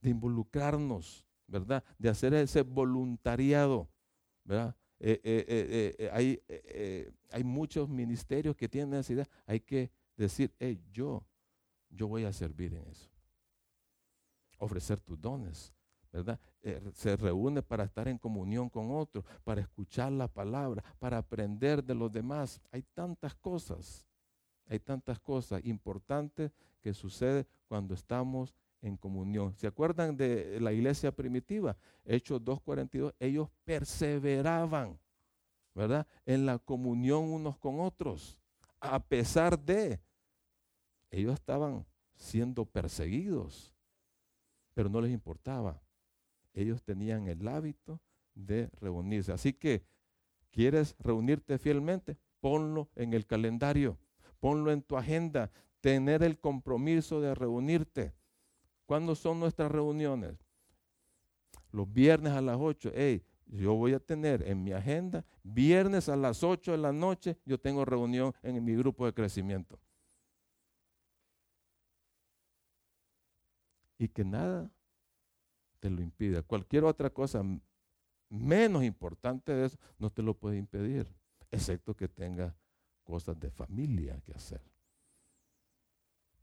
de 0.00 0.10
involucrarnos, 0.10 1.26
¿verdad? 1.46 1.82
De 1.98 2.08
hacer 2.08 2.34
ese 2.34 2.62
voluntariado. 2.62 3.88
Eh, 5.00 5.20
eh, 5.22 5.96
eh, 5.98 7.12
hay, 7.30 7.44
muchos 7.44 7.88
ministerios 7.88 8.56
que 8.56 8.68
tienen 8.68 8.90
necesidad. 8.90 9.28
Hay 9.46 9.60
que 9.60 9.90
decir, 10.16 10.54
yo, 10.92 11.24
yo 11.90 12.08
voy 12.08 12.24
a 12.24 12.32
servir 12.32 12.74
en 12.74 12.86
eso. 12.88 13.10
Ofrecer 14.58 15.00
tus 15.00 15.20
dones, 15.20 15.74
¿verdad? 16.14 16.38
se 16.94 17.16
reúne 17.16 17.60
para 17.60 17.82
estar 17.82 18.06
en 18.06 18.18
comunión 18.18 18.70
con 18.70 18.92
otros, 18.92 19.24
para 19.42 19.60
escuchar 19.60 20.12
la 20.12 20.28
palabra, 20.28 20.84
para 21.00 21.18
aprender 21.18 21.82
de 21.82 21.94
los 21.94 22.12
demás. 22.12 22.60
Hay 22.70 22.82
tantas 22.94 23.34
cosas, 23.34 24.06
hay 24.68 24.78
tantas 24.78 25.18
cosas 25.18 25.60
importantes 25.64 26.52
que 26.80 26.94
suceden 26.94 27.44
cuando 27.66 27.94
estamos 27.94 28.54
en 28.80 28.96
comunión. 28.96 29.56
¿Se 29.56 29.66
acuerdan 29.66 30.16
de 30.16 30.60
la 30.60 30.72
iglesia 30.72 31.10
primitiva? 31.10 31.76
Hechos 32.04 32.40
2.42, 32.40 33.12
ellos 33.18 33.48
perseveraban, 33.64 34.96
¿verdad? 35.74 36.06
En 36.24 36.46
la 36.46 36.58
comunión 36.60 37.24
unos 37.24 37.58
con 37.58 37.80
otros, 37.80 38.38
a 38.78 39.00
pesar 39.00 39.58
de, 39.58 40.00
ellos 41.10 41.34
estaban 41.34 41.84
siendo 42.14 42.64
perseguidos, 42.64 43.74
pero 44.74 44.88
no 44.88 45.00
les 45.00 45.10
importaba. 45.10 45.83
Ellos 46.54 46.82
tenían 46.82 47.28
el 47.28 47.46
hábito 47.46 48.00
de 48.34 48.70
reunirse. 48.80 49.32
Así 49.32 49.52
que, 49.52 49.84
¿quieres 50.50 50.96
reunirte 50.98 51.58
fielmente? 51.58 52.16
Ponlo 52.40 52.88
en 52.94 53.12
el 53.12 53.26
calendario, 53.26 53.98
ponlo 54.40 54.72
en 54.72 54.82
tu 54.82 54.96
agenda, 54.96 55.50
tener 55.80 56.22
el 56.22 56.38
compromiso 56.38 57.20
de 57.20 57.34
reunirte 57.34 58.14
¿Cuándo 58.86 59.14
son 59.14 59.40
nuestras 59.40 59.70
reuniones? 59.70 60.36
Los 61.72 61.90
viernes 61.92 62.32
a 62.32 62.40
las 62.40 62.56
8. 62.58 62.92
Hey, 62.94 63.24
yo 63.46 63.74
voy 63.74 63.94
a 63.94 64.00
tener 64.00 64.46
en 64.46 64.62
mi 64.62 64.72
agenda, 64.72 65.24
viernes 65.42 66.08
a 66.08 66.16
las 66.16 66.42
8 66.42 66.72
de 66.72 66.78
la 66.78 66.92
noche, 66.92 67.36
yo 67.44 67.58
tengo 67.58 67.84
reunión 67.84 68.32
en 68.42 68.62
mi 68.64 68.74
grupo 68.74 69.06
de 69.06 69.14
crecimiento. 69.14 69.78
Y 73.98 74.08
que 74.08 74.24
nada 74.24 74.70
te 75.84 75.90
lo 75.90 76.00
impida. 76.00 76.40
Cualquier 76.40 76.84
otra 76.84 77.10
cosa 77.10 77.42
menos 78.30 78.84
importante 78.84 79.52
de 79.52 79.66
eso 79.66 79.76
no 79.98 80.10
te 80.10 80.22
lo 80.22 80.32
puede 80.32 80.56
impedir, 80.56 81.06
excepto 81.50 81.94
que 81.94 82.08
tengas 82.08 82.54
cosas 83.02 83.38
de 83.38 83.50
familia 83.50 84.18
que 84.22 84.32
hacer. 84.32 84.62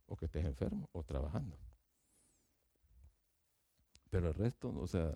O 0.06 0.14
que 0.14 0.26
estés 0.26 0.44
enfermo 0.44 0.88
o 0.92 1.02
trabajando. 1.02 1.58
Pero 4.10 4.28
el 4.28 4.34
resto, 4.34 4.72
o 4.78 4.86
sea, 4.86 5.12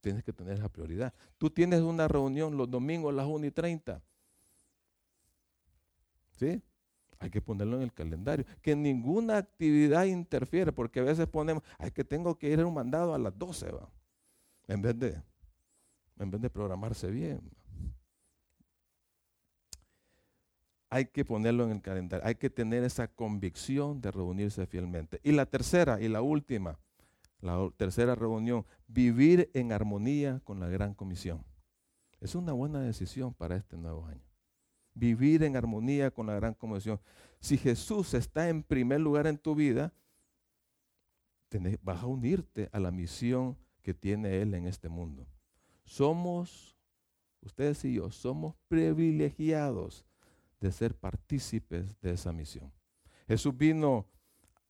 tienes 0.00 0.24
que 0.24 0.32
tener 0.32 0.54
esa 0.54 0.70
prioridad. 0.70 1.12
Tú 1.36 1.50
tienes 1.50 1.82
una 1.82 2.08
reunión 2.08 2.56
los 2.56 2.70
domingos 2.70 3.12
a 3.12 3.16
las 3.16 3.26
1 3.26 3.44
y 3.44 3.50
30. 3.50 4.02
¿Sí? 6.30 6.62
Hay 7.18 7.30
que 7.30 7.40
ponerlo 7.40 7.76
en 7.76 7.82
el 7.82 7.92
calendario. 7.92 8.44
Que 8.62 8.76
ninguna 8.76 9.38
actividad 9.38 10.04
interfiere, 10.04 10.72
porque 10.72 11.00
a 11.00 11.04
veces 11.04 11.26
ponemos, 11.26 11.62
ay, 11.78 11.90
que 11.90 12.04
tengo 12.04 12.38
que 12.38 12.50
ir 12.50 12.60
a 12.60 12.66
un 12.66 12.74
mandado 12.74 13.14
a 13.14 13.18
las 13.18 13.36
12, 13.38 13.70
¿va? 13.70 13.88
En 14.68 14.82
vez 14.82 14.98
de, 14.98 15.22
en 16.18 16.30
vez 16.30 16.40
de 16.40 16.50
programarse 16.50 17.10
bien. 17.10 17.40
hay 20.88 21.06
que 21.06 21.24
ponerlo 21.24 21.64
en 21.64 21.72
el 21.72 21.82
calendario, 21.82 22.26
hay 22.26 22.36
que 22.36 22.50
tener 22.50 22.84
esa 22.84 23.08
convicción 23.08 24.00
de 24.00 24.10
reunirse 24.10 24.66
fielmente. 24.66 25.20
Y 25.22 25.32
la 25.32 25.46
tercera 25.46 26.00
y 26.00 26.08
la 26.08 26.22
última, 26.22 26.78
la 27.40 27.70
tercera 27.76 28.14
reunión, 28.14 28.64
vivir 28.86 29.50
en 29.52 29.72
armonía 29.72 30.40
con 30.44 30.60
la 30.60 30.68
gran 30.68 30.94
comisión. 30.94 31.44
Es 32.20 32.34
una 32.34 32.52
buena 32.52 32.80
decisión 32.80 33.34
para 33.34 33.56
este 33.56 33.76
nuevo 33.76 34.06
año. 34.06 34.25
Vivir 34.96 35.44
en 35.44 35.56
armonía 35.56 36.10
con 36.10 36.26
la 36.26 36.34
gran 36.34 36.54
comisión. 36.54 36.98
Si 37.38 37.56
Jesús 37.56 38.14
está 38.14 38.48
en 38.48 38.64
primer 38.64 39.00
lugar 39.00 39.28
en 39.28 39.38
tu 39.38 39.54
vida, 39.54 39.92
vas 41.82 42.02
a 42.02 42.06
unirte 42.06 42.68
a 42.72 42.80
la 42.80 42.90
misión 42.90 43.56
que 43.82 43.94
tiene 43.94 44.40
Él 44.40 44.54
en 44.54 44.66
este 44.66 44.88
mundo. 44.88 45.28
Somos, 45.84 46.76
ustedes 47.40 47.84
y 47.84 47.94
yo, 47.94 48.10
somos 48.10 48.56
privilegiados 48.68 50.04
de 50.60 50.72
ser 50.72 50.96
partícipes 50.96 52.00
de 52.00 52.12
esa 52.12 52.32
misión. 52.32 52.72
Jesús 53.28 53.56
vino 53.56 54.06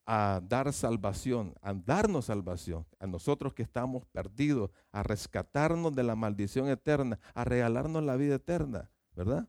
a 0.04 0.40
dar 0.46 0.72
salvación, 0.72 1.54
a 1.62 1.74
darnos 1.74 2.26
salvación, 2.26 2.86
a 3.00 3.06
nosotros 3.06 3.54
que 3.54 3.62
estamos 3.62 4.04
perdidos, 4.06 4.70
a 4.92 5.02
rescatarnos 5.02 5.94
de 5.94 6.04
la 6.04 6.14
maldición 6.14 6.68
eterna, 6.68 7.18
a 7.34 7.44
regalarnos 7.44 8.04
la 8.04 8.16
vida 8.16 8.36
eterna, 8.36 8.90
¿verdad? 9.14 9.48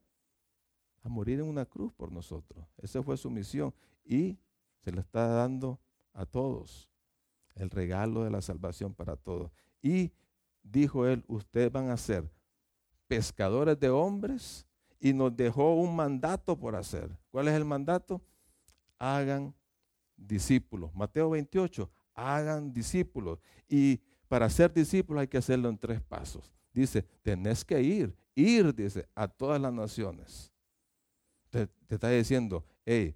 A 1.07 1.09
morir 1.09 1.39
en 1.39 1.47
una 1.47 1.65
cruz 1.65 1.93
por 1.93 2.11
nosotros. 2.11 2.65
Esa 2.79 3.01
fue 3.01 3.15
su 3.15 3.29
misión 3.29 3.73
y 4.03 4.37
se 4.83 4.91
la 4.91 4.99
está 4.99 5.25
dando 5.25 5.79
a 6.11 6.25
todos, 6.25 6.89
el 7.55 7.69
regalo 7.69 8.25
de 8.25 8.29
la 8.29 8.41
salvación 8.41 8.93
para 8.93 9.15
todos. 9.15 9.49
Y 9.81 10.11
dijo 10.61 11.07
él, 11.07 11.23
ustedes 11.29 11.71
van 11.71 11.91
a 11.91 11.95
ser 11.95 12.29
pescadores 13.07 13.79
de 13.79 13.89
hombres 13.89 14.67
y 14.99 15.13
nos 15.13 15.33
dejó 15.33 15.75
un 15.75 15.95
mandato 15.95 16.59
por 16.59 16.75
hacer. 16.75 17.17
¿Cuál 17.31 17.47
es 17.47 17.53
el 17.53 17.63
mandato? 17.63 18.21
Hagan 18.99 19.55
discípulos. 20.17 20.93
Mateo 20.93 21.29
28, 21.29 21.89
hagan 22.15 22.73
discípulos. 22.73 23.39
Y 23.69 24.01
para 24.27 24.49
ser 24.49 24.73
discípulos 24.73 25.21
hay 25.21 25.29
que 25.29 25.37
hacerlo 25.37 25.69
en 25.69 25.77
tres 25.77 26.01
pasos. 26.01 26.51
Dice, 26.73 27.03
tenés 27.21 27.63
que 27.63 27.81
ir, 27.81 28.13
ir, 28.35 28.75
dice, 28.75 29.07
a 29.15 29.25
todas 29.29 29.61
las 29.61 29.71
naciones. 29.71 30.51
Te, 31.65 31.95
está 31.95 32.09
diciendo, 32.09 32.63
hey, 32.85 33.15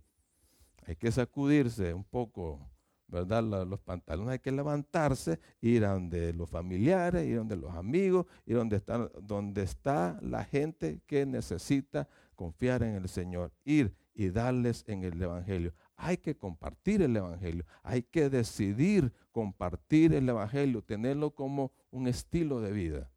hay 0.87 0.95
que 0.95 1.11
sacudirse 1.11 1.93
un 1.93 2.03
poco 2.03 2.59
¿verdad? 3.07 3.43
los 3.67 3.79
pantalones 3.81 4.31
hay 4.31 4.39
que 4.39 4.51
levantarse, 4.51 5.39
ir 5.59 5.85
a 5.85 5.93
donde 5.93 6.33
los 6.33 6.49
familiares, 6.49 7.27
ir 7.27 7.35
a 7.35 7.39
donde 7.39 7.57
los 7.57 7.71
amigos, 7.75 8.25
ir 8.45 8.55
donde 8.55 8.77
está, 8.77 8.97
donde 9.21 9.63
está 9.63 10.17
la 10.21 10.43
gente 10.45 11.01
que 11.05 11.25
necesita 11.25 12.07
confiar 12.35 12.81
en 12.83 12.95
el 12.95 13.09
Señor, 13.09 13.51
ir 13.65 13.93
y 14.15 14.29
darles 14.29 14.83
en 14.87 15.03
el 15.03 15.21
Evangelio. 15.21 15.73
Hay 15.97 16.17
que 16.17 16.35
compartir 16.35 17.01
el 17.01 17.15
Evangelio, 17.15 17.65
hay 17.83 18.01
que 18.01 18.29
decidir 18.29 19.13
compartir 19.31 20.13
el 20.13 20.27
Evangelio, 20.27 20.81
tenerlo 20.81 21.31
como 21.31 21.71
un 21.91 22.07
estilo 22.07 22.61
de 22.61 22.71
vida. 22.71 23.11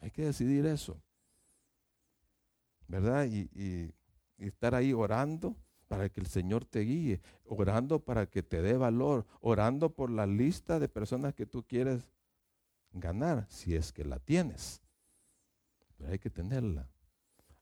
Hay 0.00 0.12
que 0.12 0.24
decidir 0.24 0.64
eso, 0.66 1.02
¿verdad? 2.86 3.26
y 3.26 3.92
estar 4.38 4.74
ahí 4.74 4.92
orando 4.92 5.56
para 5.88 6.08
que 6.08 6.20
el 6.20 6.26
Señor 6.26 6.64
te 6.64 6.80
guíe, 6.80 7.20
orando 7.44 8.00
para 8.00 8.26
que 8.26 8.42
te 8.42 8.60
dé 8.60 8.76
valor, 8.76 9.26
orando 9.40 9.90
por 9.94 10.10
la 10.10 10.26
lista 10.26 10.78
de 10.78 10.88
personas 10.88 11.34
que 11.34 11.46
tú 11.46 11.62
quieres 11.62 12.08
ganar, 12.92 13.46
si 13.48 13.74
es 13.74 13.92
que 13.92 14.04
la 14.04 14.18
tienes. 14.18 14.82
Pero 15.96 16.10
hay 16.10 16.18
que 16.18 16.30
tenerla. 16.30 16.88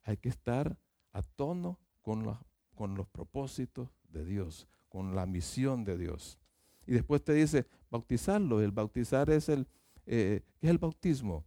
Hay 0.03 0.17
que 0.17 0.29
estar 0.29 0.77
a 1.13 1.23
tono 1.23 1.79
con, 2.03 2.39
con 2.75 2.95
los 2.95 3.07
propósitos 3.09 3.89
de 4.09 4.25
Dios, 4.25 4.67
con 4.89 5.15
la 5.15 5.27
misión 5.27 5.85
de 5.85 5.97
Dios. 5.97 6.39
Y 6.87 6.93
después 6.93 7.23
te 7.23 7.33
dice, 7.33 7.67
bautizarlo. 7.91 8.61
El 8.61 8.73
bautizar 8.73 9.31
es 9.31 9.49
el, 9.49 9.67
eh, 10.07 10.43
¿qué 10.59 10.67
es 10.67 10.71
el 10.71 10.79
bautismo? 10.79 11.45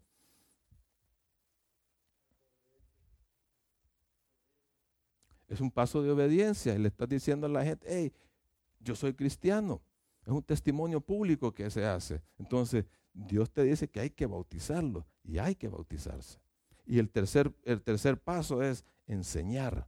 Es 5.48 5.62
un 5.62 5.72
paso 5.72 6.02
de 6.02 6.12
obediencia 6.12 6.76
y 6.76 6.80
le 6.80 6.89
estás 6.89 7.08
diciendo 7.08 7.48
a 7.48 7.50
la 7.50 7.64
gente, 7.64 7.88
hey, 7.89 8.14
yo 8.80 8.95
soy 8.95 9.14
cristiano. 9.14 9.82
Es 10.26 10.34
un 10.34 10.43
testimonio 10.43 11.00
público 11.00 11.54
que 11.54 11.70
se 11.70 11.86
hace. 11.86 12.22
Entonces, 12.38 12.86
Dios 13.14 13.50
te 13.50 13.64
dice 13.64 13.88
que 13.88 14.02
hay 14.02 14.10
que 14.10 14.26
bautizarlo 14.26 15.06
y 15.24 15.38
hay 15.38 15.56
que 15.56 15.70
bautizarse. 15.70 16.39
Y 16.86 17.00
el 17.00 17.10
tercer, 17.10 17.54
el 17.64 17.82
tercer 17.82 18.20
paso 18.20 18.62
es 18.62 18.84
enseñar. 19.06 19.88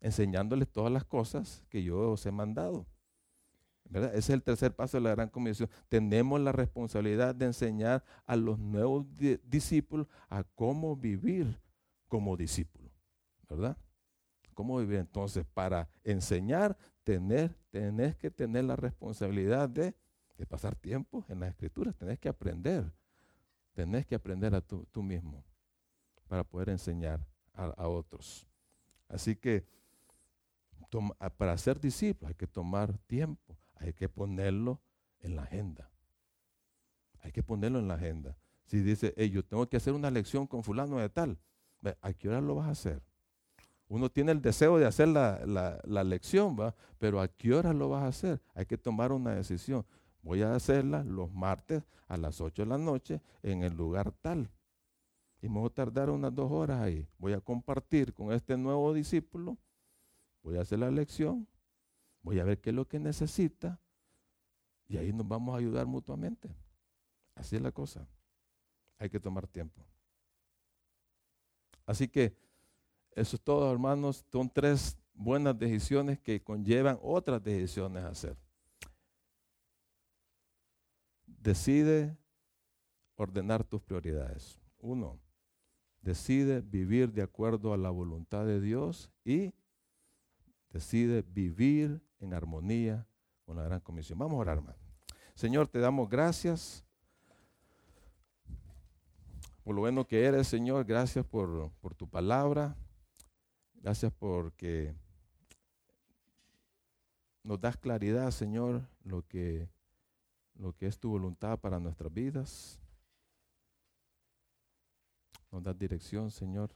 Enseñándoles 0.00 0.68
todas 0.68 0.92
las 0.92 1.04
cosas 1.04 1.64
que 1.68 1.82
yo 1.82 2.12
os 2.12 2.26
he 2.26 2.32
mandado. 2.32 2.86
Ese 3.92 4.18
es 4.18 4.30
el 4.30 4.42
tercer 4.42 4.74
paso 4.74 4.96
de 4.96 5.02
la 5.02 5.10
gran 5.10 5.28
comisión. 5.28 5.68
Tenemos 5.88 6.40
la 6.40 6.52
responsabilidad 6.52 7.34
de 7.34 7.46
enseñar 7.46 8.04
a 8.24 8.36
los 8.36 8.58
nuevos 8.58 9.06
discípulos 9.44 10.06
a 10.28 10.44
cómo 10.44 10.96
vivir 10.96 11.60
como 12.06 12.36
discípulos. 12.36 12.90
¿Verdad? 13.48 13.76
Cómo 14.60 14.76
vivir. 14.76 14.98
Entonces, 14.98 15.46
para 15.54 15.88
enseñar, 16.04 16.76
tener, 17.02 17.56
tenés 17.70 18.14
que 18.16 18.30
tener 18.30 18.64
la 18.64 18.76
responsabilidad 18.76 19.70
de, 19.70 19.94
pasar 20.48 20.74
tiempo 20.74 21.24
en 21.28 21.40
las 21.40 21.50
escrituras, 21.50 21.94
tenés 21.96 22.18
que 22.18 22.28
aprender, 22.28 22.92
tenés 23.72 24.06
que 24.06 24.14
aprender 24.14 24.54
a 24.54 24.60
tú, 24.60 25.02
mismo 25.02 25.44
para 26.28 26.44
poder 26.44 26.68
enseñar 26.70 27.26
a, 27.54 27.88
otros. 27.88 28.46
Así 29.08 29.34
que 29.34 29.66
para 31.38 31.56
ser 31.56 31.80
discípulos 31.80 32.30
hay 32.30 32.34
que 32.34 32.46
tomar 32.46 32.98
tiempo, 33.06 33.56
hay 33.76 33.92
que 33.94 34.08
ponerlo 34.08 34.80
en 35.20 35.36
la 35.36 35.42
agenda. 35.42 35.90
Hay 37.22 37.32
que 37.32 37.42
ponerlo 37.42 37.78
en 37.78 37.88
la 37.88 37.94
agenda. 37.94 38.36
Si 38.66 38.80
dice, 38.80 39.14
yo 39.30 39.42
tengo 39.42 39.66
que 39.68 39.78
hacer 39.78 39.94
una 39.94 40.10
lección 40.10 40.46
con 40.46 40.62
fulano 40.62 40.98
de 40.98 41.08
tal, 41.08 41.38
¿a 42.02 42.12
qué 42.12 42.28
hora 42.28 42.40
lo 42.42 42.54
vas 42.56 42.68
a 42.68 42.72
hacer? 42.72 43.09
Uno 43.90 44.08
tiene 44.08 44.30
el 44.30 44.40
deseo 44.40 44.78
de 44.78 44.86
hacer 44.86 45.08
la, 45.08 46.04
lección, 46.04 46.56
¿va? 46.58 46.76
Pero 46.96 47.20
¿a 47.20 47.26
qué 47.26 47.52
hora 47.52 47.72
lo 47.72 47.88
vas 47.88 48.04
a 48.04 48.06
hacer? 48.06 48.40
Hay 48.54 48.64
que 48.64 48.78
tomar 48.78 49.10
una 49.10 49.34
decisión. 49.34 49.84
Voy 50.22 50.42
a 50.42 50.54
hacerla 50.54 51.02
los 51.02 51.32
martes 51.32 51.82
a 52.06 52.16
las 52.16 52.40
8 52.40 52.62
de 52.62 52.68
la 52.68 52.78
noche 52.78 53.20
en 53.42 53.64
el 53.64 53.76
lugar 53.76 54.12
tal. 54.12 54.48
Y 55.42 55.48
me 55.48 55.58
voy 55.58 55.66
a 55.66 55.74
tardar 55.74 56.08
unas 56.08 56.32
dos 56.32 56.52
horas 56.52 56.80
ahí. 56.80 57.04
Voy 57.18 57.32
a 57.32 57.40
compartir 57.40 58.14
con 58.14 58.32
este 58.32 58.56
nuevo 58.56 58.94
discípulo. 58.94 59.58
Voy 60.44 60.56
a 60.56 60.60
hacer 60.60 60.78
la 60.78 60.90
lección. 60.92 61.48
Voy 62.22 62.38
a 62.38 62.44
ver 62.44 62.60
qué 62.60 62.70
es 62.70 62.76
lo 62.76 62.86
que 62.86 63.00
necesita. 63.00 63.80
Y 64.86 64.98
ahí 64.98 65.12
nos 65.12 65.26
vamos 65.26 65.52
a 65.52 65.58
ayudar 65.58 65.86
mutuamente. 65.86 66.48
Así 67.34 67.56
es 67.56 67.62
la 67.62 67.72
cosa. 67.72 68.06
Hay 68.98 69.10
que 69.10 69.18
tomar 69.18 69.48
tiempo. 69.48 69.84
Así 71.86 72.06
que 72.06 72.36
eso 73.14 73.36
es 73.36 73.42
todo, 73.42 73.70
hermanos. 73.70 74.24
Son 74.30 74.48
tres 74.48 74.96
buenas 75.14 75.58
decisiones 75.58 76.18
que 76.18 76.42
conllevan 76.42 76.98
otras 77.02 77.42
decisiones 77.42 78.04
a 78.04 78.08
hacer. 78.08 78.36
Decide 81.26 82.16
ordenar 83.16 83.64
tus 83.64 83.82
prioridades. 83.82 84.58
Uno, 84.78 85.18
decide 86.00 86.60
vivir 86.60 87.12
de 87.12 87.22
acuerdo 87.22 87.72
a 87.72 87.76
la 87.76 87.90
voluntad 87.90 88.46
de 88.46 88.60
Dios 88.60 89.10
y 89.24 89.52
decide 90.70 91.22
vivir 91.22 92.00
en 92.20 92.32
armonía 92.32 93.06
con 93.44 93.56
la 93.56 93.64
gran 93.64 93.80
comisión. 93.80 94.18
Vamos 94.18 94.34
a 94.34 94.40
orar, 94.40 94.58
hermano. 94.58 94.78
Señor, 95.34 95.68
te 95.68 95.78
damos 95.78 96.08
gracias 96.08 96.84
por 99.62 99.74
lo 99.74 99.82
bueno 99.82 100.06
que 100.06 100.24
eres, 100.24 100.48
Señor. 100.48 100.84
Gracias 100.84 101.24
por, 101.24 101.70
por 101.80 101.94
tu 101.94 102.08
palabra. 102.08 102.76
Gracias 103.80 104.12
porque 104.12 104.94
nos 107.42 107.58
das 107.58 107.78
claridad, 107.78 108.30
Señor, 108.30 108.86
lo 109.04 109.26
que, 109.26 109.70
lo 110.54 110.74
que 110.74 110.86
es 110.86 110.98
tu 110.98 111.08
voluntad 111.08 111.58
para 111.58 111.80
nuestras 111.80 112.12
vidas. 112.12 112.78
Nos 115.50 115.62
das 115.62 115.78
dirección, 115.78 116.30
Señor. 116.30 116.70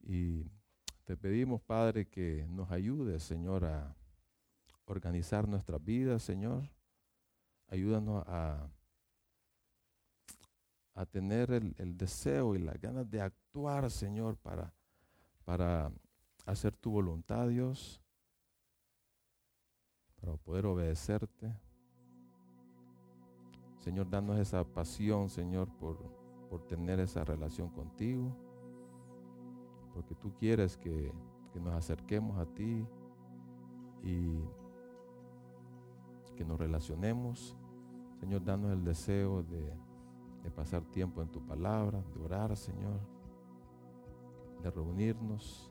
Y 0.00 0.50
te 1.04 1.16
pedimos, 1.16 1.62
Padre, 1.62 2.08
que 2.08 2.44
nos 2.50 2.72
ayudes, 2.72 3.22
Señor, 3.22 3.64
a 3.64 3.96
organizar 4.84 5.46
nuestras 5.46 5.82
vidas, 5.82 6.24
Señor. 6.24 6.68
Ayúdanos 7.68 8.24
a 8.26 8.68
a 10.94 11.04
tener 11.04 11.50
el, 11.50 11.96
deseo 11.98 12.54
y 12.54 12.58
las 12.58 12.80
ganas 12.80 13.10
de 13.10 13.20
actuar, 13.20 13.90
Señor, 13.90 14.36
para, 14.36 14.72
para 15.44 15.90
hacer 16.46 16.76
tu 16.76 16.92
voluntad, 16.92 17.48
Dios, 17.48 18.00
para 20.20 20.36
poder 20.36 20.66
obedecerte. 20.66 21.52
Señor, 23.80 24.08
danos 24.08 24.38
esa 24.38 24.64
pasión, 24.64 25.28
Señor, 25.28 25.68
por, 25.78 25.98
por 26.48 26.64
tener 26.66 27.00
esa 27.00 27.24
relación 27.24 27.68
contigo. 27.68 28.34
porque 29.92 30.14
tú 30.14 30.32
quieres 30.34 30.76
que, 30.76 31.12
que 31.52 31.60
nos 31.60 31.74
acerquemos 31.74 32.38
a 32.38 32.46
ti 32.46 32.86
y 34.02 34.38
que 36.36 36.44
nos 36.44 36.58
relacionemos. 36.58 37.56
Señor, 38.20 38.44
danos 38.44 38.72
el 38.72 38.84
deseo 38.84 39.42
de, 39.42 39.72
de 40.44 40.50
pasar 40.50 40.82
tiempo 40.82 41.22
en 41.22 41.28
tu 41.28 41.40
palabra, 41.40 42.04
de 42.14 42.22
orar, 42.22 42.54
Señor, 42.54 43.00
de 44.62 44.70
reunirnos, 44.70 45.70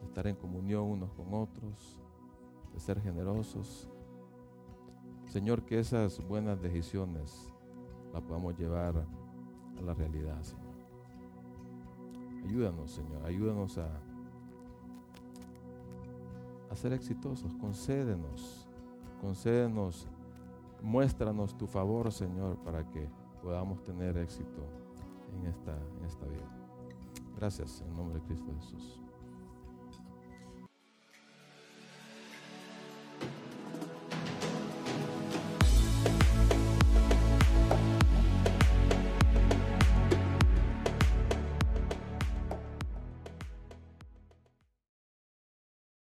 de 0.00 0.06
estar 0.06 0.26
en 0.26 0.34
comunión 0.34 0.82
unos 0.82 1.12
con 1.12 1.32
otros, 1.32 1.96
de 2.74 2.80
ser 2.80 3.00
generosos. 3.00 3.88
Señor, 5.26 5.62
que 5.62 5.78
esas 5.78 6.20
buenas 6.26 6.60
decisiones 6.60 7.54
las 8.12 8.20
podamos 8.22 8.58
llevar 8.58 8.96
a 9.78 9.80
la 9.80 9.94
realidad, 9.94 10.42
Señor. 10.42 10.74
Ayúdanos, 12.44 12.90
Señor, 12.90 13.24
ayúdanos 13.24 13.78
a, 13.78 13.88
a 16.68 16.74
ser 16.74 16.92
exitosos. 16.94 17.54
Concédenos, 17.54 18.66
concédenos, 19.20 20.08
muéstranos 20.82 21.56
tu 21.56 21.68
favor, 21.68 22.10
Señor, 22.10 22.56
para 22.64 22.88
que 22.90 23.08
podamos 23.42 23.82
tener 23.84 24.16
éxito 24.18 24.62
en 25.34 25.46
esta, 25.46 25.76
en 25.98 26.04
esta 26.04 26.26
vida. 26.26 26.48
Gracias, 27.36 27.82
en 27.86 27.94
nombre 27.96 28.18
de 28.20 28.26
Cristo 28.26 28.52
Jesús. 28.60 29.00